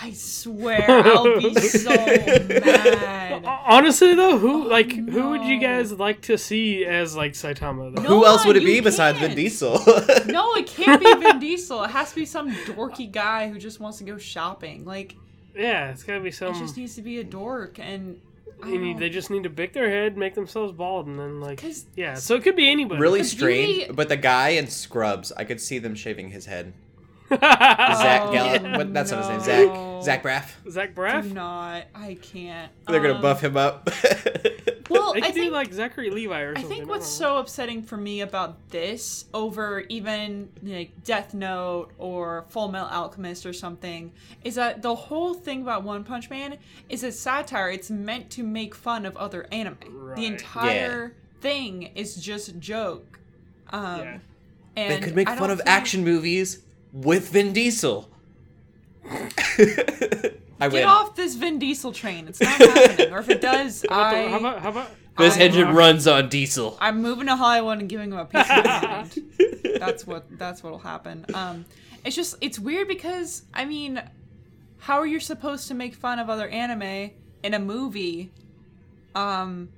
I 0.00 0.10
swear, 0.12 0.84
I'll 0.88 1.38
be 1.38 1.54
so 1.60 1.90
mad. 1.90 3.42
Honestly 3.66 4.14
though, 4.14 4.38
who 4.38 4.64
oh, 4.64 4.66
like 4.68 4.92
who 4.92 5.30
would 5.30 5.44
you 5.44 5.58
guys 5.60 5.92
like 5.92 6.22
to 6.22 6.36
see 6.38 6.84
as 6.84 7.14
like 7.16 7.32
Saitama 7.32 7.94
though? 7.94 8.02
No. 8.02 8.08
Who 8.08 8.26
else 8.26 8.44
would 8.44 8.56
it 8.56 8.62
you 8.62 8.68
be 8.68 8.80
besides 8.80 9.18
Vin. 9.18 9.34
Diesel? 9.34 9.80
No, 10.26 10.54
it 10.54 10.66
can't 10.66 11.00
be 11.00 11.14
Vin 11.14 11.38
Diesel. 11.40 11.84
It 11.84 11.90
has 11.90 12.10
to 12.10 12.16
be 12.16 12.26
some 12.26 12.50
dorky 12.50 13.10
guy 13.10 13.48
who 13.48 13.58
just 13.58 13.80
wants 13.80 13.98
to 13.98 14.04
go 14.04 14.18
shopping. 14.18 14.84
Like, 14.84 15.14
Yeah, 15.54 15.90
it's 15.90 16.02
gotta 16.02 16.20
be 16.20 16.28
it 16.28 16.38
just 16.38 16.76
needs 16.76 16.96
to 16.96 17.02
be 17.02 17.18
a 17.20 17.24
dork, 17.24 17.78
and 17.78 18.20
I 18.62 18.76
need- 18.76 18.98
they 18.98 19.10
just 19.10 19.30
need 19.30 19.42
to 19.44 19.50
pick 19.50 19.72
their 19.72 19.88
head, 19.90 20.16
make 20.16 20.34
themselves 20.34 20.72
bald, 20.72 21.06
and 21.06 21.18
then 21.18 21.40
like 21.40 21.62
yeah. 21.96 22.14
So 22.14 22.34
it 22.34 22.42
could 22.42 22.56
be 22.56 22.70
anybody. 22.70 23.00
really 23.00 23.24
strange, 23.24 23.94
but 23.94 24.08
the 24.08 24.16
guy 24.16 24.50
in 24.50 24.66
Scrubs, 24.66 25.32
I 25.32 25.44
could 25.44 25.60
see 25.60 25.78
them 25.78 25.94
shaving 25.94 26.30
his 26.30 26.46
head. 26.46 26.72
Zach 27.40 27.96
Zach 27.96 28.22
Oh, 28.22 28.32
Galligan, 28.32 28.76
what, 28.76 28.94
that's 28.94 29.10
not 29.10 29.20
his 29.32 29.46
name. 29.46 29.70
Zach 30.02 30.02
Zach 30.04 30.22
Braff. 30.22 30.70
Zach 30.70 30.94
do 30.94 31.00
Braff. 31.00 31.32
not. 31.32 31.84
I 31.94 32.14
can't. 32.20 32.70
They're 32.88 33.00
gonna 33.00 33.14
Um, 33.14 33.22
buff 33.22 33.40
him 33.42 33.56
up. 33.56 33.88
Well, 34.90 35.14
They 35.14 35.22
I 35.22 35.28
do 35.30 35.40
think 35.40 35.52
like 35.52 35.72
Zachary 35.72 36.10
Levi 36.10 36.42
or 36.42 36.50
I 36.50 36.54
something. 36.60 36.70
I 36.70 36.76
think 36.76 36.88
what's 36.90 37.06
so 37.08 37.38
upsetting 37.38 37.82
for 37.82 37.96
me 37.96 38.20
about 38.20 38.68
this 38.68 39.24
over 39.32 39.80
even 39.88 40.50
like 40.62 41.02
Death 41.04 41.32
Note 41.32 41.90
or 41.96 42.44
Full 42.50 42.68
Metal 42.70 42.88
Alchemist 42.88 43.46
or 43.46 43.54
something 43.54 44.12
is 44.44 44.56
that 44.56 44.82
the 44.82 44.94
whole 44.94 45.32
thing 45.32 45.62
about 45.62 45.84
One 45.84 46.04
Punch 46.04 46.28
Man 46.28 46.58
is 46.90 47.02
a 47.02 47.10
satire. 47.10 47.70
It's 47.70 47.90
meant 47.90 48.28
to 48.32 48.42
make 48.42 48.74
fun 48.74 49.06
of 49.06 49.16
other 49.16 49.46
anime. 49.50 49.78
Right. 49.90 50.16
The 50.16 50.26
entire 50.26 51.14
thing 51.40 51.84
is 51.94 52.16
just 52.16 52.58
joke. 52.60 53.18
Um, 53.70 54.00
Yeah. 54.00 54.18
and 54.76 54.92
they 54.92 55.00
could 55.00 55.16
make 55.16 55.30
I 55.30 55.36
fun 55.36 55.50
of 55.50 55.58
think- 55.58 55.70
action 55.70 56.04
movies 56.04 56.58
with 56.94 57.28
Vin 57.30 57.52
Diesel. 57.52 58.08
I 59.10 60.68
Get 60.68 60.72
win. 60.72 60.84
off 60.84 61.14
this 61.16 61.34
Vin 61.34 61.58
Diesel 61.58 61.92
train. 61.92 62.28
It's 62.28 62.40
not 62.40 62.52
happening. 62.52 63.12
Or 63.12 63.18
if 63.18 63.28
it 63.28 63.40
does, 63.40 63.84
How 63.90 64.00
about, 64.00 64.10
the- 64.12 64.16
I, 64.18 64.28
how 64.30 64.38
about 64.38 64.58
how 64.62 64.68
about 64.70 64.90
This 65.18 65.36
I- 65.36 65.40
engine 65.40 65.74
runs 65.74 66.06
on 66.06 66.28
diesel. 66.28 66.78
I'm 66.80 67.02
moving 67.02 67.26
to 67.26 67.36
Hollywood 67.36 67.80
and 67.80 67.88
giving 67.88 68.12
him 68.12 68.18
a 68.18 68.24
piece 68.24 68.48
of 68.48 68.64
my 68.64 68.80
mind. 68.82 69.20
That's 69.78 70.06
what 70.06 70.24
that's 70.38 70.62
what'll 70.62 70.78
happen. 70.78 71.26
Um, 71.34 71.64
it's 72.04 72.14
just 72.16 72.36
it's 72.40 72.58
weird 72.58 72.86
because 72.88 73.42
I 73.52 73.64
mean, 73.64 74.00
how 74.78 74.98
are 74.98 75.06
you 75.06 75.18
supposed 75.20 75.68
to 75.68 75.74
make 75.74 75.94
fun 75.94 76.18
of 76.20 76.30
other 76.30 76.48
anime 76.48 77.10
in 77.42 77.54
a 77.54 77.58
movie? 77.58 78.30
Um, 79.14 79.68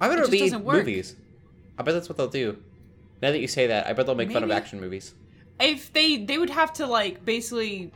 I 0.00 0.08
bet 0.08 0.18
It 0.18 0.20
it'll 0.20 0.30
just 0.30 0.32
be 0.32 0.38
doesn't 0.40 0.64
work. 0.64 0.76
movies. 0.78 1.16
I 1.78 1.82
bet 1.82 1.94
that's 1.94 2.08
what 2.08 2.16
they'll 2.16 2.28
do. 2.28 2.56
Now 3.20 3.30
that 3.32 3.40
you 3.40 3.48
say 3.48 3.66
that, 3.66 3.86
I 3.88 3.92
bet 3.92 4.06
they'll 4.06 4.14
make 4.14 4.30
fun 4.32 4.44
of 4.44 4.50
action 4.50 4.80
movies. 4.80 5.12
If 5.62 5.92
they 5.92 6.18
they 6.18 6.38
would 6.38 6.50
have 6.50 6.72
to 6.74 6.86
like 6.86 7.24
basically 7.24 7.92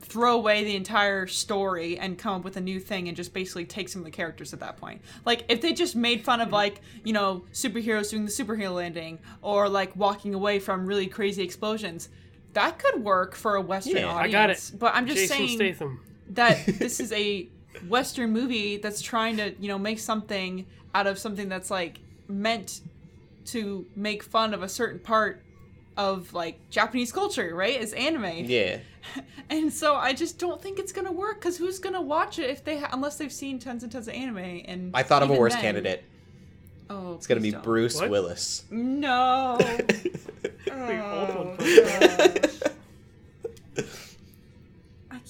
throw 0.00 0.36
away 0.36 0.62
the 0.64 0.76
entire 0.76 1.26
story 1.26 1.98
and 1.98 2.16
come 2.18 2.36
up 2.36 2.44
with 2.44 2.56
a 2.56 2.60
new 2.60 2.78
thing 2.78 3.08
and 3.08 3.16
just 3.16 3.34
basically 3.34 3.64
take 3.64 3.88
some 3.88 4.00
of 4.00 4.04
the 4.04 4.10
characters 4.10 4.52
at 4.52 4.60
that 4.60 4.76
point. 4.76 5.00
Like 5.24 5.44
if 5.48 5.60
they 5.60 5.72
just 5.72 5.96
made 5.96 6.24
fun 6.24 6.40
of 6.40 6.52
like, 6.52 6.80
you 7.02 7.12
know, 7.12 7.44
superheroes 7.52 8.10
doing 8.10 8.24
the 8.24 8.30
superhero 8.30 8.74
landing 8.74 9.18
or 9.42 9.68
like 9.68 9.96
walking 9.96 10.34
away 10.34 10.60
from 10.60 10.86
really 10.86 11.06
crazy 11.08 11.42
explosions, 11.42 12.10
that 12.52 12.78
could 12.78 13.02
work 13.02 13.34
for 13.34 13.56
a 13.56 13.60
western 13.60 13.96
Yeah, 13.96 14.08
I 14.12 14.26
audience. 14.26 14.32
got 14.32 14.50
it. 14.50 14.72
But 14.78 14.94
I'm 14.94 15.06
just 15.06 15.18
Jason 15.18 15.36
saying 15.36 15.56
Statham? 15.56 16.00
that 16.30 16.64
this 16.66 17.00
is 17.00 17.10
a 17.12 17.48
western 17.88 18.30
movie 18.30 18.76
that's 18.76 19.02
trying 19.02 19.36
to, 19.38 19.52
you 19.58 19.66
know, 19.68 19.78
make 19.78 19.98
something 19.98 20.64
out 20.94 21.06
of 21.08 21.18
something 21.18 21.48
that's 21.48 21.70
like 21.72 21.98
meant 22.28 22.82
to 23.46 23.84
make 23.96 24.22
fun 24.22 24.54
of 24.54 24.62
a 24.62 24.68
certain 24.68 25.00
part 25.00 25.42
of 25.96 26.32
like 26.34 26.58
Japanese 26.70 27.12
culture, 27.12 27.54
right? 27.54 27.80
Is 27.80 27.92
anime. 27.92 28.44
Yeah. 28.46 28.78
And 29.50 29.70
so 29.70 29.94
I 29.94 30.14
just 30.14 30.38
don't 30.38 30.60
think 30.62 30.78
it's 30.78 30.90
gonna 30.92 31.12
work 31.12 31.38
because 31.38 31.58
who's 31.58 31.78
gonna 31.78 32.00
watch 32.00 32.38
it 32.38 32.48
if 32.48 32.64
they 32.64 32.78
ha- 32.78 32.88
unless 32.92 33.18
they've 33.18 33.30
seen 33.30 33.58
tons 33.58 33.82
and 33.82 33.92
tons 33.92 34.08
of 34.08 34.14
anime? 34.14 34.38
And 34.64 34.90
I 34.94 35.02
thought 35.02 35.22
of 35.22 35.28
a 35.28 35.32
even 35.32 35.40
worse 35.40 35.52
then- 35.52 35.60
candidate. 35.62 36.04
Oh, 36.88 37.12
It's 37.14 37.26
gonna 37.26 37.42
be 37.42 37.50
don't. 37.50 37.62
Bruce 37.62 38.00
What? 38.00 38.08
Willis. 38.10 38.64
No. 38.70 39.58
Oh, 40.76 41.56
ultimate 41.58 41.58
gosh. 42.42 42.60
I 45.10 45.14
can't. 45.16 45.20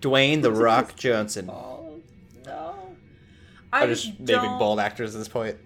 Dwayne 0.00 0.42
the 0.42 0.52
Rock 0.52 0.96
Johnson. 0.96 1.48
Oh 1.50 2.00
no! 2.44 2.74
I 3.72 3.84
I 3.84 3.86
just 3.86 4.06
just 4.06 4.20
naming 4.20 4.58
bald 4.58 4.80
actors 4.80 5.14
at 5.14 5.18
this 5.18 5.28
point. 5.28 5.56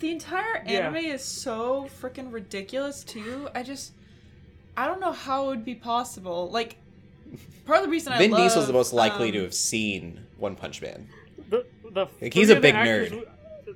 The 0.00 0.10
entire 0.12 0.62
Yeah. 0.66 0.88
anime 0.88 0.96
is 0.96 1.24
so 1.24 1.88
freaking 2.00 2.32
ridiculous 2.32 3.02
too. 3.04 3.48
I 3.54 3.62
just, 3.62 3.92
I 4.76 4.86
don't 4.86 5.00
know 5.00 5.12
how 5.12 5.44
it 5.44 5.48
would 5.48 5.64
be 5.64 5.74
possible. 5.74 6.50
Like, 6.50 6.76
part 7.64 7.78
of 7.78 7.84
the 7.84 7.90
reason 7.90 8.12
I 8.12 8.18
Vin 8.18 8.30
love, 8.30 8.40
Diesel's 8.42 8.66
the 8.66 8.72
most 8.72 8.92
likely 8.92 9.28
um, 9.28 9.32
to 9.34 9.42
have 9.44 9.54
seen 9.54 10.20
One 10.38 10.54
Punch 10.54 10.82
Man. 10.82 11.08
The, 11.48 11.64
the 11.90 12.06
Like, 12.20 12.34
he's 12.34 12.50
a 12.50 12.60
big 12.60 12.74
actors 12.74 13.10
nerd. 13.10 13.16
we- 13.20 13.26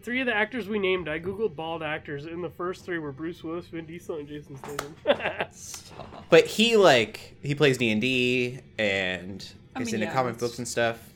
Three 0.02 0.20
of 0.20 0.26
the 0.26 0.34
actors 0.34 0.66
we 0.68 0.78
named, 0.78 1.08
I 1.08 1.18
googled 1.18 1.56
bald 1.56 1.82
actors, 1.82 2.24
and 2.24 2.42
the 2.42 2.48
first 2.48 2.86
three 2.86 2.98
were 2.98 3.12
Bruce 3.12 3.42
Willis, 3.44 3.66
Vin 3.66 3.84
Diesel, 3.86 4.16
and 4.18 4.28
Jason 4.28 4.56
Statham. 4.56 4.94
But 6.30 6.46
he 6.46 6.76
like 6.76 7.36
he 7.42 7.54
plays 7.54 7.76
D 7.76 7.90
and 7.90 8.00
D 8.00 8.60
and 8.78 9.46
I 9.74 9.80
is 9.80 9.86
mean, 9.86 9.96
into 9.96 10.06
yeah, 10.06 10.12
comic 10.14 10.38
books 10.38 10.58
and 10.58 10.66
stuff. 10.66 11.09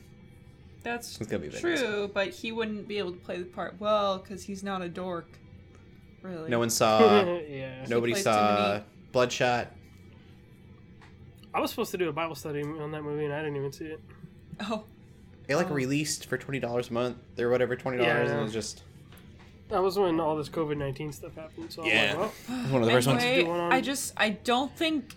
That's 0.85 1.19
It's 1.19 1.27
gonna 1.29 1.41
be 1.43 1.49
true, 1.49 1.71
Diesel. 1.71 2.07
but 2.09 2.29
he 2.29 2.51
wouldn't 2.51 2.87
be 2.87 2.99
able 2.99 3.11
to 3.11 3.17
play 3.17 3.39
the 3.39 3.45
part 3.45 3.75
well 3.79 4.19
because 4.19 4.43
he's 4.43 4.63
not 4.63 4.83
a 4.83 4.87
dork. 4.87 5.27
Really. 6.21 6.47
No 6.49 6.59
one 6.59 6.69
saw. 6.69 7.23
yeah. 7.49 7.85
nobody 7.89 8.13
saw 8.13 8.81
Bloodshot. 9.11 9.71
I 11.53 11.59
was 11.59 11.71
supposed 11.71 11.89
to 11.91 11.97
do 11.97 12.07
a 12.09 12.13
Bible 12.13 12.35
study 12.35 12.61
on 12.61 12.91
that 12.91 13.01
movie, 13.03 13.25
and 13.25 13.33
I 13.33 13.39
didn't 13.41 13.55
even 13.57 13.71
see 13.71 13.85
it. 13.85 13.99
Oh, 14.59 14.83
It 15.47 15.55
like 15.55 15.71
Oh. 15.71 15.73
released 15.73 16.27
for 16.27 16.37
twenty 16.37 16.59
dollars 16.59 16.89
a 16.89 16.93
month 16.93 17.17
or 17.39 17.49
whatever, 17.49 17.75
twenty 17.75 17.97
dollars, 17.97 18.27
Yeah, 18.27 18.31
and 18.31 18.39
it 18.39 18.43
was 18.43 18.53
just 18.53 18.83
That 19.69 19.81
was 19.81 19.97
when 19.97 20.19
all 20.19 20.35
this 20.35 20.49
COVID 20.49 20.77
nineteen 20.77 21.11
stuff 21.11 21.33
happened. 21.35 21.71
So 21.71 21.83
Yeah. 21.83 22.11
I'm 22.13 22.19
like, 22.19 22.31
well, 22.47 22.57
one 22.73 22.81
of 22.83 22.87
the 22.87 22.93
first 22.93 23.07
ones. 23.07 23.23
anyway, 23.23 23.43
do 23.43 23.49
one 23.49 23.59
on- 23.59 23.71
I 23.73 23.81
just 23.81 24.13
I 24.17 24.29
don't 24.29 24.75
think 24.77 25.15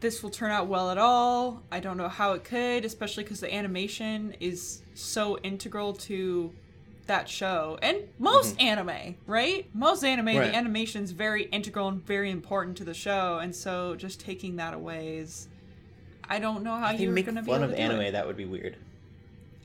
this 0.00 0.22
will 0.22 0.30
turn 0.30 0.50
out 0.50 0.66
well 0.66 0.90
at 0.90 0.98
all. 0.98 1.62
I 1.70 1.80
don't 1.80 1.96
know 1.96 2.08
how 2.08 2.32
it 2.32 2.44
could, 2.44 2.84
especially 2.84 3.24
because 3.24 3.40
the 3.40 3.52
animation 3.52 4.34
is 4.40 4.82
so 4.94 5.38
integral 5.38 5.92
to 5.94 6.52
that 7.06 7.28
show 7.28 7.78
and 7.82 7.98
most 8.18 8.60
anime, 8.60 9.16
right? 9.26 9.68
Most 9.74 10.04
anime, 10.04 10.26
Mm-hmm. 10.26 10.38
Right. 10.38 10.50
the 10.52 10.56
animation's 10.56 11.10
very 11.10 11.44
integral 11.44 11.88
and 11.88 12.04
very 12.06 12.30
important 12.30 12.76
to 12.78 12.84
the 12.84 12.94
show, 12.94 13.38
and 13.38 13.54
so 13.54 13.96
just 13.96 14.20
taking 14.20 14.56
that 14.56 14.72
away 14.74 15.16
is. 15.18 15.48
I 16.28 16.38
don't 16.38 16.62
know 16.62 16.76
how 16.76 16.92
If 16.94 17.00
you're 17.00 17.12
make 17.12 17.26
gonna 17.26 17.42
be 17.42 17.46
fun 17.50 17.56
able 17.62 17.64
of 17.64 17.70
to 17.72 17.76
do 17.76 17.82
anime, 17.82 18.00
it. 18.02 18.12
that 18.12 18.26
would 18.26 18.36
be 18.36 18.44
weird. 18.44 18.76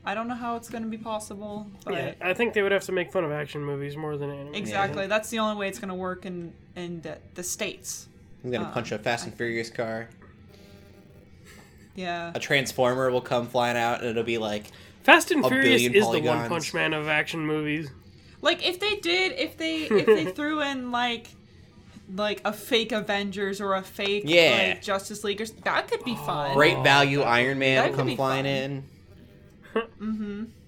I 0.04 0.14
don't 0.14 0.26
know 0.26 0.34
how 0.34 0.56
it's 0.56 0.68
gonna 0.68 0.86
be 0.86 0.98
possible, 0.98 1.66
but 1.84 1.94
yeah, 1.94 2.14
I 2.20 2.34
think 2.34 2.52
they 2.54 2.62
would 2.62 2.72
have 2.72 2.84
to 2.84 2.92
make 2.92 3.12
fun 3.12 3.24
of 3.24 3.30
action 3.30 3.62
movies 3.64 3.96
more 3.96 4.16
than 4.16 4.30
anime. 4.30 4.54
exactly. 4.54 5.06
That's 5.06 5.30
the 5.30 5.38
only 5.38 5.56
way 5.58 5.68
it's 5.68 5.78
gonna 5.78 5.94
work 5.94 6.26
in 6.26 6.52
in 6.76 7.00
the, 7.02 7.18
the 7.34 7.42
states. 7.44 8.08
He's 8.42 8.52
gonna 8.52 8.68
Uh, 8.68 8.72
punch 8.72 8.92
a 8.92 8.98
Fast 8.98 9.24
and 9.24 9.34
I- 9.34 9.36
Furious 9.36 9.70
car. 9.70 10.08
Yeah. 11.94 12.30
A 12.34 12.38
Transformer 12.38 13.10
will 13.10 13.20
come 13.20 13.48
flying 13.48 13.76
out, 13.76 14.00
and 14.00 14.10
it'll 14.10 14.22
be 14.22 14.38
like, 14.38 14.64
Fast 15.02 15.30
and 15.30 15.44
A 15.44 15.48
Furious 15.48 15.82
billion 15.82 15.94
is 15.94 16.10
the 16.10 16.20
One. 16.20 16.48
Punch 16.48 16.72
Man 16.74 16.92
of 16.92 17.08
action 17.08 17.44
movies. 17.46 17.90
Like 18.40 18.64
if 18.66 18.78
they 18.78 18.96
did, 18.96 19.32
if 19.32 19.56
they 19.56 19.76
if 19.90 20.06
they 20.06 20.26
threw 20.26 20.60
in 20.62 20.92
like 20.92 21.26
like 22.14 22.40
a 22.44 22.52
fake 22.52 22.92
Avengers 22.92 23.60
or 23.60 23.74
a 23.74 23.82
fake 23.82 24.22
Yeah. 24.26 24.68
like 24.74 24.82
Justice 24.82 25.24
League 25.24 25.40
or 25.42 25.46
that 25.64 25.88
could 25.90 26.04
be 26.04 26.14
fun. 26.14 26.54
great 26.54 26.82
value 26.82 27.20
Iron 27.22 27.58
Man 27.58 27.82
That 27.82 27.90
will 27.90 27.96
come 27.98 28.06
be 28.06 28.16
flying 28.16 28.44
fun. 28.44 28.84
in. 29.74 30.52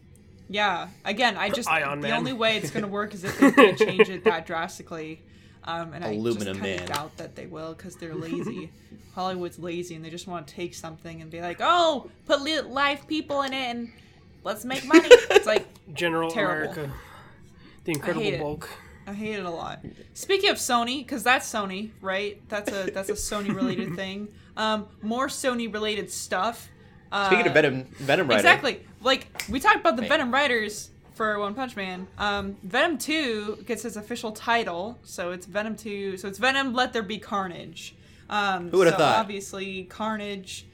Yeah. 0.53 0.89
Again, 1.05 1.37
I 1.37 1.49
just 1.51 1.69
Ion 1.71 2.01
the 2.01 2.09
Man. 2.09 2.19
only 2.19 2.33
way 2.33 2.57
it's 2.57 2.71
gonna 2.73 2.89
work 2.89 3.15
is 3.15 3.23
if 3.25 3.39
they 3.39 3.53
can 3.53 3.77
change 3.77 4.09
it 4.09 4.25
that 4.25 4.47
drastically. 4.47 5.23
Um, 5.65 5.93
and 5.93 6.05
Aluminum 6.05 6.49
I 6.49 6.53
just 6.53 6.61
kind 6.61 6.81
of 6.81 6.87
doubt 6.87 7.17
that 7.19 7.37
they 7.37 7.47
will 7.47 7.75
because 7.75 7.97
they're 7.97 8.15
lazy. 8.29 8.71
Hollywood's 9.15 9.59
lazy 9.59 9.95
and 9.95 10.05
they 10.05 10.11
just 10.11 10.27
want 10.27 10.47
to 10.47 10.55
take 10.55 10.75
something 10.75 11.21
and 11.21 11.31
be 11.31 11.41
like, 11.41 11.59
"Oh, 11.61 12.09
put 12.27 12.41
li- 12.43 12.61
live 12.61 13.07
people 13.07 13.43
in 13.43 13.53
it 13.53 13.57
and 13.57 13.93
let's 14.45 14.65
make 14.65 14.85
money." 14.87 15.09
it's 15.11 15.47
like 15.47 15.67
General 15.95 16.31
Terrible. 16.31 16.73
America. 16.73 16.93
The 17.85 17.93
Incredible 17.93 18.27
it. 18.27 18.41
Bulk. 18.41 18.69
I 19.07 19.13
hate 19.13 19.35
it 19.39 19.45
a 19.45 19.51
lot. 19.51 19.81
Speaking 20.15 20.51
of 20.51 20.57
Sony, 20.57 20.99
because 20.99 21.23
that's 21.25 21.51
Sony, 21.51 21.91
right? 22.01 22.41
That's 22.49 22.71
a 22.73 22.91
that's 22.91 23.09
a 23.09 23.15
Sony 23.15 23.55
related 23.55 23.97
thing. 23.97 24.29
Um, 24.57 24.87
more 25.03 25.27
Sony 25.29 25.73
related 25.73 26.11
stuff. 26.11 26.69
Uh, 27.13 27.27
Speaking 27.27 27.49
of 27.49 27.55
Venom, 27.55 27.85
Venom 27.99 28.29
Rider. 28.29 28.39
exactly. 28.39 28.87
Like 29.03 29.27
we 29.49 29.59
talked 29.59 29.77
about 29.77 29.97
the 29.97 30.03
Wait. 30.03 30.09
Venom 30.09 30.33
writers 30.33 30.91
for 31.21 31.39
One 31.39 31.53
Punch 31.53 31.77
Man. 31.77 32.09
Um, 32.17 32.57
Venom 32.63 32.97
Two 32.97 33.63
gets 33.67 33.85
its 33.85 33.97
official 33.97 34.33
title, 34.33 34.99
so 35.03 35.33
it's 35.33 35.45
Venom 35.45 35.77
Two. 35.77 36.17
So 36.17 36.29
it's 36.29 36.39
Venom. 36.39 36.73
Let 36.73 36.95
there 36.95 37.03
be 37.03 37.19
Carnage. 37.19 37.95
Um, 38.31 38.71
Who 38.71 38.79
would've 38.79 38.95
so 38.95 39.01
thought? 39.01 39.19
Obviously, 39.19 39.85
Carnage 39.85 40.65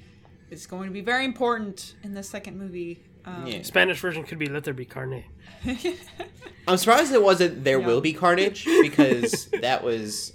is 0.48 0.68
going 0.68 0.86
to 0.86 0.92
be 0.92 1.00
very 1.00 1.24
important 1.24 1.96
in 2.04 2.14
the 2.14 2.22
second 2.22 2.60
movie. 2.60 3.02
Um, 3.24 3.44
Yeah. 3.44 3.62
Spanish 3.62 3.98
version 3.98 4.22
could 4.22 4.38
be 4.38 4.46
Let 4.46 4.62
There 4.62 4.72
Be 4.72 4.84
Carne. 4.84 5.24
I'm 6.68 6.76
surprised 6.76 7.12
it 7.12 7.20
wasn't 7.24 7.64
There 7.64 7.80
Yeah. 7.80 7.86
Will 7.88 8.00
Be 8.00 8.12
Carnage 8.12 8.66
because 8.82 9.46
that 9.60 9.82
was 9.82 10.32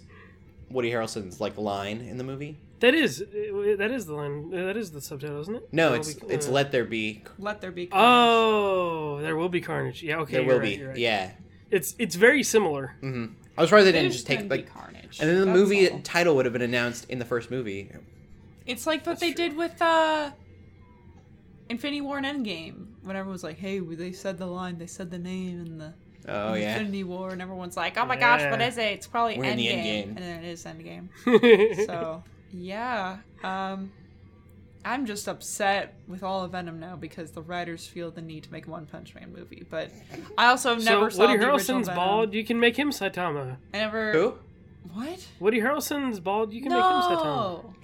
Woody 0.70 0.92
Harrelson's 0.92 1.40
like 1.40 1.58
line 1.58 2.02
in 2.02 2.18
the 2.18 2.26
movie. 2.26 2.58
That 2.82 2.94
is 2.96 3.22
uh, 3.22 3.76
that 3.78 3.92
is 3.92 4.06
the 4.08 4.14
line. 4.14 4.50
That 4.52 4.76
is 4.76 4.92
the 4.92 5.02
subtitle, 5.02 5.40
isn't 5.42 5.56
it? 5.56 5.70
No, 5.72 5.92
There 5.92 6.00
it's 6.00 6.14
be- 6.16 6.28
it's 6.34 6.48
uh, 6.48 6.52
Let 6.52 6.72
There 6.72 6.84
Be. 6.86 7.24
Let 7.40 7.62
there 7.62 7.72
be. 7.72 7.88
Carnage. 7.88 8.06
Oh, 8.08 9.20
there 9.22 9.36
will 9.38 9.50
be 9.50 9.62
carnage. 9.62 10.02
Yeah, 10.04 10.18
okay. 10.22 10.38
There 10.38 10.44
will 10.46 10.60
right, 10.60 10.78
be. 10.80 10.84
right. 10.84 10.98
Yeah. 10.98 11.32
It's 11.70 11.96
it's 12.00 12.16
very 12.16 12.44
similar. 12.44 12.96
Mm-hmm. 13.02 13.34
I 13.58 13.62
was 13.62 13.70
surprised 13.70 13.88
they 13.88 13.92
didn't 13.94 14.12
just 14.12 14.28
take 14.28 14.50
like. 14.50 14.72
Carnage. 14.74 15.20
And 15.20 15.30
then 15.30 15.40
the 15.42 15.46
That's 15.46 15.58
movie 15.58 15.90
all. 15.90 16.00
title 16.02 16.36
would 16.36 16.46
have 16.46 16.54
been 16.54 16.62
announced 16.62 17.10
in 17.10 17.20
the 17.20 17.26
first 17.26 17.52
movie. 17.52 17.92
It's 18.66 18.86
like 18.88 19.06
what 19.06 19.20
they 19.20 19.32
did 19.34 19.56
with 19.56 19.82
uh 19.82 20.32
Infinity 21.70 22.02
War 22.02 22.18
and 22.18 22.26
Endgame. 22.26 22.88
When 23.04 23.16
everyone 23.16 23.34
was 23.34 23.44
like, 23.44 23.58
"Hey, 23.58 23.80
they 23.80 24.12
said 24.12 24.38
the 24.38 24.46
line, 24.46 24.78
they 24.78 24.88
said 24.88 25.10
the 25.12 25.18
name 25.20 25.60
and 25.62 25.82
the 25.82 25.94
Oh 26.28 26.54
yeah. 26.54 26.74
Infinity 26.74 27.04
War," 27.04 27.30
and 27.32 27.42
everyone's 27.42 27.78
like, 27.78 27.98
"Oh 27.98 28.06
my 28.06 28.16
gosh, 28.16 28.42
what 28.50 28.62
is 28.62 28.78
it? 28.78 28.86
It's 28.94 29.08
probably 29.08 29.38
We're 29.38 29.46
Endgame." 29.46 29.84
Endgame. 29.84 30.08
And 30.10 30.18
then 30.18 30.44
it 30.44 30.48
is 30.50 30.66
Endgame. 30.66 31.86
So 31.88 32.24
yeah, 32.54 33.18
um, 33.44 33.92
I'm 34.84 35.06
just 35.06 35.28
upset 35.28 35.94
with 36.08 36.24
all 36.24 36.44
of 36.44 36.52
Venom 36.52 36.80
now 36.80 36.96
because 36.96 37.32
the 37.32 37.42
writers 37.42 37.86
feel 37.86 38.12
the 38.12 38.22
need 38.22 38.44
to 38.44 38.52
make 38.52 38.68
a 38.68 38.72
One 38.72 38.86
Punch 38.86 39.14
Man 39.14 39.32
movie. 39.36 39.66
But 39.70 39.92
I 40.38 40.48
also 40.48 40.78
so 40.80 40.84
never 40.84 41.12
saw 41.12 41.22
Woody 41.28 41.38
the 41.38 41.46
Harrelson's 41.46 41.88
Venom. 41.88 41.96
bald. 41.96 42.34
You 42.34 42.44
can 42.44 42.60
make 42.60 42.78
him 42.78 42.90
Saitama. 42.92 43.58
I 43.74 43.78
never. 43.78 44.12
Who? 44.14 44.34
What? 44.94 45.28
Woody 45.40 45.60
Harrelson's 45.60 46.20
bald. 46.20 46.52
You 46.54 46.62
can 46.62 46.72
make 46.72 46.84
him 46.84 47.02
Saitama. 47.02 47.24
No. 47.24 47.76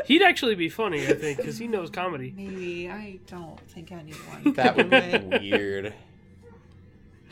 He'd 0.04 0.22
actually 0.22 0.54
be 0.54 0.68
funny, 0.68 1.02
I 1.06 1.14
think, 1.14 1.38
because 1.38 1.56
he 1.56 1.66
knows 1.66 1.88
comedy. 1.90 2.34
Maybe 2.36 2.90
I 2.90 3.18
don't 3.26 3.58
think 3.70 3.90
anyone. 3.90 4.52
that 4.54 4.76
would 4.76 4.90
be 4.90 5.38
weird. 5.38 5.94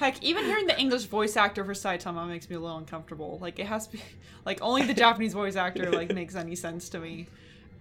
Heck, 0.00 0.22
even 0.22 0.46
hearing 0.46 0.66
the 0.66 0.78
English 0.80 1.04
voice 1.04 1.36
actor 1.36 1.62
for 1.62 1.74
Saitama 1.74 2.26
makes 2.26 2.48
me 2.48 2.56
a 2.56 2.58
little 2.58 2.78
uncomfortable. 2.78 3.38
Like 3.40 3.58
it 3.58 3.66
has 3.66 3.86
to 3.88 3.92
be 3.98 4.02
like 4.46 4.58
only 4.62 4.82
the 4.82 4.94
Japanese 4.94 5.34
voice 5.34 5.56
actor 5.56 5.92
like 5.92 6.12
makes 6.14 6.34
any 6.34 6.56
sense 6.56 6.88
to 6.88 6.98
me. 6.98 7.26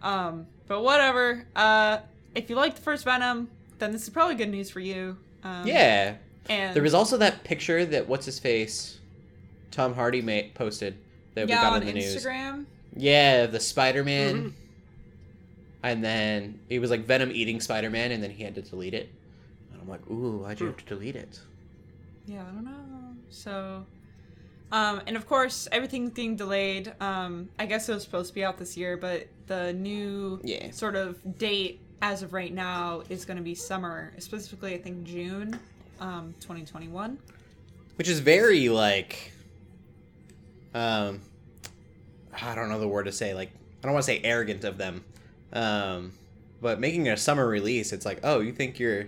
Um, 0.02 0.46
but 0.68 0.84
whatever. 0.84 1.46
Uh, 1.56 2.00
if 2.36 2.50
you 2.50 2.58
like 2.58 2.76
the 2.76 2.82
first 2.82 3.06
Venom, 3.06 3.50
then 3.80 3.94
this 3.94 4.04
is 4.04 4.10
probably 4.10 4.36
good 4.36 4.50
news 4.50 4.70
for 4.70 4.82
you. 4.82 5.16
Um, 5.46 5.66
Yeah. 5.66 6.16
And 6.50 6.76
There 6.76 6.84
was 6.84 6.94
also 6.94 7.16
that 7.18 7.44
picture 7.46 7.86
that 7.86 8.10
what's 8.10 8.26
his 8.26 8.38
face, 8.38 9.00
Tom 9.72 9.94
Hardy 9.94 10.22
made 10.22 10.54
posted 10.56 10.98
that 11.36 11.48
we 11.48 11.54
got 11.54 11.72
on 11.74 11.82
in 11.84 11.88
the 11.88 11.94
news. 11.94 12.18
Instagram. 12.18 12.66
Yeah, 12.98 13.46
the 13.46 13.62
Spider 13.62 14.04
Man. 14.04 14.36
Mhm. 14.36 14.54
And 15.84 16.04
then 16.04 16.60
it 16.68 16.80
was 16.80 16.90
like 16.90 17.06
Venom 17.06 17.32
eating 17.32 17.62
Spider 17.62 17.90
Man, 17.90 18.12
and 18.12 18.22
then 18.22 18.32
he 18.32 18.44
had 18.44 18.56
to 18.56 18.62
delete 18.62 18.94
it. 18.94 19.10
And 19.72 19.82
I'm 19.82 19.88
like, 19.88 20.06
ooh, 20.10 20.40
why'd 20.40 20.60
you 20.60 20.66
have 20.66 20.78
to 20.78 20.86
delete 20.86 21.16
it? 21.16 21.40
Yeah, 22.30 22.42
I 22.44 22.52
don't 22.52 22.64
know. 22.64 23.16
So, 23.32 23.86
um, 24.72 25.02
and 25.08 25.16
of 25.18 25.26
course, 25.28 25.68
everything's 25.72 26.12
being 26.12 26.36
delayed. 26.36 26.94
Um, 27.00 27.50
I 27.58 27.66
guess 27.66 27.90
it 27.90 27.94
was 27.94 28.04
supposed 28.04 28.30
to 28.30 28.36
be 28.36 28.44
out 28.44 28.58
this 28.60 28.78
year, 28.78 28.98
but 28.98 29.28
the 29.48 29.74
new 29.74 30.40
Yeah. 30.44 30.70
sort 30.72 30.96
of 30.96 31.38
date 31.40 31.80
as 32.04 32.22
of 32.22 32.34
right 32.34 32.54
now 32.54 33.02
is 33.10 33.26
going 33.26 33.38
to 33.38 33.44
be 33.44 33.56
summer, 33.56 34.14
specifically, 34.20 34.76
I 34.76 34.78
think 34.78 35.04
June, 35.06 35.60
um, 36.00 36.36
2021. 36.40 37.18
Which 37.96 38.08
is 38.08 38.20
very 38.20 38.70
like, 38.70 39.32
um, 40.76 41.20
I 42.42 42.54
don't 42.56 42.70
know 42.70 42.80
the 42.80 42.88
word 42.88 43.06
to 43.06 43.12
say. 43.12 43.34
Like, 43.34 43.50
I 43.84 43.88
don't 43.88 43.94
want 43.94 44.06
to 44.06 44.12
say 44.12 44.22
arrogant 44.24 44.64
of 44.64 44.78
them, 44.78 45.04
um, 45.52 46.14
but 46.62 46.80
making 46.80 47.10
a 47.10 47.18
summer 47.18 47.48
release, 47.48 47.92
it's 47.92 48.06
like, 48.06 48.20
oh, 48.24 48.40
you 48.40 48.54
think 48.54 48.80
you're 48.80 49.08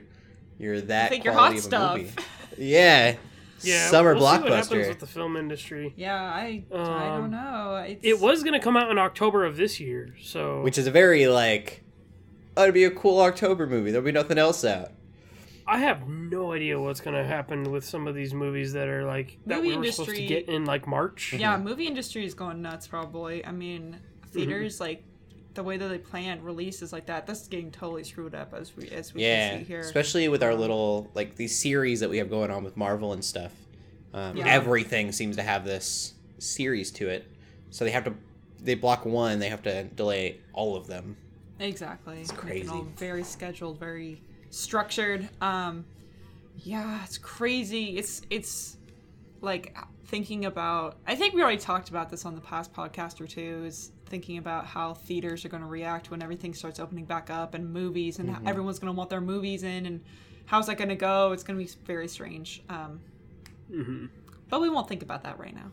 you're 0.59 0.81
that 0.81 1.09
think 1.09 1.23
you're 1.23 1.33
quality 1.33 1.55
hot 1.55 1.59
of 1.59 1.65
a 1.65 1.67
stuff. 1.67 1.97
movie? 1.97 2.11
Yeah. 2.57 3.15
Yeah, 3.63 3.89
Summer 3.89 4.15
we'll 4.15 4.21
See 4.21 4.41
what 4.41 4.51
happens 4.51 4.69
blockbuster. 4.69 4.87
with 4.89 4.99
the 4.99 5.05
film 5.07 5.37
industry. 5.37 5.93
Yeah, 5.95 6.15
I 6.15 6.63
I 6.73 6.75
Um, 6.75 7.21
don't 7.21 7.31
know. 7.31 7.75
It's, 7.87 7.99
It 8.03 8.19
was 8.19 8.41
going 8.41 8.53
to 8.53 8.59
come 8.59 8.75
out 8.75 8.89
in 8.89 8.97
October 8.97 9.45
of 9.45 9.55
this 9.55 9.79
year, 9.79 10.15
so 10.19 10.63
Which 10.63 10.79
is 10.79 10.87
a 10.87 10.91
very 10.91 11.27
like, 11.27 11.83
oh, 12.57 12.63
it'd 12.63 12.73
be 12.73 12.85
a 12.85 12.89
cool 12.91 13.19
October 13.21 13.67
movie. 13.67 13.91
There'll 13.91 14.03
be 14.03 14.11
nothing 14.11 14.39
else 14.39 14.65
out. 14.65 14.89
I 15.67 15.77
have 15.77 16.07
no 16.09 16.53
idea 16.53 16.79
what's 16.81 17.01
going 17.01 17.15
to 17.15 17.23
happen 17.23 17.71
with 17.71 17.85
some 17.85 18.07
of 18.07 18.15
these 18.15 18.33
movies 18.33 18.73
that 18.73 18.87
are 18.87 19.05
like 19.05 19.37
that 19.45 19.57
Movie 19.57 19.67
we 19.69 19.77
were 19.77 19.91
supposed 19.91 20.09
to 20.09 20.15
industry- 20.23 20.27
get 20.27 20.49
in 20.49 20.65
like 20.65 20.87
March. 20.87 21.31
yeah, 21.33 21.55
movie 21.57 21.85
industry 21.85 22.25
is 22.25 22.33
going 22.33 22.63
nuts. 22.63 22.87
Probably. 22.87 23.45
I 23.45 23.51
mean, 23.51 23.97
theaters 24.31 24.79
like 24.79 25.03
the 25.53 25.63
way 25.63 25.77
that 25.77 25.87
they 25.89 25.97
plan 25.97 26.41
releases 26.43 26.93
like 26.93 27.05
that, 27.07 27.27
that's 27.27 27.47
getting 27.47 27.71
totally 27.71 28.03
screwed 28.03 28.33
up 28.35 28.53
as 28.53 28.75
we 28.75 28.89
as 28.89 29.13
we 29.13 29.23
Yeah, 29.23 29.49
can 29.51 29.59
see 29.59 29.65
here. 29.65 29.79
especially 29.81 30.27
with 30.29 30.43
our 30.43 30.55
little 30.55 31.09
like 31.13 31.35
these 31.35 31.57
series 31.59 31.99
that 31.99 32.09
we 32.09 32.17
have 32.17 32.29
going 32.29 32.51
on 32.51 32.63
with 32.63 32.77
Marvel 32.77 33.13
and 33.13 33.23
stuff. 33.23 33.51
Um, 34.13 34.37
Yeah. 34.37 34.47
Everything 34.47 35.11
seems 35.11 35.35
to 35.37 35.43
have 35.43 35.65
this 35.65 36.13
series 36.39 36.91
to 36.91 37.07
it, 37.09 37.25
so 37.69 37.85
they 37.85 37.91
have 37.91 38.05
to 38.05 38.13
they 38.63 38.75
block 38.75 39.05
one, 39.05 39.39
they 39.39 39.49
have 39.49 39.63
to 39.63 39.83
delay 39.85 40.39
all 40.53 40.75
of 40.75 40.87
them. 40.87 41.17
Exactly. 41.59 42.21
It's 42.21 42.31
crazy. 42.31 42.67
All 42.69 42.87
very 42.97 43.23
scheduled, 43.23 43.79
very 43.79 44.21
structured. 44.51 45.27
Um, 45.41 45.85
yeah, 46.57 47.03
it's 47.03 47.17
crazy. 47.17 47.97
It's 47.97 48.21
it's 48.29 48.77
like 49.41 49.75
thinking 50.05 50.45
about. 50.45 50.97
I 51.07 51.15
think 51.15 51.33
we 51.33 51.41
already 51.41 51.57
talked 51.57 51.89
about 51.89 52.09
this 52.09 52.25
on 52.25 52.35
the 52.35 52.41
past 52.41 52.73
podcast 52.73 53.19
or 53.21 53.27
two. 53.27 53.63
Is 53.65 53.91
thinking 54.11 54.37
about 54.37 54.67
how 54.67 54.93
theaters 54.93 55.43
are 55.45 55.49
going 55.49 55.63
to 55.63 55.67
react 55.69 56.11
when 56.11 56.21
everything 56.21 56.53
starts 56.53 56.79
opening 56.79 57.05
back 57.05 57.29
up 57.31 57.55
and 57.55 57.73
movies 57.73 58.19
and 58.19 58.29
Mm-hmm. 58.29 58.43
how 58.45 58.49
everyone's 58.51 58.77
going 58.77 58.93
to 58.93 58.97
want 58.97 59.09
their 59.09 59.21
movies 59.21 59.63
in 59.63 59.85
and 59.87 60.01
how's 60.45 60.67
that 60.67 60.77
going 60.77 60.89
to 60.89 60.95
go? 60.95 61.31
It's 61.31 61.43
going 61.43 61.57
to 61.57 61.65
be 61.65 61.71
very 61.85 62.07
strange. 62.07 62.61
Um, 62.69 62.99
hmm 63.73 64.05
but 64.49 64.59
we 64.61 64.69
won't 64.69 64.87
think 64.89 65.01
about 65.01 65.23
that 65.23 65.39
right 65.39 65.55
now. 65.55 65.71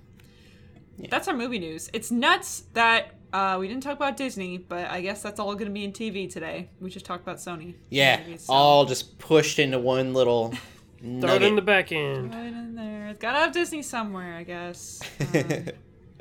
That's 1.11 1.26
our 1.28 1.34
movie 1.36 1.59
news. 1.59 1.91
It's 1.93 2.11
nuts 2.12 2.62
that 2.74 3.14
uh, 3.32 3.57
we 3.61 3.66
didn't 3.68 3.82
talk 3.82 3.97
about 3.97 4.16
Disney, 4.16 4.57
but 4.59 4.89
I 4.89 5.01
guess 5.01 5.20
that's 5.22 5.39
all 5.41 5.53
going 5.55 5.66
to 5.66 5.72
be 5.72 5.84
in 5.84 5.93
TV 5.93 6.32
today. 6.32 6.70
We 6.80 6.89
just 6.91 7.05
talked 7.05 7.22
about 7.22 7.36
Sony. 7.39 7.74
Yeah, 7.91 8.20
movies, 8.20 8.45
so- 8.45 8.53
all 8.53 8.84
just 8.84 9.18
pushed 9.18 9.59
into 9.59 9.78
one 9.80 10.14
little 10.14 10.55
Throw 11.20 11.34
it 11.34 11.43
in 11.43 11.55
the 11.57 11.62
back 11.62 11.91
end. 11.93 12.32
Right 12.34 12.47
in 12.47 12.74
there. 12.76 13.09
It's 13.09 13.20
gotta 13.20 13.39
have 13.39 13.53
Disney 13.53 13.82
somewhere, 13.82 14.34
I 14.36 14.43
guess. 14.45 15.01
Um, 15.34 15.68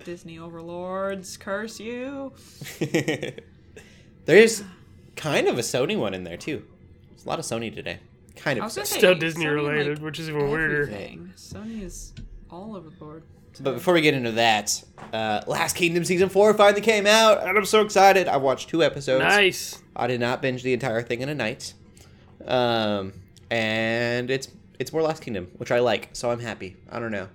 Disney 0.07 0.39
overlords, 0.39 1.35
curse 1.35 1.81
you. 1.81 2.31
There's 4.25 4.63
kind 5.17 5.49
of 5.49 5.57
a 5.57 5.61
Sony 5.61 5.99
one 5.99 6.13
in 6.13 6.23
there 6.23 6.37
too. 6.37 6.63
There's 7.09 7.25
a 7.25 7.27
lot 7.27 7.39
of 7.39 7.45
Sony 7.45 7.75
today. 7.75 7.99
Kind 8.37 8.57
of. 8.57 8.71
Sony. 8.71 8.85
Still 8.85 9.15
Disney 9.15 9.43
Sony, 9.43 9.53
related, 9.55 9.97
like, 9.97 10.05
which 10.05 10.17
is 10.17 10.29
even 10.29 10.49
weirder. 10.49 10.83
Everything. 10.83 11.33
Sony 11.35 11.83
is 11.83 12.13
all 12.49 12.77
over 12.77 12.89
the 12.89 12.95
board. 12.95 13.23
But 13.59 13.73
before 13.73 13.93
we 13.93 13.99
get 13.99 14.13
into 14.13 14.31
that, 14.31 14.81
uh, 15.11 15.41
Last 15.45 15.75
Kingdom 15.75 16.05
season 16.05 16.29
four 16.29 16.53
finally 16.53 16.79
came 16.79 17.05
out, 17.05 17.45
and 17.45 17.57
I'm 17.57 17.65
so 17.65 17.81
excited. 17.81 18.29
I 18.29 18.37
watched 18.37 18.69
two 18.69 18.81
episodes. 18.81 19.21
Nice. 19.21 19.83
I 19.93 20.07
did 20.07 20.21
not 20.21 20.41
binge 20.41 20.63
the 20.63 20.71
entire 20.71 21.01
thing 21.01 21.19
in 21.19 21.27
a 21.27 21.35
night. 21.35 21.73
Um, 22.45 23.11
and 23.51 24.31
it's 24.31 24.47
it's 24.79 24.93
more 24.93 25.01
Last 25.01 25.21
Kingdom, 25.21 25.49
which 25.57 25.69
I 25.69 25.79
like, 25.79 26.11
so 26.13 26.31
I'm 26.31 26.39
happy. 26.39 26.77
I 26.89 27.01
don't 27.01 27.11
know. 27.11 27.27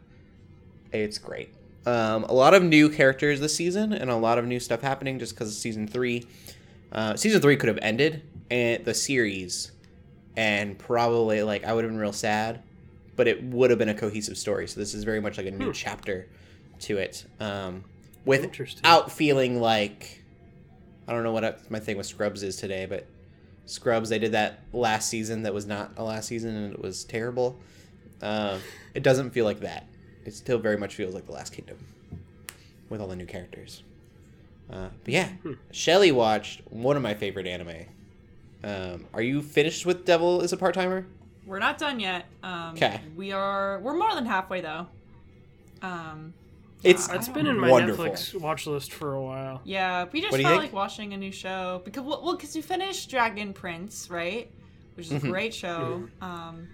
It's 0.90 1.18
great. 1.18 1.50
Um, 1.84 2.24
a 2.24 2.32
lot 2.34 2.54
of 2.54 2.62
new 2.62 2.88
characters 2.88 3.40
this 3.40 3.54
season, 3.54 3.92
and 3.92 4.08
a 4.10 4.16
lot 4.16 4.38
of 4.38 4.46
new 4.46 4.60
stuff 4.60 4.80
happening 4.82 5.18
just 5.18 5.34
because 5.34 5.48
of 5.48 5.54
season 5.54 5.86
three. 5.88 6.26
Uh, 6.92 7.16
season 7.16 7.40
three 7.40 7.56
could 7.56 7.68
have 7.68 7.78
ended 7.82 8.22
and 8.50 8.84
the 8.84 8.94
series, 8.94 9.72
and 10.36 10.78
probably 10.78 11.42
like 11.42 11.64
I 11.64 11.72
would 11.72 11.84
have 11.84 11.90
been 11.92 12.00
real 12.00 12.12
sad, 12.12 12.62
but 13.16 13.26
it 13.26 13.42
would 13.42 13.70
have 13.70 13.78
been 13.78 13.88
a 13.88 13.94
cohesive 13.94 14.36
story. 14.38 14.68
So 14.68 14.78
this 14.78 14.94
is 14.94 15.02
very 15.04 15.20
much 15.20 15.38
like 15.38 15.46
a 15.46 15.50
new 15.50 15.66
Hmm. 15.66 15.72
chapter 15.72 16.28
to 16.80 16.98
it, 16.98 17.24
um, 17.40 17.84
without 18.24 19.10
feeling 19.10 19.60
like 19.60 20.22
I 21.08 21.12
don't 21.12 21.24
know 21.24 21.32
what 21.32 21.68
my 21.70 21.80
thing 21.80 21.96
with 21.96 22.06
Scrubs 22.06 22.42
is 22.44 22.56
today, 22.56 22.86
but 22.86 23.06
Scrubs 23.66 24.08
they 24.08 24.18
did 24.20 24.32
that 24.32 24.60
last 24.72 25.08
season 25.08 25.42
that 25.42 25.52
was 25.54 25.66
not 25.66 25.92
a 25.96 26.04
last 26.04 26.28
season 26.28 26.54
and 26.54 26.72
it 26.74 26.80
was 26.80 27.04
terrible. 27.04 27.58
Um, 28.20 28.60
it 28.94 29.02
doesn't 29.02 29.30
feel 29.30 29.44
like 29.44 29.60
that. 29.60 29.86
It 30.24 30.34
still 30.34 30.58
very 30.58 30.76
much 30.76 30.94
feels 30.94 31.14
like 31.14 31.26
the 31.26 31.32
Last 31.32 31.52
Kingdom 31.52 31.78
with 32.88 33.00
all 33.00 33.08
the 33.08 33.16
new 33.16 33.26
characters. 33.26 33.82
Uh, 34.70 34.88
but 35.04 35.12
yeah, 35.12 35.28
Shelly 35.72 36.12
watched 36.12 36.62
one 36.70 36.96
of 36.96 37.02
my 37.02 37.14
favorite 37.14 37.46
anime. 37.46 37.86
Um, 38.64 39.06
are 39.12 39.22
you 39.22 39.42
finished 39.42 39.84
with 39.84 40.04
Devil 40.04 40.40
is 40.42 40.52
a 40.52 40.56
part 40.56 40.74
timer? 40.74 41.06
We're 41.44 41.58
not 41.58 41.78
done 41.78 41.98
yet. 41.98 42.26
Um, 42.44 42.76
'Kay. 42.76 43.00
We 43.16 43.32
are. 43.32 43.80
We're 43.80 43.96
more 43.96 44.14
than 44.14 44.24
halfway 44.26 44.60
though. 44.60 44.86
Um, 45.82 46.32
It's 46.84 47.08
I 47.08 47.16
It's 47.16 47.26
don't 47.26 47.34
been 47.34 47.46
in 47.46 47.58
my 47.58 47.70
Wonderful. 47.70 48.06
Netflix 48.06 48.40
watch 48.40 48.66
list 48.66 48.92
for 48.92 49.14
a 49.14 49.22
while. 49.22 49.60
Yeah, 49.64 50.06
we 50.12 50.20
just 50.20 50.32
What 50.32 50.40
felt 50.40 50.52
think? 50.52 50.62
like 50.64 50.72
watching 50.72 51.12
a 51.12 51.16
new 51.16 51.30
show 51.32 51.80
because 51.84 52.02
well, 52.04 52.22
well, 52.24 52.34
because 52.36 52.54
you 52.56 52.62
finished 52.62 53.08
Dragon 53.10 53.52
Prince, 53.52 54.08
right? 54.10 54.50
Which 54.94 55.06
is 55.06 55.12
a 55.12 55.20
Mhm. 55.20 55.30
great 55.30 55.54
show. 55.54 56.08
Um, 56.20 56.56
and 56.58 56.68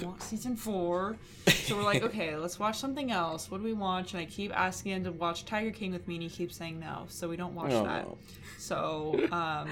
I 0.00 0.04
want 0.04 0.22
season 0.22 0.56
four, 0.56 1.16
so 1.48 1.76
we're 1.76 1.82
like, 1.84 2.02
okay, 2.02 2.36
let's 2.44 2.58
watch 2.58 2.78
something 2.78 3.10
else. 3.10 3.50
What 3.50 3.58
do 3.58 3.64
we 3.64 3.72
watch? 3.72 4.12
And 4.12 4.20
I 4.20 4.24
keep 4.26 4.52
asking 4.58 4.92
him 4.92 5.04
to 5.04 5.12
watch 5.12 5.44
Tiger 5.44 5.70
King 5.70 5.92
with 5.92 6.06
me, 6.08 6.14
and 6.16 6.22
he 6.22 6.28
keeps 6.28 6.56
saying 6.56 6.80
no, 6.80 7.04
so 7.08 7.28
we 7.28 7.36
don't 7.36 7.54
watch 7.54 7.70
that. 7.72 8.04
Oh. 8.06 8.18
So 8.58 9.20
um, 9.32 9.68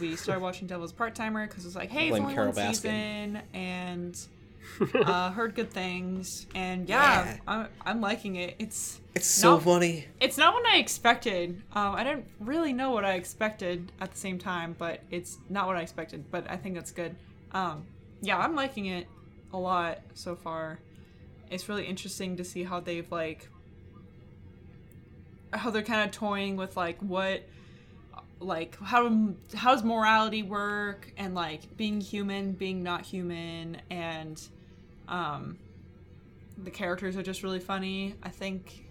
we 0.00 0.16
started 0.16 0.42
watching 0.42 0.66
Devil's 0.66 0.92
Part 0.92 1.14
Timer 1.14 1.46
because 1.46 1.66
it's 1.66 1.76
like, 1.76 1.90
hey, 1.90 2.08
it's 2.08 2.18
only 2.18 2.34
Carol 2.34 2.52
one 2.52 2.56
Baskin. 2.56 2.74
season, 2.74 3.42
and 3.52 4.18
uh, 4.94 5.30
heard 5.32 5.54
good 5.54 5.70
things, 5.70 6.46
and 6.54 6.88
yeah, 6.88 7.24
Yeah. 7.24 7.36
I'm, 7.46 7.68
I'm 7.84 8.00
liking 8.00 8.36
it. 8.36 8.56
It's 8.58 9.00
It's 9.14 9.26
so 9.26 9.54
No. 9.56 9.60
funny. 9.60 10.06
it's 10.20 10.38
not 10.38 10.54
what 10.54 10.66
I 10.66 10.78
expected. 10.78 11.62
Um, 11.74 11.94
I 11.94 12.02
didn't 12.04 12.26
really 12.40 12.72
know 12.72 12.90
what 12.92 13.04
I 13.04 13.14
expected 13.14 13.92
at 14.00 14.12
the 14.12 14.18
same 14.18 14.38
time, 14.38 14.74
but 14.78 15.00
it's 15.10 15.38
not 15.50 15.66
what 15.66 15.76
I 15.76 15.82
expected. 15.82 16.24
But 16.30 16.50
I 16.50 16.56
think 16.56 16.74
that's 16.76 16.90
good. 16.92 17.14
Um, 17.52 17.84
yeah, 18.22 18.38
I'm 18.38 18.54
liking 18.56 18.86
it 18.86 19.06
a 19.54 19.58
lot 19.58 20.00
so 20.14 20.36
far. 20.36 20.78
It's 21.50 21.68
really 21.68 21.86
interesting 21.86 22.36
to 22.36 22.44
see 22.44 22.64
how 22.64 22.80
they've 22.80 23.10
like 23.10 23.48
how 25.52 25.70
they're 25.70 25.82
kind 25.82 26.08
of 26.08 26.14
toying 26.14 26.56
with 26.56 26.76
like 26.76 26.98
what 27.00 27.42
like 28.40 28.76
how 28.80 29.08
how 29.54 29.74
does 29.74 29.84
morality 29.84 30.42
work 30.42 31.12
and 31.16 31.34
like 31.34 31.76
being 31.76 32.00
human 32.00 32.52
being 32.52 32.82
not 32.82 33.02
human 33.02 33.80
and 33.90 34.42
um 35.08 35.56
the 36.58 36.70
characters 36.70 37.16
are 37.16 37.22
just 37.22 37.42
really 37.42 37.60
funny 37.60 38.14
i 38.22 38.28
think 38.28 38.84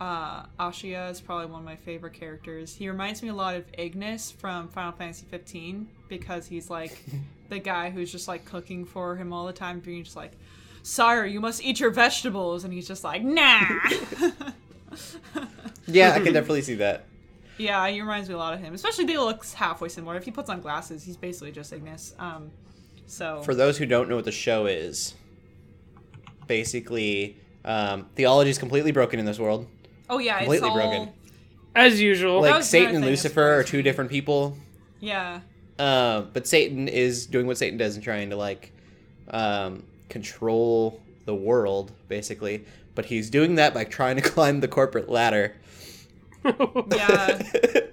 uh 0.00 0.44
Ashiya 0.58 1.10
is 1.10 1.20
probably 1.20 1.46
one 1.46 1.60
of 1.60 1.64
my 1.64 1.76
favorite 1.76 2.14
characters 2.14 2.74
he 2.74 2.88
reminds 2.88 3.22
me 3.22 3.28
a 3.28 3.34
lot 3.34 3.54
of 3.54 3.64
ignis 3.78 4.30
from 4.30 4.68
final 4.68 4.92
fantasy 4.92 5.24
15 5.30 5.86
because 6.08 6.46
he's 6.46 6.68
like 6.68 7.04
the 7.48 7.58
guy 7.58 7.90
who's 7.90 8.10
just 8.10 8.26
like 8.26 8.44
cooking 8.44 8.84
for 8.84 9.16
him 9.16 9.32
all 9.32 9.46
the 9.46 9.52
time 9.52 9.80
being 9.80 10.02
just 10.02 10.16
like 10.16 10.32
sire 10.82 11.24
you 11.24 11.40
must 11.40 11.62
eat 11.62 11.78
your 11.80 11.90
vegetables 11.90 12.64
and 12.64 12.72
he's 12.72 12.88
just 12.88 13.04
like 13.04 13.22
nah 13.22 13.60
Yeah, 15.86 16.12
I 16.12 16.20
can 16.20 16.32
definitely 16.32 16.62
see 16.62 16.76
that. 16.76 17.06
Yeah, 17.58 17.86
he 17.88 18.00
reminds 18.00 18.28
me 18.28 18.34
a 18.34 18.38
lot 18.38 18.54
of 18.54 18.60
him. 18.60 18.74
Especially 18.74 19.04
they 19.04 19.18
look 19.18 19.44
halfway 19.46 19.88
similar. 19.88 20.16
If 20.16 20.24
he 20.24 20.30
puts 20.30 20.50
on 20.50 20.60
glasses, 20.60 21.04
he's 21.04 21.16
basically 21.16 21.52
just 21.52 21.72
Ignis. 21.72 22.14
Um, 22.18 22.50
so 23.06 23.42
For 23.42 23.54
those 23.54 23.78
who 23.78 23.86
don't 23.86 24.08
know 24.08 24.16
what 24.16 24.24
the 24.24 24.32
show 24.32 24.66
is, 24.66 25.14
basically, 26.46 27.36
um, 27.64 28.06
theology 28.14 28.50
is 28.50 28.58
completely 28.58 28.92
broken 28.92 29.20
in 29.20 29.26
this 29.26 29.38
world. 29.38 29.68
Oh 30.10 30.18
yeah, 30.18 30.36
it's 30.38 30.44
completely 30.44 30.68
all 30.68 30.74
broken. 30.74 31.12
As 31.74 32.00
usual. 32.00 32.40
Like 32.40 32.62
Satan 32.62 32.96
and 32.96 33.04
Lucifer 33.04 33.58
are 33.58 33.64
two 33.64 33.82
different 33.82 34.10
people. 34.10 34.56
yeah, 35.00 35.40
Uh, 35.78 36.22
but 36.32 36.46
Satan 36.46 36.86
is 36.88 37.26
doing 37.26 37.46
what 37.46 37.58
Satan 37.58 37.76
does 37.78 37.96
and 37.96 38.04
trying 38.04 38.30
to 38.30 38.36
like 38.36 38.72
um, 39.28 39.82
control 40.08 41.00
the 41.24 41.34
world, 41.34 41.92
basically. 42.08 42.64
But 42.94 43.06
he's 43.06 43.28
doing 43.28 43.56
that 43.56 43.74
by 43.74 43.84
trying 43.84 44.16
to 44.16 44.22
climb 44.34 44.60
the 44.60 44.68
corporate 44.68 45.08
ladder. 45.08 45.56
yeah. 46.44 47.42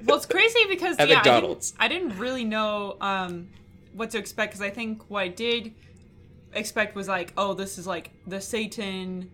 well, 0.05 0.18
it's 0.18 0.26
crazy 0.26 0.59
because 0.68 0.97
At 0.97 1.09
yeah, 1.09 1.16
McDonald's. 1.16 1.74
I 1.80 1.88
didn't, 1.88 2.03
I 2.03 2.09
didn't 2.09 2.20
really 2.20 2.43
know 2.43 2.97
um, 3.01 3.47
what 3.93 4.12
to 4.12 4.18
expect 4.20 4.51
because 4.51 4.62
I 4.62 4.70
think 4.70 5.09
what 5.09 5.22
I 5.22 5.28
did 5.30 5.74
expect 6.53 6.95
was 6.95 7.07
like, 7.07 7.34
oh, 7.38 7.53
this 7.53 7.78
is 7.78 7.88
like 7.88 8.12
the 8.28 8.41
Satan, 8.41 9.32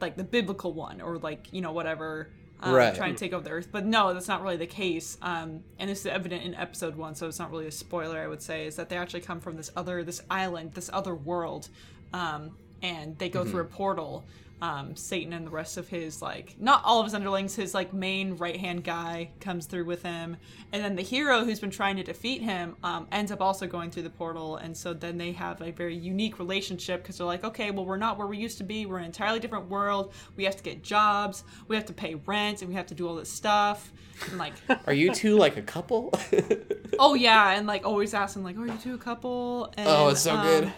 like 0.00 0.16
the 0.16 0.24
biblical 0.24 0.72
one, 0.72 1.00
or 1.00 1.18
like 1.18 1.52
you 1.52 1.60
know 1.60 1.72
whatever. 1.72 2.30
Um, 2.60 2.74
Right. 2.74 2.92
Trying 2.92 3.14
to 3.14 3.20
take 3.20 3.32
over 3.32 3.44
the 3.44 3.50
earth, 3.50 3.68
but 3.70 3.86
no, 3.86 4.12
that's 4.12 4.26
not 4.26 4.42
really 4.42 4.56
the 4.56 4.66
case. 4.66 5.16
Um, 5.22 5.62
and 5.78 5.88
this 5.88 6.00
is 6.00 6.06
evident 6.06 6.42
in 6.42 6.56
episode 6.56 6.96
one, 6.96 7.14
so 7.14 7.28
it's 7.28 7.38
not 7.38 7.52
really 7.52 7.68
a 7.68 7.70
spoiler. 7.70 8.18
I 8.18 8.26
would 8.26 8.42
say 8.42 8.66
is 8.66 8.74
that 8.76 8.88
they 8.88 8.96
actually 8.96 9.20
come 9.20 9.38
from 9.40 9.56
this 9.56 9.70
other, 9.76 10.02
this 10.02 10.22
island, 10.28 10.74
this 10.74 10.90
other 10.92 11.14
world, 11.14 11.68
um, 12.12 12.50
and 12.82 13.16
they 13.18 13.28
go 13.28 13.44
through 13.44 13.60
a 13.60 13.64
portal. 13.66 14.24
Um, 14.60 14.96
Satan 14.96 15.32
and 15.32 15.46
the 15.46 15.50
rest 15.50 15.76
of 15.76 15.88
his 15.88 16.20
like 16.20 16.56
not 16.58 16.82
all 16.84 16.98
of 17.00 17.06
his 17.06 17.14
underlings, 17.14 17.54
his 17.54 17.74
like 17.74 17.92
main 17.92 18.36
right 18.36 18.56
hand 18.56 18.82
guy 18.82 19.30
comes 19.40 19.66
through 19.66 19.84
with 19.84 20.02
him, 20.02 20.36
and 20.72 20.84
then 20.84 20.96
the 20.96 21.02
hero 21.02 21.44
who's 21.44 21.60
been 21.60 21.70
trying 21.70 21.96
to 21.96 22.02
defeat 22.02 22.42
him 22.42 22.76
um, 22.82 23.06
ends 23.12 23.30
up 23.30 23.40
also 23.40 23.66
going 23.66 23.90
through 23.90 24.02
the 24.02 24.10
portal, 24.10 24.56
and 24.56 24.76
so 24.76 24.92
then 24.92 25.16
they 25.16 25.32
have 25.32 25.62
a 25.62 25.70
very 25.70 25.96
unique 25.96 26.38
relationship 26.38 27.02
because 27.02 27.18
they're 27.18 27.26
like, 27.26 27.44
okay, 27.44 27.70
well 27.70 27.84
we're 27.84 27.96
not 27.96 28.18
where 28.18 28.26
we 28.26 28.36
used 28.36 28.58
to 28.58 28.64
be, 28.64 28.84
we're 28.84 28.98
an 28.98 29.04
entirely 29.04 29.38
different 29.38 29.68
world, 29.68 30.12
we 30.36 30.44
have 30.44 30.56
to 30.56 30.62
get 30.62 30.82
jobs, 30.82 31.44
we 31.68 31.76
have 31.76 31.86
to 31.86 31.92
pay 31.92 32.16
rent, 32.26 32.62
and 32.62 32.68
we 32.68 32.74
have 32.74 32.86
to 32.86 32.94
do 32.94 33.06
all 33.06 33.14
this 33.14 33.30
stuff, 33.30 33.92
and 34.28 34.38
like 34.38 34.54
Are 34.86 34.92
you 34.92 35.12
two 35.12 35.36
like 35.36 35.56
a 35.56 35.62
couple? 35.62 36.12
oh 36.98 37.14
yeah, 37.14 37.52
and 37.52 37.66
like 37.66 37.86
always 37.86 38.14
asking 38.14 38.44
like, 38.44 38.56
"Are 38.58 38.66
you 38.66 38.78
two 38.82 38.94
a 38.94 38.98
couple?" 38.98 39.72
And, 39.76 39.88
oh, 39.88 40.08
it's 40.08 40.22
so 40.22 40.34
um, 40.34 40.46
good. 40.46 40.72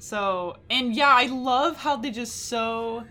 So 0.00 0.56
and 0.70 0.94
yeah, 0.94 1.10
I 1.14 1.26
love 1.26 1.76
how 1.76 1.96
they 1.96 2.10
just 2.10 2.46
so 2.48 3.04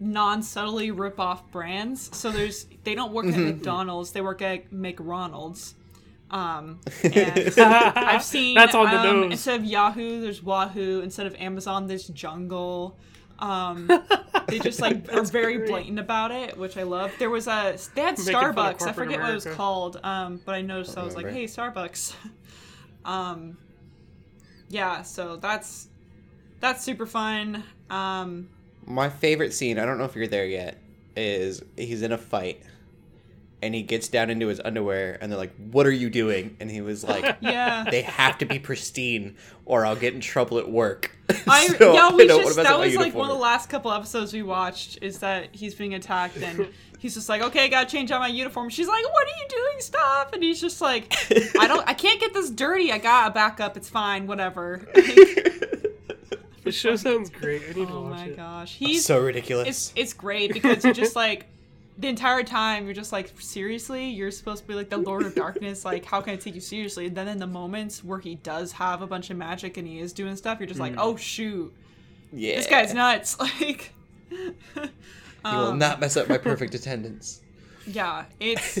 non-subtly 0.00 0.90
rip 0.90 1.18
off 1.20 1.50
brands. 1.50 2.14
So 2.16 2.30
there's 2.30 2.66
they 2.82 2.94
don't 2.94 3.12
work 3.12 3.26
at 3.26 3.34
Mm-hmm. 3.34 3.44
McDonald's, 3.44 4.10
they 4.12 4.20
work 4.20 4.42
at 4.42 4.70
McRonald's. 4.72 5.74
Um, 6.30 6.80
and 7.04 7.54
I've 7.58 8.24
seen 8.24 8.56
That's 8.56 8.74
on 8.74 8.90
the 8.90 8.98
um, 8.98 9.20
nose. 9.20 9.32
instead 9.32 9.60
of 9.60 9.64
Yahoo, 9.64 10.20
there's 10.20 10.42
Wahoo. 10.42 11.00
Instead 11.00 11.26
of 11.26 11.36
Amazon, 11.36 11.86
there's 11.86 12.08
Jungle. 12.08 12.98
Um, 13.38 13.88
they 14.48 14.58
just 14.58 14.80
like 14.80 15.12
are 15.12 15.22
very 15.22 15.58
great. 15.58 15.68
blatant 15.68 15.98
about 16.00 16.32
it, 16.32 16.58
which 16.58 16.76
I 16.76 16.82
love. 16.82 17.12
There 17.18 17.30
was 17.30 17.46
a 17.46 17.76
they 17.94 18.02
had 18.02 18.18
Making 18.18 18.34
Starbucks. 18.34 18.58
I 18.58 18.72
corporate 18.74 18.94
forget 18.96 19.20
what 19.20 19.30
it 19.30 19.34
was 19.34 19.46
called, 19.46 20.00
um, 20.02 20.40
but 20.44 20.56
I 20.56 20.62
noticed 20.62 20.98
I 20.98 21.04
was 21.04 21.14
like, 21.14 21.28
hey, 21.28 21.44
Starbucks. 21.44 22.14
um, 23.04 23.56
yeah, 24.68 25.02
so 25.02 25.36
that's 25.36 25.88
that's 26.64 26.82
super 26.82 27.04
fun. 27.04 27.62
Um, 27.90 28.48
My 28.86 29.10
favorite 29.10 29.52
scene, 29.52 29.78
I 29.78 29.84
don't 29.84 29.98
know 29.98 30.04
if 30.04 30.16
you're 30.16 30.26
there 30.26 30.46
yet, 30.46 30.78
is 31.14 31.62
he's 31.76 32.00
in 32.00 32.10
a 32.10 32.16
fight 32.16 32.62
and 33.60 33.74
he 33.74 33.82
gets 33.82 34.08
down 34.08 34.30
into 34.30 34.46
his 34.46 34.62
underwear 34.64 35.18
and 35.20 35.30
they're 35.30 35.38
like, 35.38 35.54
What 35.70 35.86
are 35.86 35.92
you 35.92 36.08
doing? 36.08 36.56
And 36.60 36.70
he 36.70 36.80
was 36.80 37.04
like, 37.04 37.36
yeah. 37.42 37.84
They 37.90 38.00
have 38.00 38.38
to 38.38 38.46
be 38.46 38.58
pristine 38.58 39.36
or 39.66 39.84
I'll 39.84 39.94
get 39.94 40.14
in 40.14 40.20
trouble 40.20 40.58
at 40.58 40.70
work. 40.70 41.14
I 41.46 41.66
So, 41.66 41.92
yeah, 41.92 42.08
I 42.10 42.14
we 42.14 42.26
don't 42.26 42.42
just 42.42 42.56
that 42.56 42.78
was 42.78 42.96
like 42.96 43.14
one 43.14 43.28
of 43.28 43.36
the 43.36 43.42
last 43.42 43.68
couple 43.68 43.92
episodes 43.92 44.32
we 44.32 44.42
watched 44.42 45.00
is 45.02 45.18
that 45.18 45.54
he's 45.54 45.74
being 45.74 45.92
attacked 45.92 46.38
and 46.38 46.68
he's 46.98 47.12
just 47.12 47.28
like, 47.28 47.42
okay, 47.42 47.64
I 47.64 47.68
gotta 47.68 47.90
change 47.90 48.10
out 48.10 48.20
my 48.20 48.28
uniform. 48.28 48.70
She's 48.70 48.88
like, 48.88 49.04
what 49.04 49.26
are 49.26 49.36
you 49.38 49.48
doing? 49.50 49.80
Stop! 49.80 50.32
And 50.32 50.42
he's 50.42 50.62
just 50.62 50.80
like, 50.80 51.14
I 51.60 51.66
don't, 51.68 51.86
I 51.86 51.92
can't 51.92 52.18
get 52.20 52.32
this 52.32 52.48
dirty. 52.48 52.90
I 52.90 52.96
gotta 52.96 53.34
back 53.34 53.60
up. 53.60 53.76
It's 53.76 53.90
fine. 53.90 54.26
Whatever. 54.26 54.88
The 56.64 56.72
show 56.72 56.96
sounds 56.96 57.30
great. 57.30 57.62
I 57.62 57.66
need 57.72 57.88
to 57.88 57.94
oh 57.94 58.02
watch 58.02 58.12
my 58.18 58.24
it. 58.26 58.36
gosh, 58.36 58.74
he's 58.76 59.04
so 59.04 59.20
ridiculous. 59.20 59.68
it's 59.68 59.92
it's 59.96 60.12
great 60.12 60.52
because 60.52 60.84
you're 60.84 60.94
just 60.94 61.16
like. 61.16 61.46
The 61.96 62.08
entire 62.08 62.42
time 62.42 62.86
you're 62.86 62.92
just 62.92 63.12
like, 63.12 63.32
seriously, 63.38 64.10
you're 64.10 64.32
supposed 64.32 64.62
to 64.62 64.66
be 64.68 64.74
like 64.74 64.90
the 64.90 64.96
Lord 64.96 65.26
of 65.26 65.36
Darkness. 65.36 65.84
Like, 65.84 66.04
how 66.04 66.20
can 66.20 66.32
I 66.32 66.36
take 66.36 66.56
you 66.56 66.60
seriously? 66.60 67.06
And 67.06 67.16
then 67.16 67.28
in 67.28 67.38
the 67.38 67.46
moments 67.46 68.02
where 68.02 68.18
he 68.18 68.34
does 68.34 68.72
have 68.72 69.00
a 69.00 69.06
bunch 69.06 69.30
of 69.30 69.36
magic 69.36 69.76
and 69.76 69.86
he 69.86 70.00
is 70.00 70.12
doing 70.12 70.34
stuff, 70.34 70.58
you're 70.58 70.66
just 70.66 70.80
like, 70.80 70.94
oh 70.98 71.14
shoot, 71.14 71.72
yeah. 72.32 72.56
this 72.56 72.66
guy's 72.66 72.92
nuts. 72.92 73.36
Like, 73.60 73.92
He 74.28 74.36
will 75.44 75.66
um, 75.68 75.78
not 75.78 76.00
mess 76.00 76.16
up 76.16 76.28
my 76.28 76.36
perfect 76.36 76.74
attendance. 76.80 77.42
yeah, 77.86 78.24
it's 78.40 78.76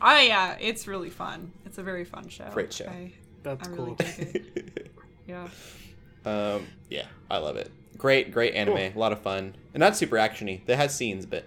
I 0.00 0.22
yeah, 0.26 0.56
it's 0.60 0.88
really 0.88 1.10
fun. 1.10 1.52
It's 1.66 1.78
a 1.78 1.84
very 1.84 2.04
fun 2.04 2.28
show. 2.28 2.50
Great 2.52 2.72
show. 2.72 2.86
I, 2.88 3.12
That's 3.44 3.68
I 3.68 3.70
really 3.70 3.84
cool. 3.86 3.94
dig 3.94 4.18
it. 4.34 4.90
Yeah. 5.28 5.46
Um, 6.26 6.66
yeah, 6.90 7.06
I 7.30 7.38
love 7.38 7.56
it. 7.56 7.70
Great, 7.96 8.30
great 8.32 8.54
anime. 8.54 8.76
A 8.76 8.92
lot 8.94 9.12
of 9.12 9.20
fun. 9.20 9.54
And 9.72 9.80
not 9.80 9.96
super 9.96 10.16
actiony. 10.16 10.60
It 10.66 10.76
has 10.76 10.94
scenes, 10.94 11.24
but 11.24 11.44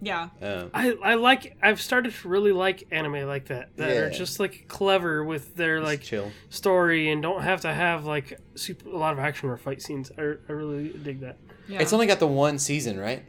Yeah. 0.00 0.28
um, 0.42 0.70
I, 0.74 0.90
I 1.02 1.14
like 1.14 1.56
I've 1.62 1.80
started 1.80 2.12
to 2.12 2.28
really 2.28 2.52
like 2.52 2.84
anime 2.90 3.26
like 3.26 3.46
that 3.46 3.74
that 3.76 3.90
are 3.96 4.10
just 4.10 4.38
like 4.40 4.66
clever 4.68 5.24
with 5.24 5.56
their 5.56 5.80
like 5.80 5.86
like 5.88 6.02
chill. 6.02 6.30
story 6.50 7.10
and 7.10 7.22
don't 7.22 7.42
have 7.42 7.62
to 7.62 7.72
have 7.72 8.04
like 8.04 8.38
super, 8.56 8.90
a 8.90 8.96
lot 8.96 9.12
of 9.12 9.18
action 9.18 9.48
or 9.48 9.56
fight 9.56 9.80
scenes. 9.82 10.12
I, 10.18 10.22
I 10.22 10.52
really 10.52 10.88
dig 10.90 11.20
that. 11.20 11.36
Yeah. 11.66 11.80
It's 11.80 11.92
only 11.92 12.06
got 12.06 12.18
the 12.18 12.26
one 12.26 12.58
season, 12.58 12.98
right? 13.00 13.22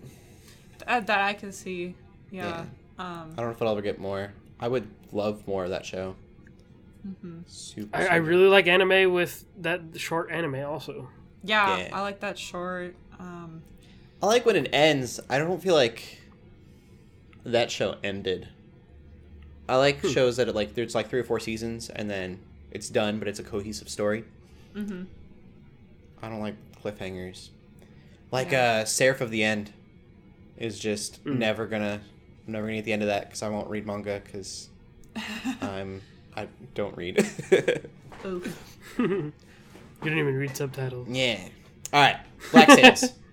that, 0.86 1.08
that 1.08 1.22
I 1.22 1.34
can 1.34 1.52
see. 1.52 1.96
Yeah. 2.32 2.66
Um 2.98 3.32
I 3.34 3.36
don't 3.38 3.46
know 3.46 3.52
if 3.52 3.62
it'll 3.62 3.72
ever 3.72 3.82
get 3.82 4.00
more. 4.00 4.34
I 4.60 4.68
would 4.68 4.88
love 5.14 5.48
more 5.48 5.64
of 5.64 5.70
that 5.70 5.86
show. 5.86 6.16
Mhm. 7.08 7.44
Super. 7.48 7.96
I, 7.98 8.06
I 8.08 8.16
really 8.18 8.48
like 8.48 8.68
anime 8.68 9.12
with 9.14 9.46
that 9.62 9.82
short 9.96 10.32
anime 10.32 10.56
also. 10.66 11.10
yeah, 11.44 11.78
Yeah. 11.78 11.90
I 11.98 12.02
like 12.02 12.20
that 12.22 12.38
short. 12.38 12.96
Um 13.20 13.62
I 14.22 14.26
like 14.26 14.46
when 14.46 14.56
it 14.58 14.70
ends. 14.74 15.20
I 15.30 15.38
don't 15.38 15.62
feel 15.62 15.76
like 15.76 16.20
that 17.46 17.72
show 17.72 17.96
ended. 18.04 18.50
I 19.68 19.76
like 19.78 20.02
Hmm. 20.02 20.10
shows 20.10 20.38
that 20.38 20.48
it 20.50 20.56
like 20.56 20.74
there's 20.74 20.96
like 20.96 21.10
three 21.10 21.20
or 21.20 21.24
four 21.24 21.40
seasons 21.40 21.90
and 21.90 22.10
then 22.10 22.40
it's 22.72 22.90
done, 22.90 23.20
but 23.20 23.28
it's 23.28 23.40
a 23.40 23.44
cohesive 23.44 23.90
story. 23.90 24.26
mhm. 24.76 25.06
I 26.22 26.30
don't 26.30 26.42
like 26.42 26.56
cliffhangers. 26.84 27.50
Like 28.32 28.52
Yeah. 28.52 28.82
uh 28.82 28.86
Seraph 28.86 29.22
of 29.22 29.32
the 29.32 29.44
End 29.44 29.72
is 30.58 30.78
just 30.78 31.24
Mm. 31.24 31.38
never 31.38 31.66
gonna 31.66 32.02
I'm 32.46 32.54
never 32.54 32.66
gonna 32.68 32.78
get 32.78 32.86
the 32.86 32.94
end 32.94 33.02
of 33.04 33.08
that 33.08 33.26
because 33.28 33.42
I 33.44 33.50
won't 33.50 33.70
read 33.70 33.86
manga 33.86 34.22
because 34.24 34.70
I'm 35.62 36.02
I 36.40 36.48
don't 36.74 36.96
read. 36.98 37.18
Oof. 38.26 38.94
you 38.98 39.34
don't 40.04 40.18
even 40.18 40.36
read 40.36 40.56
subtitles. 40.56 41.08
yeah. 41.10 41.40
All 41.94 42.02
right. 42.02 42.18
Black 42.52 42.70
Sails. 42.72 43.14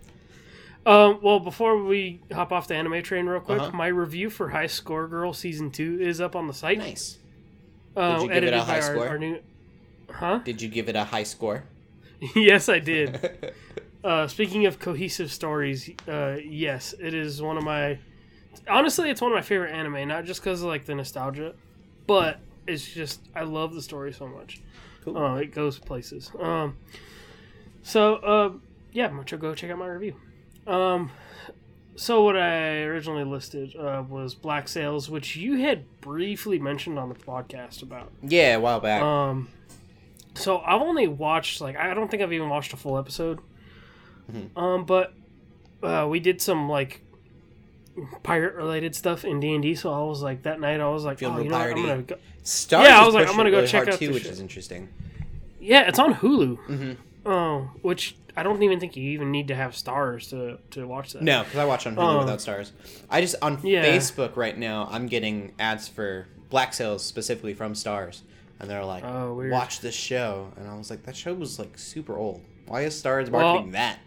Um, 0.86 1.18
well, 1.20 1.40
before 1.40 1.82
we 1.82 2.20
hop 2.32 2.52
off 2.52 2.68
the 2.68 2.76
anime 2.76 3.02
train 3.02 3.26
real 3.26 3.40
quick, 3.40 3.61
Uh-huh. 3.61 3.76
my 3.76 3.88
review 3.88 4.30
for 4.30 4.50
High 4.50 4.68
Score 4.68 5.09
Girl 5.09 5.32
season 5.32 5.72
two 5.72 5.98
is 6.00 6.20
up 6.20 6.36
on 6.36 6.46
the 6.46 6.54
site. 6.54 6.78
nice. 6.78 7.18
Uh, 7.96 8.18
Did 8.18 8.22
you 8.22 8.28
give 8.28 8.30
it 8.30 8.36
edited 8.36 8.54
a 8.54 8.59
by 8.59 8.64
high 8.64 8.76
our, 8.76 8.82
score? 8.82 9.09
our 9.09 9.18
new. 9.18 9.40
Huh? 10.09 10.38
Did 10.44 10.62
you 10.62 10.68
give 10.68 10.88
it 10.88 10.94
a 10.94 11.02
high 11.02 11.24
score? 11.24 11.64
yes, 12.36 12.68
I 12.68 12.78
did. 12.78 13.52
Uh, 14.04 14.28
speaking 14.28 14.66
of 14.66 14.78
cohesive 14.78 15.32
stories, 15.32 15.90
uh, 16.07 16.36
yes, 16.40 16.94
it 17.00 17.14
is 17.14 17.42
one 17.42 17.57
of 17.57 17.64
my. 17.64 17.98
Honestly, 18.68 19.11
it's 19.11 19.20
one 19.20 19.32
of 19.32 19.34
my 19.34 19.42
favorite 19.42 19.72
anime. 19.72 20.07
Not 20.07 20.24
just 20.24 20.40
because 20.40 20.62
of 20.62 20.68
like 20.68 20.84
the 20.84 20.94
nostalgia, 20.94 21.54
but 22.07 22.38
it's 22.66 22.86
just 22.86 23.20
I 23.34 23.42
love 23.42 23.74
the 23.74 23.82
story 23.82 24.12
so 24.12 24.26
much. 24.26 24.60
Cool. 25.04 25.16
Uh, 25.16 25.36
it 25.36 25.52
goes 25.54 25.78
places. 25.78 26.30
Um, 26.38 26.76
so 27.82 28.16
uh, 28.16 28.50
yeah, 28.92 29.08
mucho 29.08 29.36
go 29.36 29.54
check 29.54 29.70
out 29.70 29.78
my 29.78 29.86
review. 29.86 30.14
Um, 30.66 31.10
so 31.94 32.24
what 32.24 32.36
I 32.36 32.82
originally 32.82 33.24
listed 33.24 33.74
uh, 33.76 34.02
was 34.08 34.34
Black 34.34 34.68
Sails, 34.68 35.08
which 35.08 35.36
you 35.36 35.58
had 35.58 35.84
briefly 36.00 36.58
mentioned 36.58 36.98
on 36.98 37.08
the 37.08 37.14
podcast 37.14 37.82
about. 37.82 38.10
yeah, 38.22 38.56
a 38.56 38.60
while 38.60 38.80
back. 38.80 39.02
Um, 39.02 39.48
so 40.34 40.58
I've 40.58 40.82
only 40.82 41.08
watched 41.08 41.60
like 41.60 41.76
I 41.76 41.94
don't 41.94 42.10
think 42.10 42.22
I've 42.22 42.32
even 42.32 42.48
watched 42.48 42.72
a 42.72 42.76
full 42.76 42.98
episode. 42.98 43.38
Mhm. 44.30 44.56
Um, 44.60 44.84
but 44.84 45.14
uh, 45.82 46.06
we 46.10 46.18
did 46.20 46.42
some 46.42 46.68
like 46.68 47.00
pirate 48.22 48.55
related 48.55 48.94
stuff 48.94 49.24
in 49.24 49.40
D 49.40 49.53
and 49.55 49.62
D. 49.62 49.74
So 49.74 49.92
I 49.92 50.01
was 50.05 50.22
like 50.22 50.42
that 50.42 50.61
night 50.61 50.80
I 50.80 50.88
was 50.88 51.05
like, 51.05 51.22
oh, 51.22 51.38
you 51.38 51.49
know, 51.49 51.57
what, 51.57 51.66
I'm 51.68 51.74
gonna 51.74 52.03
go. 52.03 52.16
Stars 52.42 52.86
yeah, 52.86 53.01
I 53.01 53.05
was 53.07 53.14
like, 53.14 53.28
I'm 53.28 53.36
gonna 53.36 53.51
go 53.51 53.59
really 53.59 53.68
check 53.68 53.88
out 53.88 53.99
too, 53.99 54.12
which 54.12 54.24
is 54.26 54.40
interesting. 54.40 54.88
Yeah, 55.61 55.88
it's 55.88 55.99
on 55.99 56.14
Hulu. 56.14 56.57
hmm 56.59 56.92
Oh, 57.28 57.70
which 57.82 58.16
I 58.36 58.42
don't 58.42 58.62
even 58.62 58.78
think 58.78 58.97
you 58.97 59.11
even 59.12 59.32
need 59.32 59.49
to 59.49 59.55
have 59.55 59.74
stars 59.74 60.28
to 60.28 60.59
to 60.72 60.86
watch 60.86 61.12
that. 61.14 61.22
No, 61.22 61.42
because 61.42 61.59
I 61.59 61.64
watch 61.64 61.86
on 61.86 61.97
Hulu 61.97 62.14
Oh. 62.14 62.18
without 62.20 62.40
stars. 62.40 62.72
I 63.11 63.20
just 63.20 63.34
on 63.42 63.59
Yeah. 63.64 63.84
Facebook 63.84 64.36
right 64.36 64.57
now. 64.57 64.88
I'm 64.90 65.07
getting 65.07 65.53
ads 65.59 65.88
for 65.88 66.26
Black 66.51 66.72
Sails 66.74 67.03
specifically 67.03 67.55
from 67.55 67.74
Stars, 67.74 68.22
and 68.61 68.70
they're 68.70 68.84
like, 68.84 69.03
Oh, 69.05 69.34
"Watch 69.51 69.80
this 69.80 69.94
show," 69.97 70.53
and 70.57 70.68
I 70.68 70.76
was 70.76 70.90
like, 70.90 71.03
"That 71.05 71.16
show 71.16 71.34
was 71.34 71.59
like 71.59 71.76
super 71.78 72.16
old. 72.16 72.42
Why 72.66 72.82
is 72.82 72.97
Stars 72.97 73.28
Well, 73.30 73.42
marketing 73.42 73.72
that?" 73.72 73.99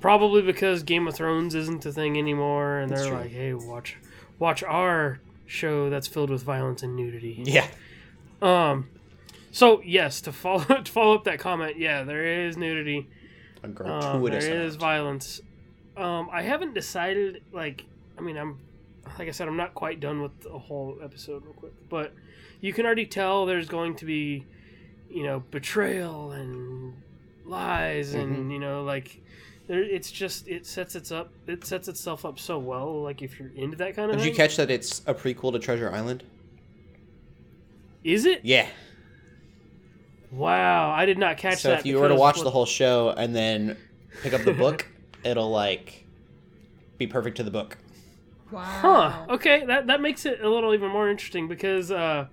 Probably 0.00 0.42
because 0.42 0.82
Game 0.82 1.06
of 1.08 1.14
Thrones 1.14 1.54
isn't 1.54 1.84
a 1.86 1.92
thing 1.92 2.18
anymore, 2.18 2.78
and 2.78 2.90
That's 2.90 3.02
they're 3.02 3.10
true. 3.10 3.18
like, 3.20 3.30
hey, 3.30 3.54
watch 3.54 3.96
watch 4.38 4.62
our 4.62 5.20
show 5.46 5.88
that's 5.90 6.06
filled 6.06 6.28
with 6.30 6.42
violence 6.42 6.82
and 6.82 6.94
nudity. 6.96 7.42
Yeah, 7.44 7.66
Um, 8.42 8.88
so 9.52 9.80
yes, 9.82 10.20
to 10.22 10.32
follow 10.32 10.64
to 10.82 10.92
follow 10.92 11.14
up 11.14 11.24
that 11.24 11.38
comment, 11.38 11.78
yeah, 11.78 12.02
there 12.04 12.46
is 12.46 12.56
nudity. 12.56 13.08
a 13.62 13.66
Um, 13.66 13.72
gratuitous. 13.72 14.44
there 14.44 14.62
is 14.62 14.76
violence. 14.76 15.40
Um, 15.96 16.28
I 16.30 16.42
haven't 16.42 16.74
decided. 16.74 17.42
Like, 17.52 17.84
I 18.18 18.20
mean, 18.20 18.36
I'm 18.36 18.58
like 19.18 19.28
I 19.28 19.30
said, 19.30 19.48
I'm 19.48 19.56
not 19.56 19.74
quite 19.74 19.98
done 20.00 20.20
with 20.20 20.40
the 20.42 20.58
whole 20.58 20.98
episode, 21.02 21.42
real 21.44 21.54
quick. 21.54 21.72
But 21.88 22.12
you 22.60 22.72
can 22.72 22.84
already 22.86 23.06
tell 23.06 23.46
there's 23.46 23.68
going 23.68 23.94
to 23.96 24.04
be, 24.04 24.44
you 25.08 25.22
know, 25.22 25.42
betrayal 25.50 26.32
and 26.32 26.94
lies, 27.46 28.12
and 28.14 28.50
Mhm. 28.50 28.52
you 28.52 28.58
know, 28.58 28.82
like. 28.84 29.22
There, 29.68 29.82
it's 29.82 30.12
just 30.12 30.46
it 30.46 30.64
sets 30.66 30.94
its 30.94 31.10
up 31.10 31.30
it 31.46 31.64
sets 31.64 31.88
itself 31.88 32.24
up 32.24 32.38
so 32.38 32.56
well 32.58 33.02
like 33.02 33.20
if 33.22 33.38
you're 33.40 33.50
into 33.56 33.76
that 33.78 33.96
kind 33.96 34.10
of 34.10 34.16
Did 34.16 34.22
thing 34.22 34.30
you 34.32 34.36
catch 34.36 34.56
that? 34.56 34.70
It's 34.70 35.02
a 35.06 35.14
prequel 35.14 35.52
to 35.52 35.58
Treasure 35.58 35.90
Island. 35.92 36.22
is 38.04 38.24
it 38.26 38.40
Yeah. 38.44 38.68
wow 40.30 40.90
i 40.92 41.04
did 41.06 41.18
not 41.18 41.36
catch 41.38 41.58
so 41.58 41.70
that 41.70 41.80
if 41.80 41.86
you 41.86 41.98
were 41.98 42.08
to 42.08 42.14
watch 42.14 42.36
what- 42.36 42.44
the 42.44 42.50
whole 42.50 42.66
show 42.66 43.10
and 43.10 43.34
then 43.34 43.76
pick 44.22 44.32
up 44.32 44.42
the 44.42 44.52
book, 44.54 44.86
it'll 45.24 45.50
like 45.50 46.04
be 46.98 47.06
perfect 47.06 47.36
to 47.36 47.42
the 47.42 47.50
book. 47.50 47.76
Wow. 48.50 48.62
Huh. 48.62 49.26
Okay, 49.34 49.66
that 49.66 49.88
that 49.88 50.00
makes 50.00 50.24
it 50.24 50.40
a 50.40 50.48
little 50.48 50.72
even 50.72 50.90
more 50.90 51.10
interesting 51.10 51.48
because 51.48 51.90
uh, 51.90 52.26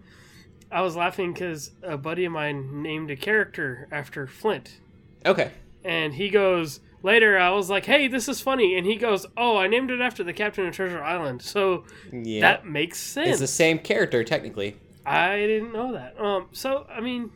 I 0.71 0.81
was 0.81 0.95
laughing 0.95 1.33
because 1.33 1.71
a 1.81 1.97
buddy 1.97 2.23
of 2.25 2.31
mine 2.31 2.81
named 2.81 3.11
a 3.11 3.15
character 3.17 3.87
after 3.91 4.25
Flint, 4.27 4.77
Okay. 5.25 5.51
and 5.83 6.13
he 6.13 6.29
goes 6.29 6.79
later. 7.03 7.37
I 7.37 7.51
was 7.51 7.69
like, 7.69 7.85
"Hey, 7.85 8.07
this 8.07 8.27
is 8.27 8.41
funny," 8.41 8.75
and 8.77 8.87
he 8.87 8.95
goes, 8.95 9.25
"Oh, 9.37 9.57
I 9.57 9.67
named 9.67 9.91
it 9.91 10.01
after 10.01 10.23
the 10.23 10.33
captain 10.33 10.65
of 10.65 10.73
Treasure 10.73 11.03
Island." 11.03 11.41
So 11.43 11.85
Yeah. 12.11 12.41
that 12.41 12.65
makes 12.65 12.97
sense. 12.99 13.29
it's 13.29 13.39
the 13.39 13.47
same 13.47 13.77
character 13.79 14.23
technically. 14.23 14.77
I 15.05 15.37
didn't 15.39 15.73
know 15.73 15.91
that. 15.93 16.19
Um, 16.19 16.47
so 16.53 16.87
I 16.89 17.01
mean, 17.01 17.29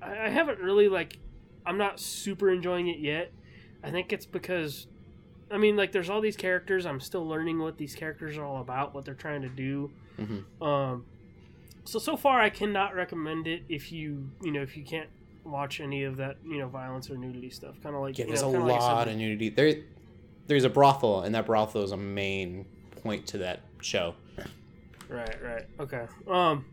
I, 0.00 0.26
I 0.26 0.28
haven't 0.30 0.60
really 0.60 0.88
like, 0.88 1.18
I'm 1.66 1.76
not 1.76 2.00
super 2.00 2.48
enjoying 2.50 2.88
it 2.88 3.00
yet. 3.00 3.32
I 3.84 3.90
think 3.90 4.12
it's 4.12 4.26
because 4.26 4.86
I 5.50 5.58
mean, 5.58 5.76
like, 5.76 5.92
there's 5.92 6.08
all 6.08 6.22
these 6.22 6.36
characters. 6.36 6.86
I'm 6.86 6.98
still 7.00 7.28
learning 7.28 7.58
what 7.58 7.76
these 7.76 7.94
characters 7.94 8.38
are 8.38 8.44
all 8.44 8.62
about, 8.62 8.94
what 8.94 9.04
they're 9.04 9.12
trying 9.14 9.42
to 9.42 9.50
do. 9.50 9.90
Mhm. 10.18 10.44
Um, 10.66 11.04
so 11.84 11.98
so 11.98 12.16
far, 12.16 12.40
I 12.40 12.48
cannot 12.48 12.94
recommend 12.94 13.46
it 13.48 13.64
if 13.68 13.90
you 13.92 14.30
you 14.40 14.52
know 14.52 14.62
if 14.62 14.76
you 14.76 14.84
can't 14.84 15.10
watch 15.44 15.80
any 15.80 16.04
of 16.04 16.16
that 16.18 16.36
you 16.44 16.58
know 16.58 16.68
violence 16.68 17.10
or 17.10 17.16
nudity 17.16 17.50
stuff. 17.50 17.74
Kind 17.82 17.94
of 17.94 18.02
like 18.02 18.18
Yeah, 18.18 18.26
there's 18.26 18.42
know, 18.42 18.50
a 18.50 18.52
kinda 18.52 18.66
like 18.66 18.80
lot 18.80 19.08
of 19.08 19.16
nudity. 19.16 19.48
There, 19.48 19.74
there's 20.46 20.64
a 20.64 20.70
brothel, 20.70 21.22
and 21.22 21.34
that 21.34 21.46
brothel 21.46 21.82
is 21.82 21.92
a 21.92 21.96
main 21.96 22.64
point 23.02 23.26
to 23.28 23.38
that 23.38 23.60
show. 23.80 24.14
Right, 25.08 25.42
right. 25.42 25.66
Okay. 25.80 26.06
Um 26.28 26.64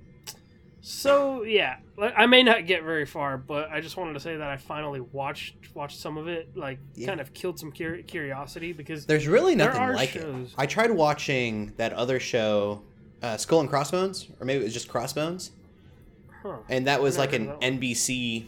so 0.82 1.44
yeah, 1.44 1.78
I 2.00 2.26
may 2.26 2.42
not 2.42 2.66
get 2.66 2.84
very 2.84 3.06
far, 3.06 3.38
but 3.38 3.70
I 3.70 3.82
just 3.82 3.98
wanted 3.98 4.14
to 4.14 4.20
say 4.22 4.38
that 4.38 4.48
I 4.50 4.56
finally 4.56 5.02
watched 5.02 5.56
watched 5.76 6.00
some 6.00 6.18
of 6.18 6.28
it, 6.30 6.56
like 6.56 6.80
Yeah. 6.96 7.08
kind 7.08 7.20
of 7.20 7.34
killed 7.34 7.60
some 7.60 7.72
curi- 7.72 8.06
curiosity 8.08 8.72
because 8.72 9.06
There's 9.06 9.28
really 9.28 9.56
nothing 9.56 9.82
are 9.82 9.94
like 9.94 10.10
shows. 10.12 10.48
it. 10.52 10.54
I 10.58 10.66
tried 10.68 10.92
watching 10.92 11.74
that 11.78 11.92
other 11.94 12.20
show, 12.20 12.82
uh, 13.22 13.36
Skull 13.36 13.60
and 13.60 13.70
Crossbones, 13.70 14.30
or 14.40 14.46
maybe 14.46 14.62
it 14.62 14.64
was 14.64 14.74
just 14.74 14.88
Crossbones, 14.88 15.52
huh, 16.44 16.58
and 16.70 16.88
that 16.88 17.02
was 17.02 17.18
like 17.18 17.34
an 17.34 17.50
NBC 17.62 18.46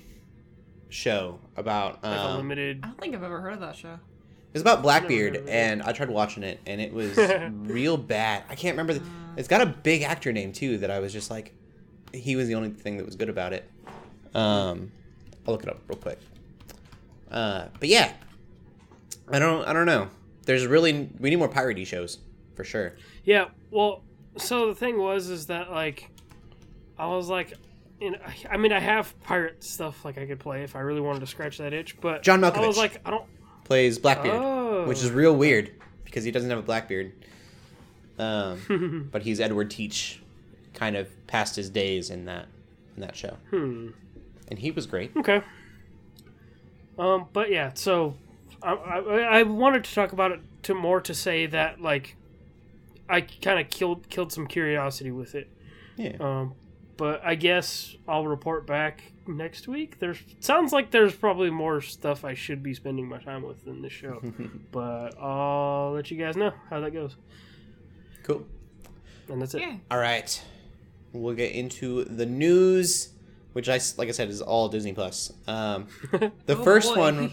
show 0.92 1.40
about. 1.58 2.04
like 2.04 2.14
a 2.18 2.22
Um, 2.30 2.38
limited 2.38 2.80
I 2.84 2.88
don't 2.88 3.00
think 3.00 3.16
I've 3.16 3.24
ever 3.24 3.42
heard 3.42 3.54
of 3.54 3.60
that 3.62 3.76
show. 3.76 3.94
it 3.94 4.00
was 4.54 4.62
about 4.62 4.76
Never 4.80 4.84
Blackbeard, 4.84 5.36
heard 5.36 5.44
of 5.44 5.48
it. 5.48 5.52
and 5.52 5.82
I 5.82 5.92
tried 5.94 6.10
watching 6.10 6.44
it, 6.44 6.60
and 6.68 6.80
it 6.80 6.94
was 6.94 7.18
real 7.52 7.98
bad. 7.98 8.44
I 8.50 8.56
can't 8.56 8.74
remember. 8.76 8.94
The, 8.94 9.04
it's 9.38 9.48
got 9.48 9.62
a 9.62 9.66
big 9.66 10.04
actor 10.04 10.32
name 10.32 10.52
too 10.54 10.78
that 10.80 10.92
I 10.92 11.00
was 11.00 11.12
just 11.14 11.32
like, 11.32 11.54
he 12.14 12.36
was 12.36 12.48
the 12.48 12.56
only 12.56 12.70
thing 12.70 12.98
that 12.98 13.06
was 13.06 13.16
good 13.16 13.30
about 13.30 13.54
it. 13.54 13.70
Um, 14.36 14.92
I'll 15.48 15.54
look 15.54 15.64
it 15.64 15.70
up 15.70 15.80
real 15.88 15.98
quick. 15.98 16.20
Uh, 17.32 17.68
but 17.80 17.88
yeah, 17.90 18.12
I 19.30 19.40
don't. 19.40 19.66
I 19.68 19.74
don't 19.74 19.86
know. 19.86 20.10
There's 20.46 20.68
really 20.68 21.10
we 21.20 21.30
need 21.30 21.38
more 21.38 21.48
piratey 21.50 21.86
shows 21.88 22.18
for 22.56 22.64
sure. 22.66 22.94
Yeah, 23.24 23.46
well, 23.70 24.02
so 24.38 24.68
the 24.68 24.76
thing 24.76 24.98
was 24.98 25.30
is 25.30 25.46
that 25.48 25.72
like 25.72 26.10
I 26.98 27.06
was 27.08 27.30
like 27.30 27.54
you 28.02 28.12
know, 28.12 28.18
I 28.50 28.58
mean 28.58 28.72
I 28.74 28.80
have 28.80 29.18
pirate 29.22 29.64
stuff 29.64 30.04
like 30.04 30.18
I 30.18 30.26
could 30.26 30.40
play 30.40 30.64
if 30.64 30.76
I 30.76 30.80
really 30.80 31.02
wanted 31.02 31.20
to 31.20 31.28
scratch 31.28 31.60
that 31.60 31.72
itch, 31.72 32.02
but 32.02 32.24
John 32.24 32.44
I 32.44 32.50
was 32.66 32.78
like 32.78 33.00
I 33.06 33.12
don't 33.12 33.26
Plays 33.64 34.00
Blackbeard, 34.00 34.42
Oh. 34.42 34.86
which 34.88 35.04
is 35.04 35.12
real 35.12 35.36
weird 35.36 35.72
because 36.04 36.24
he 36.24 36.32
doesn't 36.32 36.50
have 36.50 36.60
a 36.60 36.64
Blackbeard. 36.64 37.14
Um, 38.20 39.08
but 39.12 39.22
he's 39.22 39.40
Edward 39.40 39.70
Teach, 39.72 40.22
kind 40.74 40.98
of 40.98 41.08
past 41.28 41.56
his 41.56 41.70
days 41.70 42.10
in 42.10 42.26
that 42.26 42.48
in 42.96 43.02
that 43.02 43.16
show, 43.16 43.38
hmm. 43.50 43.90
and 44.50 44.60
he 44.60 44.72
was 44.72 44.86
great. 44.86 45.12
Okay. 45.16 45.42
Um, 47.00 47.28
but 47.32 47.50
yeah, 47.50 47.72
so 47.74 48.18
I, 48.62 48.74
I, 48.74 49.20
I 49.40 49.44
wanted 49.44 49.86
to 49.86 49.94
talk 49.96 50.12
about 50.12 50.32
it 50.32 50.42
to 50.64 50.74
more 50.74 51.00
to 51.02 51.14
say 51.14 51.46
that 51.46 51.82
like 51.82 52.16
I 53.10 53.22
kind 53.22 53.60
of 53.60 53.70
killed 53.70 54.10
killed 54.10 54.32
some 54.32 54.48
curiosity 54.48 55.12
with 55.12 55.36
it. 55.36 55.50
Yeah. 55.98 56.18
Um, 56.20 56.54
but 57.02 57.20
I 57.26 57.34
guess 57.34 57.96
I'll 58.08 58.28
report 58.28 58.68
back 58.68 59.02
next 59.26 59.68
week. 59.68 59.98
There's 59.98 60.20
sounds 60.40 60.72
like 60.72 60.92
there's 60.92 61.16
probably 61.16 61.50
more 61.50 61.82
stuff 61.82 62.24
I 62.24 62.36
should 62.36 62.62
be 62.62 62.76
spending 62.76 63.10
my 63.10 63.18
time 63.18 63.42
with 63.42 63.66
in 63.66 63.82
this 63.82 63.92
show, 63.92 64.22
but 64.72 65.20
I'll 65.20 65.94
let 65.96 66.12
you 66.12 66.18
guys 66.24 66.38
know 66.38 66.54
how 66.70 66.80
that 66.80 66.92
goes. 66.92 67.16
Cool. 68.22 68.46
And 69.30 69.42
that's 69.42 69.56
it. 69.56 69.62
Yeah. 69.62 69.78
All 69.90 69.98
right, 69.98 70.44
we'll 71.12 71.34
get 71.34 71.54
into 71.54 72.04
the 72.06 72.28
news, 72.28 73.10
which 73.54 73.68
I 73.68 73.80
like 73.98 74.08
I 74.08 74.12
said 74.12 74.30
is 74.30 74.40
all 74.40 74.70
Disney 74.70 74.94
Plus. 74.94 75.34
Um, 75.48 75.88
the 76.12 76.32
Oh, 76.56 76.64
first 76.64 76.94
boy. 76.94 77.00
one, 77.00 77.32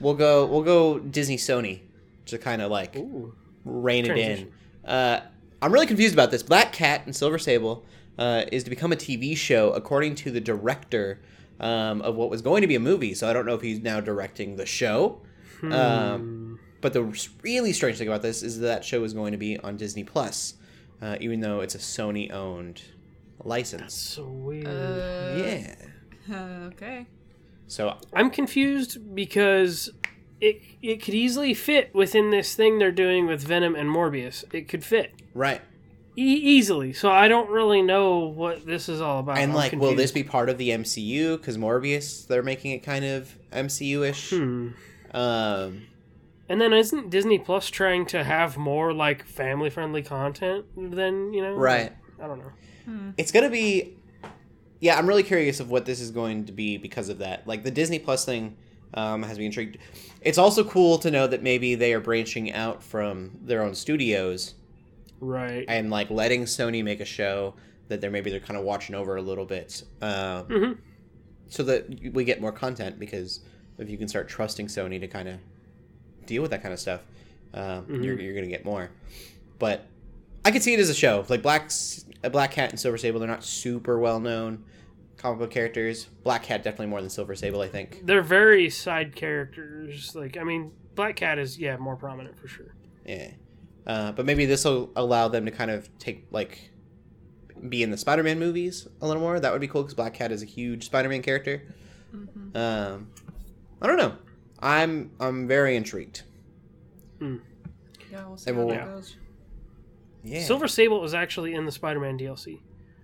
we'll 0.00 0.16
go 0.16 0.44
we'll 0.44 0.64
go 0.64 0.98
Disney 0.98 1.38
Sony 1.38 1.80
to 2.26 2.36
kind 2.36 2.60
of 2.60 2.70
like 2.70 2.94
Ooh. 2.96 3.34
rein 3.64 4.04
it 4.04 4.18
in. 4.18 4.52
Uh, 4.84 5.20
I'm 5.62 5.72
really 5.72 5.86
confused 5.86 6.12
about 6.12 6.30
this. 6.30 6.42
Black 6.42 6.74
Cat 6.74 7.06
and 7.06 7.16
Silver 7.16 7.38
Sable 7.38 7.86
uh, 8.18 8.44
is 8.52 8.64
to 8.64 8.70
become 8.70 8.92
a 8.92 8.96
TV 8.96 9.36
show, 9.36 9.70
according 9.72 10.14
to 10.16 10.30
the 10.30 10.40
director 10.40 11.20
um, 11.60 12.02
of 12.02 12.16
what 12.16 12.30
was 12.30 12.42
going 12.42 12.62
to 12.62 12.68
be 12.68 12.74
a 12.74 12.80
movie. 12.80 13.14
So 13.14 13.28
I 13.28 13.32
don't 13.32 13.46
know 13.46 13.54
if 13.54 13.62
he's 13.62 13.80
now 13.80 14.00
directing 14.00 14.56
the 14.56 14.66
show. 14.66 15.20
Hmm. 15.60 15.72
Um, 15.72 16.60
but 16.80 16.92
the 16.92 17.02
really 17.42 17.72
strange 17.72 17.98
thing 17.98 18.08
about 18.08 18.22
this 18.22 18.42
is 18.42 18.60
that 18.60 18.66
that 18.66 18.84
show 18.84 19.02
is 19.04 19.12
going 19.12 19.32
to 19.32 19.38
be 19.38 19.58
on 19.58 19.76
Disney 19.76 20.04
Plus, 20.04 20.54
uh, 21.02 21.16
even 21.20 21.40
though 21.40 21.60
it's 21.60 21.74
a 21.74 21.78
Sony-owned 21.78 22.82
license. 23.44 23.94
So 23.94 24.24
weird. 24.24 24.66
Uh, 24.66 25.34
yeah. 25.36 25.74
uh, 26.30 26.66
okay. 26.66 27.06
So 27.66 27.96
I'm 28.14 28.30
confused 28.30 29.14
because 29.14 29.90
it 30.40 30.62
it 30.80 31.02
could 31.02 31.14
easily 31.14 31.52
fit 31.54 31.94
within 31.94 32.30
this 32.30 32.54
thing 32.54 32.78
they're 32.78 32.90
doing 32.90 33.26
with 33.26 33.42
Venom 33.42 33.74
and 33.74 33.90
Morbius. 33.90 34.44
It 34.52 34.68
could 34.68 34.84
fit 34.84 35.12
right, 35.34 35.60
e- 36.18 36.40
easily. 36.56 36.92
So 36.92 37.10
I 37.10 37.28
don't 37.28 37.48
really 37.50 37.82
know 37.82 38.18
what 38.26 38.66
this 38.66 38.88
is 38.88 39.00
all 39.00 39.20
about. 39.20 39.38
and 39.38 39.52
I'm 39.52 39.56
like, 39.56 39.72
will 39.72 39.94
this 39.94 40.12
be 40.12 40.22
part 40.24 40.48
of 40.48 40.58
the 40.58 40.70
MCU? 40.70 41.36
Because 41.38 41.56
Morbius, 41.56 42.26
they're 42.26 42.42
making 42.42 42.72
it 42.72 42.80
kind 42.82 43.04
of 43.04 43.34
MCU-ish. 43.52 44.30
Hmm. 44.30 44.68
Um, 45.12 45.82
And 46.48 46.60
then 46.60 46.72
isn't 46.72 47.10
Disney 47.10 47.38
Plus 47.38 47.68
trying 47.68 48.06
to 48.06 48.24
have 48.24 48.56
more 48.56 48.92
like 48.92 49.24
family 49.24 49.70
friendly 49.70 50.02
content 50.02 50.66
than 50.76 51.32
you 51.32 51.42
know? 51.42 51.54
Right. 51.54 51.92
I 52.22 52.26
don't 52.26 52.38
know. 52.40 53.12
it's 53.16 53.30
gonna 53.32 53.50
be 53.50 53.94
yeah 54.80 54.96
i'm 54.96 55.06
really 55.06 55.22
curious 55.22 55.60
of 55.60 55.70
what 55.70 55.84
this 55.84 56.00
is 56.00 56.10
going 56.10 56.46
to 56.46 56.52
be 56.52 56.78
because 56.78 57.10
of 57.10 57.18
that 57.18 57.46
like 57.46 57.62
the 57.62 57.70
disney 57.70 57.98
plus 57.98 58.24
thing 58.24 58.56
um, 58.94 59.22
has 59.24 59.38
me 59.38 59.44
intrigued 59.44 59.76
it's 60.22 60.38
also 60.38 60.64
cool 60.64 60.96
to 60.98 61.10
know 61.10 61.26
that 61.26 61.42
maybe 61.42 61.74
they 61.74 61.92
are 61.92 62.00
branching 62.00 62.50
out 62.52 62.82
from 62.82 63.30
their 63.42 63.62
own 63.62 63.74
studios 63.74 64.54
Right. 65.20 65.64
and 65.68 65.90
like 65.90 66.10
letting 66.10 66.44
sony 66.44 66.82
make 66.84 67.00
a 67.00 67.04
show 67.04 67.54
that 67.88 68.00
they're 68.00 68.10
maybe 68.10 68.30
they're 68.30 68.40
kind 68.40 68.58
of 68.58 68.64
watching 68.64 68.94
over 68.94 69.16
a 69.16 69.22
little 69.22 69.44
bit 69.46 69.82
um, 70.02 70.44
hmm 70.44 70.72
so 71.50 71.62
that 71.62 71.88
we 72.12 72.24
get 72.24 72.42
more 72.42 72.52
content 72.52 72.98
because 72.98 73.40
if 73.78 73.88
you 73.88 73.96
can 73.96 74.06
start 74.06 74.28
trusting 74.28 74.66
sony 74.66 75.00
to 75.00 75.06
kind 75.08 75.28
of 75.28 75.38
deal 76.26 76.42
with 76.42 76.50
that 76.50 76.60
kind 76.62 76.74
of 76.74 76.78
stuff 76.78 77.00
um, 77.54 77.86
you're, 78.02 78.20
you're 78.20 78.34
gonna 78.34 78.46
get 78.46 78.64
more. 78.66 78.90
But 79.58 79.86
i 80.44 80.50
could 80.50 80.62
see 80.62 80.74
it 80.74 80.80
as 80.80 80.90
a 80.90 80.94
show. 80.94 81.24
Like 81.30 81.40
black's 81.42 82.04
a 82.22 82.28
black 82.28 82.50
cat 82.52 82.70
and 82.70 82.78
silver 82.78 82.98
sable 82.98 83.18
they're 83.18 83.28
not 83.28 83.42
super 83.44 83.98
well 83.98 84.20
known 84.20 84.64
comic 85.16 85.38
book 85.38 85.50
characters. 85.50 86.04
Black 86.22 86.42
cat 86.42 86.62
definitely 86.62 86.88
more 86.88 87.00
than 87.00 87.08
silver 87.08 87.34
sable 87.34 87.62
i 87.62 87.68
think. 87.68 88.02
They're 88.04 88.20
very 88.22 88.68
side 88.68 89.16
characters. 89.16 90.14
Like 90.14 90.36
I 90.36 90.44
mean, 90.44 90.72
Black 90.94 91.16
Cat 91.16 91.38
is 91.38 91.58
yeah 91.58 91.78
more 91.78 91.96
prominent 91.96 92.38
for 92.38 92.46
sure. 92.48 92.74
yeah 93.06 93.30
uh, 93.88 94.12
but 94.12 94.24
maybe 94.26 94.44
this 94.46 94.64
will 94.64 94.90
allow 94.96 95.26
them 95.28 95.44
to 95.46 95.50
kind 95.50 95.70
of 95.70 95.88
take 95.98 96.26
like 96.30 96.70
be 97.68 97.82
in 97.82 97.90
the 97.90 97.96
spider-man 97.96 98.38
movies 98.38 98.86
a 99.00 99.06
little 99.06 99.20
more 99.22 99.40
that 99.40 99.50
would 99.50 99.60
be 99.60 99.66
cool 99.66 99.82
because 99.82 99.94
black 99.94 100.14
cat 100.14 100.30
is 100.30 100.42
a 100.42 100.46
huge 100.46 100.84
spider-man 100.84 101.22
character 101.22 101.62
um, 102.54 103.08
i 103.82 103.86
don't 103.86 103.96
know 103.96 104.14
i'm 104.60 105.10
i'm 105.18 105.48
very 105.48 105.74
intrigued 105.76 106.22
Yeah, 107.20 108.26
we'll 108.26 108.36
see 108.36 108.50
And 108.50 108.58
how 108.58 108.64
we'll- 108.66 108.74
that 108.76 108.84
goes. 108.86 109.16
yeah 110.22 110.42
Silver 110.44 110.68
Sable 110.68 111.00
was 111.00 111.14
actually 111.14 111.54
in 111.54 111.64
the 111.66 111.72
Spider-Man 111.72 112.18
DLC. 112.18 112.60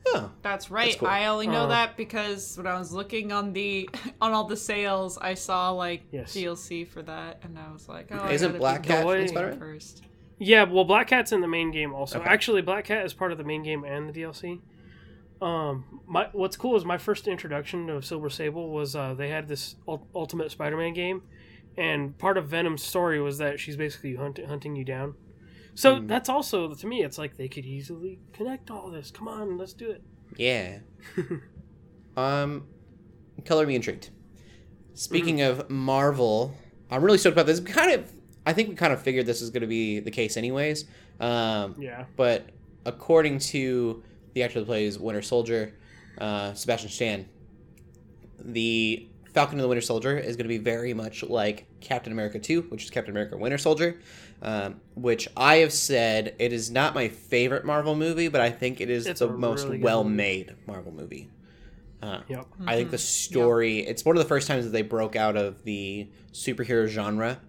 oh, 0.07 0.31
That's 0.43 0.71
right. 0.71 0.97
cool. 0.99 1.09
I 1.09 1.27
only 1.27 1.47
know 1.47 1.65
Uh, 1.65 1.67
that 1.69 1.97
because 1.97 2.57
when 2.57 2.67
I 2.67 2.79
was 2.79 2.93
looking 2.93 3.33
on 3.33 3.53
the 3.53 3.89
on 4.21 4.33
all 4.33 4.45
the 4.45 4.57
sales, 4.57 5.19
I 5.19 5.35
saw 5.35 5.71
like 5.71 6.03
Yes. 6.13 6.35
DLC 6.35 6.87
for 6.87 7.03
that, 7.03 7.41
and 7.43 7.59
I 7.59 7.73
was 7.73 7.89
like, 7.89 8.09
oh, 8.11 8.29
Isn't 8.31 8.49
gotta 8.51 8.59
Black 8.59 8.83
Cat 8.83 9.07
way. 9.07 9.23
in 9.23 9.29
Spider-Man? 9.29 9.59
first? 9.59 10.03
Yeah, 10.39 10.65
well, 10.65 10.85
Black 10.85 11.07
Cat's 11.09 11.33
in 11.33 11.41
the 11.41 11.47
main 11.49 11.71
game 11.71 11.95
also. 11.95 12.19
Okay. 12.21 12.29
Actually, 12.29 12.63
Black 12.63 12.87
Cat 12.87 13.07
is 13.07 13.15
part 13.15 13.31
of 13.33 13.39
the 13.39 13.45
main 13.45 13.63
game 13.63 13.85
and 13.85 14.09
the 14.09 14.13
DLC. 14.23 14.61
Um, 15.41 16.01
my 16.07 16.29
what's 16.33 16.57
cool 16.57 16.77
is 16.77 16.85
my 16.85 16.97
first 16.99 17.29
introduction 17.29 17.91
of 17.91 18.05
Silver 18.05 18.31
Sable 18.31 18.71
was 18.71 18.97
uh, 18.97 19.15
they 19.15 19.29
had 19.29 19.47
this 19.49 19.77
ul- 19.87 20.07
Ultimate 20.15 20.51
Spider-Man 20.51 20.95
game, 20.95 21.23
and 21.77 22.17
part 22.19 22.39
of 22.39 22.49
Venom's 22.49 22.83
story 22.83 23.21
was 23.21 23.39
that 23.39 23.61
she's 23.61 23.77
basically 23.77 24.15
hunt- 24.17 24.45
hunting 24.47 24.75
you 24.77 24.85
down. 24.85 25.15
So 25.75 25.97
Hmm. 25.97 26.07
that's 26.07 26.29
also 26.29 26.73
to 26.73 26.87
me, 26.87 27.03
it's 27.03 27.19
like 27.19 27.37
they 27.37 27.49
could 27.49 27.65
easily 27.67 28.21
connect 28.33 28.71
all 28.71 28.91
this. 28.91 29.11
Come 29.11 29.29
on, 29.29 29.59
let's 29.59 29.73
do 29.73 29.91
it. 29.91 30.03
Yeah. 30.37 30.79
um, 32.17 32.67
color 33.45 33.67
me 33.67 33.75
intrigued. 33.75 34.11
Speaking 34.95 35.41
of 35.43 35.69
Marvel, 35.69 36.55
I'm 36.91 37.03
really 37.03 37.19
stoked 37.19 37.35
about 37.35 37.47
this. 37.47 37.59
Kind 37.61 37.93
of, 37.93 38.13
I 38.47 38.53
think 38.53 38.69
we 38.69 38.75
kind 38.75 38.93
of 38.93 39.01
figured 39.03 39.27
this 39.27 39.41
was 39.41 39.51
going 39.51 39.63
to 39.63 39.67
be 39.67 40.01
the 40.01 40.11
case, 40.11 40.37
anyways. 40.37 40.85
Um, 41.21 41.77
Yeah. 41.79 42.05
but 42.17 42.47
according 42.85 43.39
to 43.39 44.03
the 44.35 44.43
actor 44.43 44.61
that 44.61 44.67
plays 44.67 44.99
Winter 44.99 45.23
Soldier, 45.23 45.73
uh, 46.19 46.53
Sebastian 46.55 46.91
Stan, 46.91 47.29
the 48.39 49.09
Falcon 49.33 49.55
and 49.55 49.65
the 49.65 49.69
Winter 49.69 49.81
Soldier 49.81 50.17
is 50.19 50.37
going 50.37 50.45
to 50.45 50.49
be 50.49 50.59
very 50.59 50.95
much 50.95 51.23
like 51.23 51.67
Captain 51.81 52.13
America 52.13 52.39
2, 52.39 52.63
which 52.63 52.85
is 52.85 52.91
Captain 52.91 53.13
America 53.13 53.37
Winter 53.37 53.59
Soldier, 53.59 53.99
um, 54.43 54.81
which 54.95 55.29
I 55.37 55.57
have 55.57 55.73
said 55.73 56.35
it 56.39 56.53
is 56.53 56.71
not 56.71 56.95
my 56.95 57.09
favorite 57.09 57.65
Marvel 57.65 57.95
movie, 57.97 58.29
but 58.29 58.41
I 58.41 58.51
think 58.51 58.81
it 58.81 58.91
is 58.91 59.07
It's 59.07 59.21
the 59.21 59.29
most 59.29 59.65
really 59.65 59.79
well 59.79 60.05
made 60.05 60.55
Marvel 60.67 60.93
movie. 60.93 61.31
Uh, 62.03 62.21
Yep. 62.29 62.47
I 62.67 62.77
think 62.77 62.91
the 62.91 62.99
story, 62.99 63.79
it's 63.79 64.05
one 64.05 64.17
of 64.17 64.23
the 64.23 64.29
first 64.29 64.47
times 64.47 64.65
that 64.67 64.71
they 64.73 64.83
broke 64.83 65.17
out 65.17 65.37
of 65.37 65.65
the 65.65 66.07
superhero 66.33 66.87
genre 66.87 67.41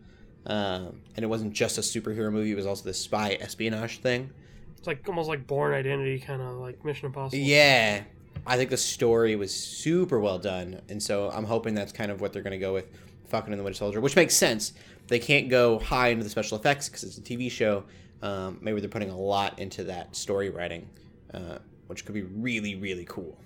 um, 0.47 1.01
and 1.15 1.23
it 1.23 1.27
wasn't 1.27 1.53
just 1.53 1.77
a 1.77 1.81
superhero 1.81 2.31
movie; 2.31 2.51
it 2.51 2.55
was 2.55 2.65
also 2.65 2.83
this 2.83 2.99
spy 2.99 3.37
espionage 3.39 3.99
thing. 3.99 4.29
It's 4.77 4.87
like 4.87 5.07
almost 5.07 5.29
like 5.29 5.47
Bourne 5.47 5.73
Identity, 5.73 6.19
kind 6.19 6.41
of 6.41 6.57
like 6.57 6.83
Mission 6.85 7.07
Impossible. 7.07 7.37
Yeah, 7.43 8.03
I 8.45 8.57
think 8.57 8.69
the 8.69 8.77
story 8.77 9.35
was 9.35 9.53
super 9.53 10.19
well 10.19 10.37
done, 10.37 10.81
and 10.89 11.01
so 11.01 11.29
I'm 11.31 11.45
hoping 11.45 11.73
that's 11.73 11.91
kind 11.91 12.11
of 12.11 12.21
what 12.21 12.33
they're 12.33 12.43
going 12.43 12.51
to 12.51 12.57
go 12.57 12.73
with 12.73 12.85
Falcon 13.27 13.53
and 13.53 13.59
the 13.59 13.63
Winter 13.63 13.77
Soldier, 13.77 13.99
which 14.01 14.15
makes 14.15 14.35
sense. 14.35 14.73
They 15.07 15.19
can't 15.19 15.49
go 15.49 15.79
high 15.79 16.09
into 16.09 16.23
the 16.23 16.29
special 16.29 16.57
effects 16.57 16.89
because 16.89 17.03
it's 17.03 17.17
a 17.17 17.21
TV 17.21 17.49
show. 17.49 17.83
Um, 18.21 18.57
maybe 18.61 18.79
they're 18.79 18.89
putting 18.89 19.09
a 19.09 19.17
lot 19.17 19.59
into 19.59 19.83
that 19.85 20.15
story 20.15 20.49
writing, 20.49 20.89
uh, 21.33 21.57
which 21.87 22.05
could 22.05 22.13
be 22.15 22.23
really, 22.23 22.75
really 22.75 23.05
cool. 23.05 23.37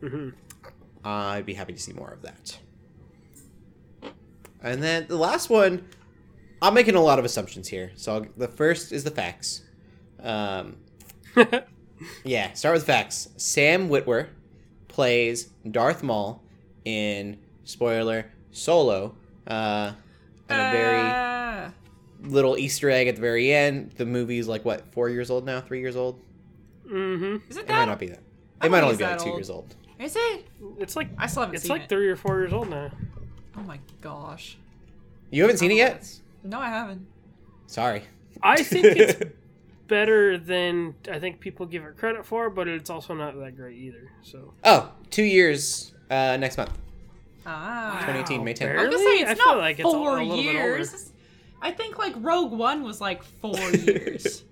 hmm 0.00 0.30
I'd 1.04 1.44
be 1.46 1.54
happy 1.54 1.72
to 1.72 1.80
see 1.80 1.92
more 1.92 2.10
of 2.10 2.22
that. 2.22 2.58
And 4.62 4.82
then 4.82 5.06
the 5.08 5.16
last 5.16 5.50
one, 5.50 5.84
I'm 6.60 6.74
making 6.74 6.94
a 6.94 7.00
lot 7.02 7.18
of 7.18 7.24
assumptions 7.24 7.68
here. 7.68 7.90
So 7.96 8.14
I'll, 8.14 8.26
the 8.36 8.48
first 8.48 8.92
is 8.92 9.04
the 9.04 9.10
facts. 9.10 9.62
Um, 10.20 10.76
yeah, 12.24 12.52
start 12.52 12.74
with 12.74 12.86
facts. 12.86 13.28
Sam 13.36 13.88
Witwer 13.88 14.28
plays 14.88 15.44
Darth 15.70 16.02
Maul 16.02 16.42
in 16.84 17.38
spoiler 17.64 18.30
Solo. 18.52 19.16
Uh, 19.46 19.92
and 20.48 20.60
a 20.60 20.70
very 20.70 21.00
Ah. 21.02 21.72
little 22.22 22.56
Easter 22.58 22.90
egg 22.90 23.08
at 23.08 23.16
the 23.16 23.20
very 23.20 23.52
end. 23.52 23.92
The 23.96 24.06
movie's 24.06 24.46
like 24.46 24.64
what, 24.64 24.92
four 24.92 25.08
years 25.08 25.30
old 25.30 25.44
now? 25.44 25.60
Three 25.60 25.80
years 25.80 25.96
old? 25.96 26.20
hmm 26.88 27.36
Is 27.48 27.56
it 27.56 27.64
It 27.64 27.68
might 27.68 27.86
not 27.86 27.98
be 27.98 28.08
that. 28.08 28.20
I 28.60 28.66
It 28.66 28.70
might 28.70 28.84
only 28.84 28.96
be 28.96 29.02
like 29.04 29.18
that 29.18 29.24
two 29.24 29.30
old. 29.30 29.38
years 29.38 29.50
old. 29.50 29.74
Is 29.98 30.14
it? 30.16 30.46
It's 30.78 30.94
like 30.94 31.08
I 31.18 31.26
still 31.26 31.42
haven't 31.42 31.56
it's 31.56 31.64
seen 31.64 31.70
like 31.72 31.82
it. 31.82 31.88
three 31.88 32.08
or 32.08 32.16
four 32.16 32.38
years 32.40 32.52
old 32.52 32.68
now. 32.70 32.90
Oh 33.56 33.60
my 33.62 33.78
gosh. 34.00 34.56
You 35.30 35.42
haven't 35.42 35.58
seen 35.58 35.70
it 35.70 35.76
yet? 35.76 36.08
No, 36.44 36.58
I 36.58 36.68
haven't. 36.68 37.06
Sorry. 37.66 38.02
I 38.42 38.62
think 38.62 38.84
it's 38.86 39.30
better 39.88 40.38
than 40.38 40.94
I 41.10 41.18
think 41.18 41.40
people 41.40 41.66
give 41.66 41.84
it 41.84 41.96
credit 41.96 42.24
for, 42.26 42.50
but 42.50 42.68
it's 42.68 42.90
also 42.90 43.14
not 43.14 43.38
that 43.38 43.56
great 43.56 43.76
either. 43.78 44.10
So 44.22 44.52
Oh, 44.64 44.90
two 45.10 45.22
years 45.24 45.94
uh, 46.10 46.36
next 46.36 46.56
month. 46.56 46.70
Ah. 47.46 47.98
2018, 48.06 48.44
May 48.44 48.54
10th. 48.54 48.78
I 48.78 48.86
was 48.86 48.94
gonna 48.94 48.98
say 48.98 49.18
it's 49.20 49.30
I 49.40 49.44
not 49.44 49.58
like 49.58 49.78
it's 49.78 49.88
a- 49.88 49.92
four 49.92 50.18
a 50.18 50.24
little 50.24 50.36
bit 50.36 50.52
years. 50.54 51.12
I 51.60 51.70
think 51.70 51.98
like 51.98 52.14
Rogue 52.18 52.52
One 52.52 52.82
was 52.82 53.00
like 53.00 53.22
four 53.22 53.56
years. 53.72 54.44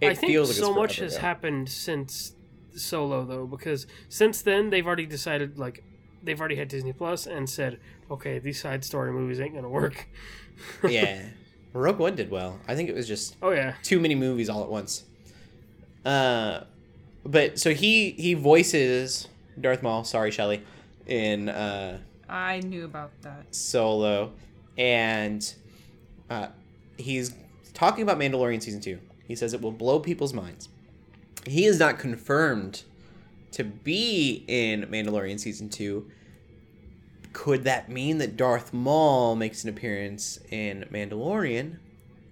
It 0.00 0.08
I 0.12 0.14
think 0.14 0.32
feels 0.32 0.48
like 0.50 0.56
so 0.58 0.74
much 0.74 0.96
has 0.96 1.14
ago. 1.14 1.20
happened 1.22 1.68
since 1.68 2.32
Solo 2.74 3.24
though, 3.24 3.46
because 3.46 3.86
since 4.08 4.42
then 4.42 4.70
they've 4.70 4.86
already 4.86 5.06
decided 5.06 5.58
like 5.58 5.84
they've 6.22 6.38
already 6.38 6.56
had 6.56 6.68
Disney 6.68 6.92
Plus 6.92 7.26
and 7.26 7.48
said, 7.50 7.78
okay, 8.10 8.38
these 8.38 8.60
side 8.60 8.84
story 8.84 9.12
movies 9.12 9.40
ain't 9.40 9.54
gonna 9.54 9.68
work. 9.68 10.06
yeah. 10.88 11.22
Rogue 11.72 11.98
One 11.98 12.16
did 12.16 12.30
well. 12.30 12.58
I 12.66 12.74
think 12.74 12.88
it 12.88 12.94
was 12.94 13.06
just 13.06 13.36
Oh 13.40 13.50
yeah. 13.50 13.74
too 13.82 14.00
many 14.00 14.14
movies 14.14 14.48
all 14.48 14.62
at 14.62 14.68
once. 14.68 15.04
Uh, 16.04 16.64
but 17.24 17.58
so 17.58 17.72
he 17.74 18.10
he 18.12 18.34
voices 18.34 19.28
Darth 19.60 19.82
Maul. 19.82 20.04
Sorry, 20.04 20.30
Shelley, 20.30 20.62
in 21.06 21.48
uh, 21.48 21.98
I 22.28 22.60
knew 22.60 22.84
about 22.84 23.10
that. 23.22 23.54
Solo, 23.54 24.32
and 24.78 25.52
uh, 26.28 26.48
he's 26.96 27.34
talking 27.74 28.02
about 28.02 28.18
Mandalorian 28.18 28.62
season 28.62 28.80
two. 28.80 28.98
He 29.26 29.36
says 29.36 29.54
it 29.54 29.60
will 29.60 29.72
blow 29.72 30.00
people's 30.00 30.32
minds. 30.34 30.68
He 31.46 31.66
is 31.66 31.78
not 31.78 31.98
confirmed 31.98 32.82
to 33.52 33.64
be 33.64 34.44
in 34.48 34.82
Mandalorian 34.86 35.38
season 35.38 35.68
two. 35.68 36.10
Could 37.32 37.64
that 37.64 37.88
mean 37.88 38.18
that 38.18 38.36
Darth 38.36 38.72
Maul 38.72 39.36
makes 39.36 39.62
an 39.64 39.70
appearance 39.70 40.38
in 40.50 40.84
Mandalorian? 40.92 41.76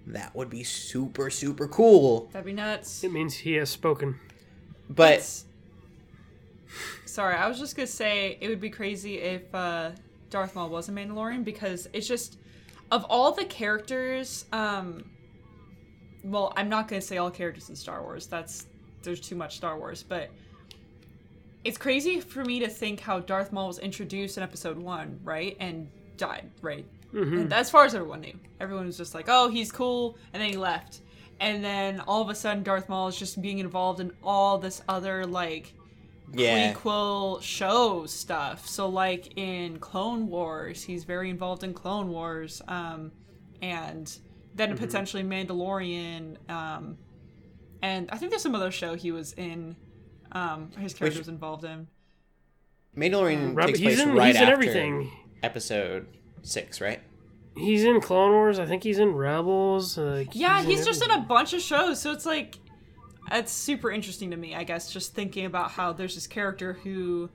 That 0.07 0.35
would 0.35 0.49
be 0.49 0.63
super 0.63 1.29
super 1.29 1.67
cool. 1.67 2.29
That'd 2.33 2.45
be 2.45 2.53
nuts. 2.53 3.03
It 3.03 3.11
means 3.11 3.35
he 3.35 3.53
has 3.53 3.69
spoken. 3.69 4.19
But 4.89 5.11
It's- 5.13 5.45
sorry, 7.05 7.35
I 7.35 7.47
was 7.47 7.59
just 7.59 7.75
gonna 7.75 7.87
say 7.87 8.37
it 8.41 8.47
would 8.49 8.59
be 8.61 8.69
crazy 8.69 9.19
if 9.19 9.53
uh, 9.53 9.91
Darth 10.29 10.55
Maul 10.55 10.69
was 10.69 10.89
a 10.89 10.91
Mandalorian 10.91 11.43
because 11.43 11.87
it's 11.93 12.07
just 12.07 12.37
of 12.91 13.03
all 13.05 13.31
the 13.31 13.45
characters. 13.45 14.45
Um, 14.51 15.03
well, 16.23 16.51
I'm 16.57 16.69
not 16.69 16.87
gonna 16.87 17.01
say 17.01 17.17
all 17.17 17.31
characters 17.31 17.69
in 17.69 17.75
Star 17.75 18.01
Wars. 18.01 18.27
That's 18.27 18.65
there's 19.03 19.21
too 19.21 19.35
much 19.35 19.55
Star 19.57 19.77
Wars, 19.77 20.03
but 20.03 20.29
it's 21.63 21.77
crazy 21.77 22.19
for 22.19 22.43
me 22.45 22.59
to 22.59 22.67
think 22.67 22.99
how 22.99 23.19
Darth 23.19 23.51
Maul 23.51 23.67
was 23.67 23.79
introduced 23.79 24.37
in 24.37 24.43
Episode 24.43 24.77
One, 24.77 25.19
right, 25.23 25.57
and 25.59 25.89
died, 26.17 26.49
right. 26.61 26.85
Mhm. 27.13 27.41
And 27.41 27.53
as 27.53 27.69
far 27.69 27.85
as 27.85 27.95
everyone 27.95 28.21
knew, 28.21 28.39
everyone 28.59 28.85
was 28.85 28.97
just 28.97 29.13
like, 29.15 29.25
"Oh, 29.27 29.49
he's 29.49 29.71
cool," 29.71 30.17
and 30.33 30.41
then 30.41 30.49
he 30.49 30.57
left. 30.57 31.01
And 31.39 31.63
then 31.63 32.01
all 32.01 32.21
of 32.21 32.29
a 32.29 32.35
sudden, 32.35 32.63
Darth 32.63 32.89
Maul 32.89 33.07
is 33.07 33.17
just 33.17 33.41
being 33.41 33.59
involved 33.59 33.99
in 33.99 34.11
all 34.23 34.57
this 34.57 34.81
other 34.87 35.25
like 35.25 35.73
yeah, 36.33 36.73
prequel 36.73 37.41
show 37.41 38.05
stuff. 38.05 38.67
So 38.67 38.87
like 38.87 39.37
in 39.37 39.79
Clone 39.79 40.27
Wars, 40.27 40.83
he's 40.83 41.03
very 41.03 41.29
involved 41.29 41.63
in 41.63 41.73
Clone 41.73 42.09
Wars, 42.09 42.61
um, 42.67 43.11
and 43.61 44.17
then 44.55 44.77
potentially 44.77 45.23
Mandalorian, 45.23 46.37
um, 46.49 46.97
and 47.81 48.09
I 48.11 48.17
think 48.17 48.31
there's 48.31 48.43
some 48.43 48.55
other 48.55 48.71
show 48.71 48.95
he 48.95 49.11
was 49.11 49.33
in. 49.33 49.75
Um, 50.31 50.71
his 50.77 50.93
character 50.93 51.05
Which- 51.05 51.17
was 51.17 51.27
involved 51.27 51.63
in. 51.63 51.87
Mandalorian 52.97 53.55
Rob- 53.55 53.67
takes 53.67 53.79
he's 53.79 53.95
place 53.95 53.99
in 54.07 54.15
right 54.15 54.27
he's 54.27 54.35
in 54.37 54.41
after 54.43 54.53
everything. 54.53 55.11
episode 55.43 56.07
six, 56.41 56.81
right? 56.81 56.99
He's 57.55 57.83
in 57.83 58.01
Clone 58.01 58.31
Wars. 58.31 58.57
I 58.59 58.65
think 58.65 58.83
he's 58.83 58.99
in 58.99 59.13
Rebels. 59.15 59.97
Like, 59.97 60.29
Yeah, 60.33 60.61
he's, 60.63 60.79
in 60.81 60.85
just 60.85 61.03
in 61.03 61.11
a 61.11 61.19
bunch 61.21 61.53
of 61.53 61.61
shows, 61.61 61.99
so 62.01 62.11
it's 62.11 62.25
like 62.25 62.57
it's 63.31 63.51
super 63.51 63.91
interesting 63.91 64.31
to 64.31 64.37
me, 64.37 64.55
I 64.55 64.63
guess, 64.63 64.91
just 64.91 65.13
thinking 65.13 65.45
about 65.45 65.71
how 65.71 65.93
there's 65.93 66.15
this 66.15 66.25
character 66.27 66.73
who 66.83 67.29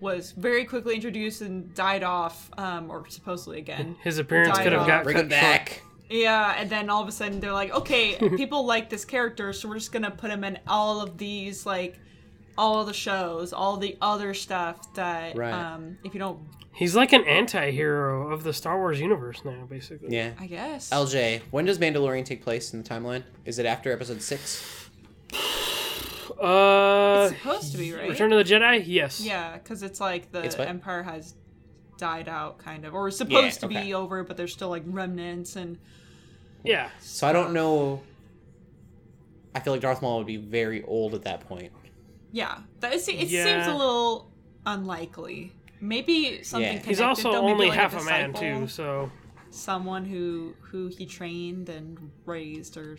was 0.00 0.30
very 0.32 0.64
quickly 0.64 0.94
introduced 0.94 1.42
and 1.42 1.74
died 1.74 2.02
off, 2.04 2.50
um, 2.56 2.90
or 2.90 3.08
supposedly 3.08 3.58
again. 3.58 3.96
His 4.02 4.18
appearance 4.18 4.58
could 4.58 4.72
have 4.72 4.82
off. 4.82 4.86
got 4.86 5.04
Bring 5.04 5.16
cut 5.16 5.24
it 5.26 5.28
back. 5.30 5.82
Yeah, 6.08 6.54
and 6.56 6.70
then 6.70 6.88
all 6.90 7.02
of 7.02 7.08
a 7.08 7.12
sudden 7.12 7.40
they're 7.40 7.52
like, 7.52 7.72
okay, 7.74 8.16
people 8.36 8.64
like 8.64 8.90
this 8.90 9.04
character, 9.04 9.52
so 9.52 9.68
we're 9.68 9.74
just 9.78 9.92
gonna 9.92 10.10
put 10.10 10.30
him 10.30 10.44
in 10.44 10.58
all 10.66 11.00
of 11.00 11.18
these 11.18 11.66
like 11.66 11.98
all 12.60 12.84
the 12.84 12.92
shows, 12.92 13.52
all 13.52 13.76
the 13.78 13.96
other 14.02 14.34
stuff 14.34 14.92
that 14.94 15.34
Right. 15.36 15.52
um 15.52 15.96
if 16.04 16.12
you 16.14 16.20
don't. 16.20 16.38
He's 16.72 16.94
like 16.94 17.12
an 17.12 17.24
anti-hero 17.24 18.30
of 18.32 18.44
the 18.44 18.52
Star 18.52 18.78
Wars 18.78 19.00
universe 19.00 19.42
now, 19.44 19.66
basically. 19.68 20.14
Yeah. 20.14 20.32
I 20.38 20.46
guess. 20.46 20.90
LJ, 20.90 21.40
when 21.50 21.64
does 21.64 21.78
Mandalorian 21.78 22.24
take 22.24 22.42
place 22.42 22.72
in 22.72 22.82
the 22.82 22.88
timeline? 22.88 23.24
Is 23.44 23.58
it 23.58 23.66
after 23.66 23.90
episode 23.92 24.22
six? 24.22 24.88
Uh, 26.40 27.28
It's 27.30 27.38
supposed 27.38 27.72
to 27.72 27.78
be, 27.78 27.92
right? 27.92 28.08
Return 28.08 28.32
of 28.32 28.38
the 28.46 28.54
Jedi. 28.54 28.82
Yes. 28.86 29.20
Yeah, 29.20 29.58
because 29.58 29.82
it's 29.82 30.00
like 30.00 30.30
the 30.32 30.42
It's? 30.44 30.56
Empire 30.58 31.02
has 31.02 31.34
died 31.98 32.28
out, 32.28 32.58
kind 32.58 32.84
of, 32.86 32.94
or 32.94 33.08
is 33.08 33.16
supposed 33.18 33.60
to 33.60 33.66
okay. 33.66 33.82
be 33.84 33.94
over, 33.94 34.24
but 34.24 34.36
there's 34.36 34.52
still 34.52 34.70
like 34.70 34.84
remnants 34.86 35.56
and 35.56 35.76
Yeah. 36.64 36.88
So 37.00 37.26
I 37.26 37.32
don't 37.32 37.52
know. 37.52 38.00
I 39.54 39.60
feel 39.60 39.72
like 39.72 39.82
Darth 39.82 40.00
Maul 40.02 40.18
would 40.18 40.26
be 40.26 40.36
very 40.36 40.82
old 40.84 41.14
at 41.14 41.22
that 41.24 41.40
point. 41.48 41.72
Yeah, 42.32 42.58
that 42.80 42.94
is, 42.94 43.08
it 43.08 43.18
seems 43.18 43.32
Yeah. 43.32 43.70
a 43.72 43.76
little 43.76 44.30
unlikely. 44.66 45.52
Maybe 45.80 46.42
something. 46.42 46.62
Yeah. 46.62 46.68
Connected, 46.72 46.88
He's 46.88 47.00
also 47.00 47.32
though, 47.32 47.42
maybe, 47.42 47.52
only 47.52 47.68
like, 47.68 47.78
half 47.78 48.00
a 48.00 48.04
man 48.04 48.32
too. 48.34 48.68
So 48.68 49.10
Someone 49.50 50.04
who 50.04 50.54
who 50.60 50.88
he 50.88 51.06
trained 51.06 51.68
and 51.68 52.10
raised, 52.24 52.76
or 52.76 52.98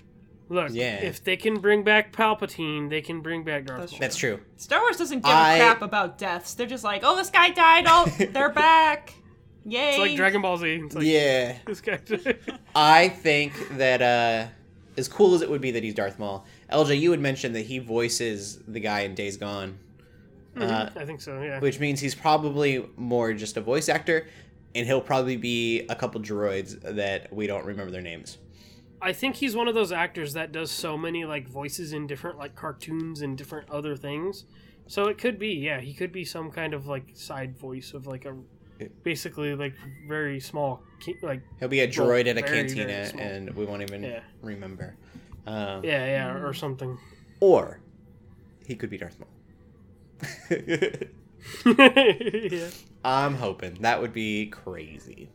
look, 0.49 0.69
Yeah. 0.71 0.95
if 0.95 1.23
they 1.23 1.37
can 1.37 1.59
bring 1.61 1.83
back 1.83 2.11
Palpatine, 2.11 2.89
they 2.89 3.01
can 3.01 3.21
bring 3.21 3.43
back 3.43 3.65
Darth 3.65 3.79
That's 3.81 3.91
Maul. 3.93 3.99
That's 4.01 4.15
true. 4.17 4.39
Star 4.57 4.81
Wars 4.81 4.97
doesn't 4.97 5.19
give 5.19 5.31
I- 5.33 5.55
a 5.55 5.59
crap 5.59 5.81
about 5.81 6.17
deaths. 6.17 6.53
They're 6.55 6.67
just 6.67 6.83
like, 6.83 7.01
oh, 7.05 7.15
this 7.15 7.29
guy 7.29 7.51
died. 7.51 7.85
Oh, 7.87 8.05
they're 8.31 8.49
back. 8.49 9.13
Yay! 9.63 9.89
It's 9.91 9.99
like 9.99 10.15
Dragon 10.17 10.41
Ball 10.41 10.57
Z. 10.57 10.67
It's 10.85 10.95
like, 10.95 11.05
yeah. 11.05 11.57
This 11.67 11.81
guy. 11.81 11.99
I 12.75 13.09
think 13.09 13.53
that 13.77 14.01
uh, 14.01 14.47
as 14.97 15.07
cool 15.07 15.35
as 15.35 15.43
it 15.43 15.49
would 15.49 15.61
be 15.61 15.69
that 15.71 15.83
he's 15.83 15.93
Darth 15.93 16.17
Maul, 16.19 16.45
LJ, 16.71 16.99
you 16.99 17.11
had 17.11 17.19
mentioned 17.19 17.55
that 17.55 17.65
he 17.65 17.79
voices 17.79 18.59
the 18.67 18.79
guy 18.79 19.01
in 19.01 19.15
Days 19.15 19.37
Gone, 19.37 19.77
uh, 20.57 20.89
I 20.95 21.05
think 21.05 21.21
so. 21.21 21.41
Yeah. 21.41 21.59
which 21.59 21.79
means 21.79 21.99
he's 21.99 22.15
probably 22.15 22.85
more 22.97 23.33
just 23.33 23.57
a 23.57 23.61
voice 23.61 23.89
actor, 23.89 24.27
and 24.75 24.85
he'll 24.85 25.01
probably 25.01 25.37
be 25.37 25.81
a 25.89 25.95
couple 25.95 26.21
droids 26.21 26.79
that 26.95 27.31
we 27.33 27.47
don't 27.47 27.65
remember 27.65 27.91
their 27.91 28.01
names. 28.01 28.37
I 29.01 29.13
think 29.13 29.35
he's 29.35 29.55
one 29.55 29.67
of 29.67 29.73
those 29.73 29.91
actors 29.91 30.33
that 30.33 30.51
does 30.51 30.69
so 30.69 30.97
many 30.97 31.25
like 31.25 31.47
voices 31.47 31.91
in 31.93 32.05
different 32.07 32.37
like 32.37 32.55
cartoons 32.55 33.21
and 33.21 33.37
different 33.37 33.69
other 33.69 33.95
things. 33.95 34.45
So 34.87 35.05
it 35.05 35.17
could 35.17 35.39
be, 35.39 35.49
yeah, 35.55 35.79
he 35.79 35.93
could 35.93 36.11
be 36.11 36.23
some 36.25 36.51
kind 36.51 36.73
of 36.73 36.85
like 36.87 37.05
side 37.13 37.57
voice 37.57 37.93
of 37.93 38.05
like 38.05 38.25
a 38.25 38.35
basically 39.03 39.55
like 39.55 39.73
very 40.07 40.39
small 40.39 40.83
like 41.23 41.41
He'll 41.59 41.67
be 41.67 41.79
a 41.81 41.87
droid 41.87 42.27
at 42.27 42.37
a 42.37 42.41
cantina, 42.43 42.85
very 42.85 43.05
small. 43.07 43.23
and 43.23 43.49
we 43.55 43.65
won't 43.65 43.81
even 43.81 44.03
Yeah. 44.03 44.19
remember. 44.41 44.95
Um, 45.45 45.83
yeah, 45.83 46.05
yeah, 46.05 46.37
or 46.37 46.53
something. 46.53 46.97
Or 47.39 47.79
he 48.65 48.75
could 48.75 48.89
be 48.89 48.97
Darth 48.97 49.17
Maul. 49.19 49.29
yeah. 51.65 52.67
I'm 53.03 53.35
hoping 53.35 53.75
that 53.81 54.01
would 54.01 54.13
be 54.13 54.47
crazy. 54.47 55.29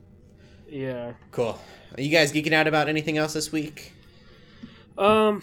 Yeah. 0.68 1.12
Cool. 1.32 1.58
Are 1.96 2.00
you 2.00 2.10
guys 2.10 2.32
geeking 2.32 2.52
out 2.52 2.66
about 2.66 2.88
anything 2.88 3.18
else 3.18 3.32
this 3.32 3.50
week? 3.50 3.92
Um, 4.98 5.42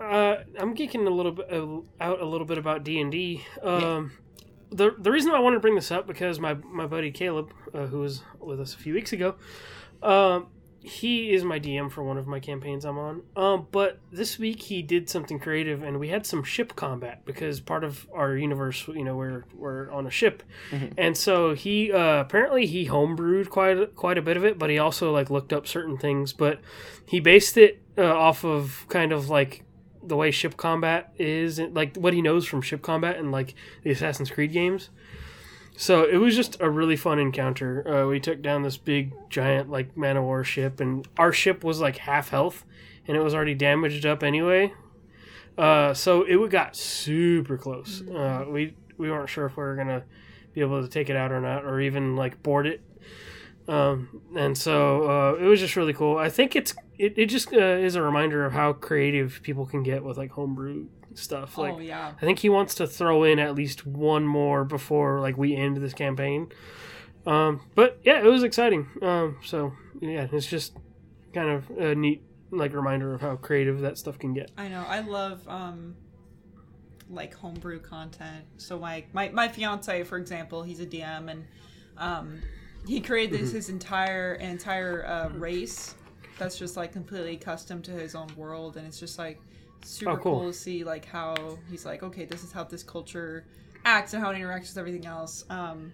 uh, 0.00 0.36
I'm 0.58 0.74
geeking 0.74 1.06
a 1.06 1.10
little 1.10 1.32
bit 1.32 1.50
uh, 1.50 1.80
out 2.00 2.20
a 2.20 2.24
little 2.24 2.46
bit 2.46 2.58
about 2.58 2.84
D 2.84 3.00
and 3.00 3.10
D. 3.10 3.44
Um, 3.62 4.12
the 4.70 4.94
the 4.98 5.10
reason 5.10 5.32
I 5.32 5.38
wanted 5.38 5.56
to 5.56 5.60
bring 5.60 5.74
this 5.74 5.90
up 5.90 6.06
because 6.06 6.38
my 6.38 6.54
my 6.54 6.86
buddy 6.86 7.10
Caleb, 7.10 7.52
uh, 7.74 7.86
who 7.86 8.00
was 8.00 8.22
with 8.38 8.60
us 8.60 8.74
a 8.74 8.78
few 8.78 8.94
weeks 8.94 9.12
ago, 9.12 9.36
um, 10.02 10.48
he 10.86 11.32
is 11.32 11.42
my 11.42 11.58
DM 11.58 11.90
for 11.90 12.04
one 12.04 12.16
of 12.16 12.28
my 12.28 12.38
campaigns 12.38 12.84
I'm 12.84 12.96
on. 12.96 13.22
Um, 13.34 13.66
but 13.72 13.98
this 14.12 14.38
week 14.38 14.62
he 14.62 14.82
did 14.82 15.10
something 15.10 15.40
creative, 15.40 15.82
and 15.82 15.98
we 15.98 16.08
had 16.08 16.24
some 16.24 16.44
ship 16.44 16.76
combat 16.76 17.24
because 17.24 17.58
part 17.60 17.82
of 17.82 18.06
our 18.14 18.36
universe, 18.36 18.86
you 18.86 19.02
know, 19.02 19.16
we're 19.16 19.44
we're 19.54 19.90
on 19.90 20.06
a 20.06 20.10
ship, 20.10 20.44
and 20.96 21.16
so 21.16 21.54
he 21.54 21.92
uh, 21.92 22.20
apparently 22.20 22.66
he 22.66 22.86
homebrewed 22.86 23.48
quite 23.50 23.76
a, 23.76 23.86
quite 23.88 24.16
a 24.16 24.22
bit 24.22 24.36
of 24.36 24.44
it, 24.44 24.58
but 24.58 24.70
he 24.70 24.78
also 24.78 25.12
like 25.12 25.28
looked 25.28 25.52
up 25.52 25.66
certain 25.66 25.98
things, 25.98 26.32
but 26.32 26.60
he 27.04 27.18
based 27.18 27.56
it 27.56 27.82
uh, 27.98 28.04
off 28.04 28.44
of 28.44 28.86
kind 28.88 29.10
of 29.12 29.28
like 29.28 29.64
the 30.04 30.16
way 30.16 30.30
ship 30.30 30.56
combat 30.56 31.12
is, 31.18 31.58
like 31.58 31.96
what 31.96 32.14
he 32.14 32.22
knows 32.22 32.46
from 32.46 32.62
ship 32.62 32.80
combat 32.80 33.16
and 33.16 33.32
like 33.32 33.54
the 33.82 33.90
Assassin's 33.90 34.30
Creed 34.30 34.52
games. 34.52 34.90
So 35.76 36.04
it 36.04 36.16
was 36.16 36.34
just 36.34 36.56
a 36.60 36.70
really 36.70 36.96
fun 36.96 37.18
encounter. 37.18 37.86
Uh, 37.86 38.06
we 38.06 38.18
took 38.18 38.40
down 38.40 38.62
this 38.62 38.78
big 38.78 39.12
giant 39.28 39.70
like 39.70 39.96
man 39.96 40.16
of 40.16 40.24
war 40.24 40.42
ship, 40.42 40.80
and 40.80 41.06
our 41.18 41.32
ship 41.32 41.62
was 41.62 41.80
like 41.80 41.98
half 41.98 42.30
health, 42.30 42.64
and 43.06 43.16
it 43.16 43.20
was 43.20 43.34
already 43.34 43.54
damaged 43.54 44.06
up 44.06 44.22
anyway. 44.22 44.72
Uh, 45.58 45.92
so 45.94 46.22
it 46.22 46.50
got 46.50 46.76
super 46.76 47.58
close. 47.58 48.02
Uh, 48.08 48.46
we 48.48 48.74
we 48.96 49.10
weren't 49.10 49.28
sure 49.28 49.46
if 49.46 49.56
we 49.56 49.62
were 49.62 49.76
gonna 49.76 50.02
be 50.54 50.62
able 50.62 50.82
to 50.82 50.88
take 50.88 51.10
it 51.10 51.16
out 51.16 51.30
or 51.30 51.40
not, 51.40 51.64
or 51.64 51.80
even 51.80 52.16
like 52.16 52.42
board 52.42 52.66
it. 52.66 52.80
Um, 53.68 54.22
and 54.36 54.56
so 54.56 55.10
uh, 55.10 55.34
it 55.34 55.46
was 55.46 55.60
just 55.60 55.76
really 55.76 55.92
cool. 55.92 56.16
I 56.16 56.30
think 56.30 56.56
it's 56.56 56.74
it, 56.98 57.18
it 57.18 57.26
just 57.26 57.52
uh, 57.52 57.58
is 57.58 57.96
a 57.96 58.02
reminder 58.02 58.46
of 58.46 58.52
how 58.52 58.72
creative 58.72 59.40
people 59.42 59.66
can 59.66 59.82
get 59.82 60.02
with 60.04 60.16
like 60.16 60.30
homebrew 60.30 60.86
stuff. 61.18 61.58
Like 61.58 61.74
oh 61.74 61.78
yeah. 61.78 62.12
I 62.20 62.24
think 62.24 62.40
he 62.40 62.48
wants 62.48 62.74
to 62.76 62.86
throw 62.86 63.24
in 63.24 63.38
at 63.38 63.54
least 63.54 63.86
one 63.86 64.24
more 64.26 64.64
before 64.64 65.20
like 65.20 65.36
we 65.36 65.54
end 65.54 65.76
this 65.78 65.94
campaign. 65.94 66.52
Um, 67.26 67.62
but 67.74 67.98
yeah, 68.04 68.20
it 68.20 68.30
was 68.30 68.42
exciting. 68.42 68.88
Um, 69.02 69.38
so 69.44 69.72
yeah, 70.00 70.28
it's 70.30 70.46
just 70.46 70.76
kind 71.34 71.50
of 71.50 71.70
a 71.70 71.94
neat 71.94 72.22
like 72.50 72.72
reminder 72.72 73.12
of 73.12 73.20
how 73.20 73.36
creative 73.36 73.80
that 73.80 73.98
stuff 73.98 74.18
can 74.18 74.32
get. 74.32 74.50
I 74.56 74.68
know. 74.68 74.84
I 74.86 75.00
love 75.00 75.46
um 75.48 75.96
like 77.10 77.34
homebrew 77.34 77.80
content. 77.80 78.44
So 78.56 78.78
my 78.78 79.04
my 79.12 79.28
my 79.30 79.48
fiance, 79.48 80.04
for 80.04 80.18
example, 80.18 80.62
he's 80.62 80.80
a 80.80 80.86
DM 80.86 81.30
and 81.30 81.44
um 81.98 82.42
he 82.86 83.00
created 83.00 83.40
this 83.40 83.52
his 83.52 83.68
entire 83.68 84.34
entire 84.34 85.04
uh, 85.06 85.28
race 85.30 85.94
that's 86.38 86.58
just 86.58 86.76
like 86.76 86.92
completely 86.92 87.36
custom 87.36 87.82
to 87.82 87.90
his 87.90 88.14
own 88.14 88.28
world 88.36 88.76
and 88.76 88.86
it's 88.86 89.00
just 89.00 89.18
like 89.18 89.40
super 89.82 90.12
Oh, 90.12 90.16
cool. 90.16 90.40
cool. 90.40 90.48
to 90.48 90.52
see 90.52 90.84
like 90.84 91.04
how 91.04 91.58
he's 91.70 91.84
like 91.84 92.02
okay 92.02 92.24
this 92.24 92.42
is 92.44 92.52
how 92.52 92.64
this 92.64 92.82
culture 92.82 93.44
acts 93.84 94.14
and 94.14 94.22
how 94.22 94.30
it 94.30 94.36
interacts 94.38 94.68
with 94.68 94.78
everything 94.78 95.06
else 95.06 95.44
um 95.50 95.92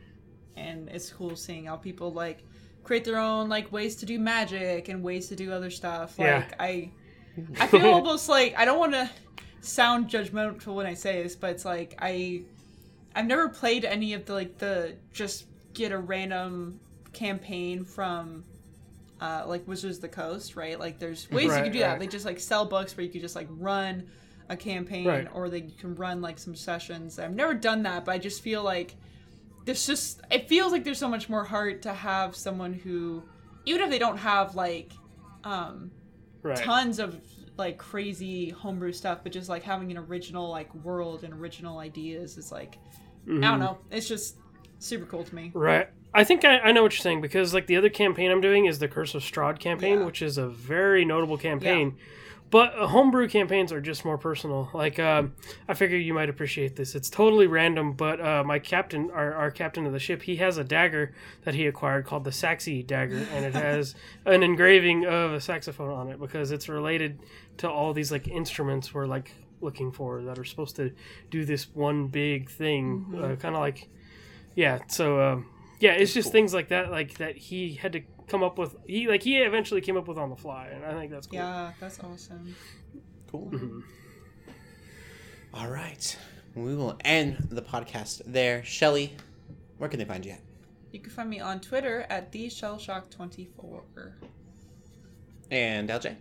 and 0.56 0.88
it's 0.88 1.10
cool 1.10 1.36
seeing 1.36 1.66
how 1.66 1.76
people 1.76 2.12
like 2.12 2.42
create 2.84 3.04
their 3.04 3.18
own 3.18 3.48
like 3.48 3.70
ways 3.70 3.96
to 3.96 4.06
do 4.06 4.18
magic 4.18 4.88
and 4.88 5.02
ways 5.02 5.28
to 5.28 5.36
do 5.36 5.52
other 5.52 5.70
stuff 5.70 6.18
like 6.18 6.28
Yeah. 6.28 6.48
i 6.58 6.90
I 7.58 7.66
feel 7.66 7.86
almost 7.94 8.28
like 8.28 8.54
I 8.58 8.66
don't 8.66 8.78
want 8.78 8.92
to 8.92 9.08
sound 9.62 10.08
judgmental 10.10 10.74
when 10.74 10.84
I 10.84 10.92
say 10.92 11.22
this, 11.22 11.34
but 11.34 11.48
it's 11.52 11.64
like 11.64 11.94
I 11.98 12.42
I've 13.14 13.24
never 13.24 13.48
played 13.48 13.86
any 13.86 14.12
of 14.12 14.26
the 14.26 14.34
like 14.34 14.58
the 14.58 14.96
just 15.14 15.46
get 15.72 15.92
a 15.92 15.98
random 15.98 16.78
campaign 17.14 17.84
from 17.86 18.44
uh, 19.22 19.44
like 19.46 19.66
Wizards 19.68 19.96
of 19.98 20.02
the 20.02 20.08
Coast, 20.08 20.56
right? 20.56 20.78
Like 20.78 20.98
there's 20.98 21.30
ways 21.30 21.44
you 21.44 21.50
Right, 21.50 21.62
can 21.64 21.72
do 21.72 21.80
right. 21.80 21.86
that. 21.90 22.00
They 22.00 22.06
just 22.08 22.26
like 22.26 22.40
sell 22.40 22.64
books 22.66 22.96
where 22.96 23.04
you 23.06 23.12
could 23.12 23.20
just 23.20 23.36
like 23.36 23.48
run 23.50 24.08
a 24.48 24.56
campaign 24.56 25.06
Right. 25.06 25.28
or 25.32 25.48
they 25.48 25.62
can 25.62 25.94
run 25.94 26.20
like 26.20 26.38
some 26.38 26.54
sessions. 26.56 27.18
I've 27.18 27.34
never 27.34 27.54
done 27.54 27.84
that, 27.84 28.04
but 28.04 28.12
I 28.12 28.18
just 28.18 28.42
feel 28.42 28.62
like 28.62 28.96
there's 29.64 29.86
just 29.86 30.20
it 30.30 30.48
feels 30.48 30.72
like 30.72 30.82
there's 30.84 30.98
so 30.98 31.08
much 31.08 31.28
more 31.28 31.44
heart 31.44 31.82
to 31.82 31.92
have 31.94 32.34
someone 32.34 32.72
who 32.72 33.22
even 33.64 33.82
if 33.82 33.90
they 33.90 33.98
don't 34.00 34.18
have 34.18 34.54
like 34.56 34.92
um 35.44 35.92
Right. 36.42 36.56
tons 36.56 36.98
of 36.98 37.16
like 37.56 37.78
crazy 37.78 38.48
homebrew 38.50 38.92
stuff, 38.92 39.20
but 39.22 39.30
just 39.30 39.48
like 39.48 39.62
having 39.62 39.90
an 39.92 39.98
original 39.98 40.50
like 40.50 40.74
world 40.74 41.22
and 41.22 41.32
original 41.34 41.78
ideas 41.78 42.36
is 42.38 42.50
like 42.50 42.78
I 43.28 43.30
Mm-hmm. 43.30 43.40
don't 43.42 43.60
know. 43.60 43.78
It's 43.92 44.08
just 44.08 44.36
super 44.80 45.06
cool 45.06 45.22
to 45.22 45.34
me. 45.34 45.52
Right. 45.54 45.88
I 46.14 46.24
think 46.24 46.44
I, 46.44 46.58
I 46.58 46.72
know 46.72 46.82
what 46.82 46.92
you're 46.92 47.00
saying 47.00 47.20
because 47.20 47.54
like 47.54 47.66
the 47.66 47.76
other 47.76 47.88
campaign 47.88 48.30
I'm 48.30 48.40
doing 48.40 48.66
is 48.66 48.78
the 48.78 48.88
Curse 48.88 49.14
of 49.14 49.22
Strahd 49.22 49.58
campaign, 49.58 50.00
Yeah. 50.00 50.04
which 50.06 50.20
is 50.22 50.38
a 50.38 50.48
very 50.48 51.04
notable 51.04 51.38
campaign. 51.38 51.94
Yeah. 51.96 52.04
But 52.50 52.78
uh, 52.78 52.86
homebrew 52.88 53.28
campaigns 53.28 53.72
are 53.72 53.80
just 53.80 54.04
more 54.04 54.18
personal. 54.18 54.68
Like 54.74 54.98
um, 54.98 55.32
I 55.66 55.72
figure 55.72 55.96
you 55.96 56.12
might 56.12 56.28
appreciate 56.28 56.76
this. 56.76 56.94
It's 56.94 57.08
totally 57.08 57.46
random, 57.46 57.94
but 57.94 58.20
uh, 58.20 58.44
my 58.44 58.58
captain, 58.58 59.10
our, 59.10 59.32
our 59.32 59.50
captain 59.50 59.86
of 59.86 59.94
the 59.94 59.98
ship, 59.98 60.20
he 60.20 60.36
has 60.36 60.58
a 60.58 60.64
dagger 60.64 61.14
that 61.44 61.54
he 61.54 61.66
acquired 61.66 62.04
called 62.04 62.24
the 62.24 62.30
Saxy 62.30 62.86
dagger, 62.86 63.26
and 63.32 63.46
it 63.46 63.54
has 63.54 63.94
an 64.26 64.42
engraving 64.42 65.06
of 65.06 65.32
a 65.32 65.40
saxophone 65.40 65.92
on 65.92 66.10
it 66.10 66.20
because 66.20 66.50
it's 66.50 66.68
related 66.68 67.20
to 67.56 67.70
all 67.70 67.94
these 67.94 68.12
like 68.12 68.28
instruments 68.28 68.92
we're 68.92 69.06
like 69.06 69.32
looking 69.62 69.90
for 69.90 70.20
that 70.24 70.38
are 70.38 70.44
supposed 70.44 70.76
to 70.76 70.92
do 71.30 71.46
this 71.46 71.68
one 71.74 72.08
big 72.08 72.50
thing, 72.50 73.14
uh, 73.16 73.34
kind 73.36 73.54
of 73.54 73.62
like 73.62 73.88
yeah. 74.54 74.80
So 74.88 75.22
um, 75.22 75.46
yeah, 75.82 75.94
it's 75.94 76.14
just 76.14 76.30
things 76.30 76.54
like 76.54 76.68
that, 76.68 76.92
like 76.92 77.18
that 77.18 77.36
he 77.36 77.74
had 77.74 77.94
to 77.94 78.02
come 78.28 78.44
up 78.44 78.56
with. 78.56 78.76
He 78.86 79.08
like 79.08 79.24
he 79.24 79.38
eventually 79.38 79.80
came 79.80 79.96
up 79.96 80.06
with 80.06 80.16
on 80.16 80.30
the 80.30 80.36
fly, 80.36 80.68
and 80.72 80.84
I 80.84 80.92
think 80.92 81.10
that's 81.10 81.26
cool. 81.26 81.40
Yeah, 81.40 81.72
that's 81.80 81.98
awesome. 81.98 82.54
Cool. 83.28 83.50
Mm-hmm. 83.50 83.80
All 85.54 85.68
right. 85.68 86.16
We 86.54 86.76
will 86.76 86.96
end 87.04 87.48
the 87.50 87.62
podcast 87.62 88.22
there. 88.26 88.62
Shelly, 88.62 89.16
where 89.78 89.90
can 89.90 89.98
they 89.98 90.04
find 90.04 90.24
you 90.24 90.32
at? 90.32 90.40
You 90.92 91.00
can 91.00 91.10
find 91.10 91.28
me 91.28 91.40
on 91.40 91.58
Twitter 91.58 92.06
at 92.08 92.30
the 92.30 92.46
shellshock24. 92.46 94.12
And 95.50 95.88
LJ? 95.88 96.14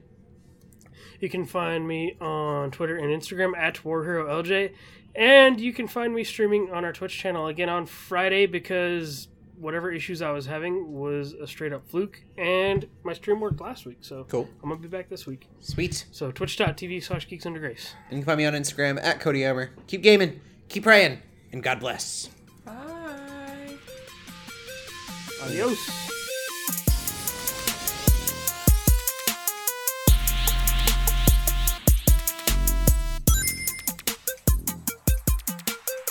You 1.19 1.29
can 1.29 1.45
find 1.45 1.87
me 1.87 2.15
on 2.19 2.71
Twitter 2.71 2.97
and 2.97 3.09
Instagram 3.09 3.55
at 3.55 3.75
WarHeroLJ, 3.75 4.73
and 5.13 5.61
you 5.61 5.71
can 5.71 5.87
find 5.87 6.15
me 6.15 6.23
streaming 6.23 6.71
on 6.71 6.83
our 6.83 6.93
Twitch 6.93 7.15
channel 7.15 7.45
again 7.45 7.69
on 7.69 7.85
Friday 7.85 8.47
because 8.47 9.27
whatever 9.61 9.91
issues 9.91 10.21
I 10.21 10.31
was 10.31 10.45
having 10.47 10.91
was 10.91 11.33
a 11.33 11.45
straight 11.45 11.71
up 11.71 11.87
fluke, 11.87 12.21
and 12.37 12.87
my 13.03 13.13
stream 13.13 13.39
worked 13.39 13.61
last 13.61 13.85
week, 13.85 13.99
so 14.01 14.25
Cool. 14.27 14.49
I'm 14.63 14.69
gonna 14.69 14.81
be 14.81 14.87
back 14.87 15.07
this 15.07 15.25
week. 15.27 15.47
Sweet. 15.59 16.05
So 16.11 16.31
twitch.tv 16.31 17.03
slash 17.03 17.27
geeks 17.27 17.45
under 17.45 17.59
grace. 17.59 17.93
And 18.09 18.17
you 18.17 18.23
can 18.23 18.25
find 18.25 18.37
me 18.37 18.45
on 18.45 18.53
Instagram 18.53 18.99
at 19.01 19.19
Cody 19.19 19.45
Omer. 19.45 19.69
Keep 19.87 20.01
gaming, 20.01 20.41
keep 20.67 20.83
praying, 20.83 21.19
and 21.51 21.61
God 21.61 21.79
bless. 21.79 22.29
Bye. 22.65 23.75
Adios. 25.43 26.00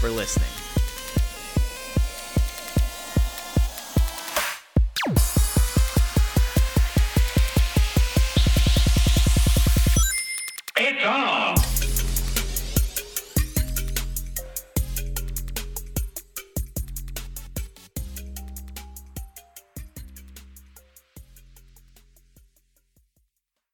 for 0.00 0.08
listening. 0.08 0.59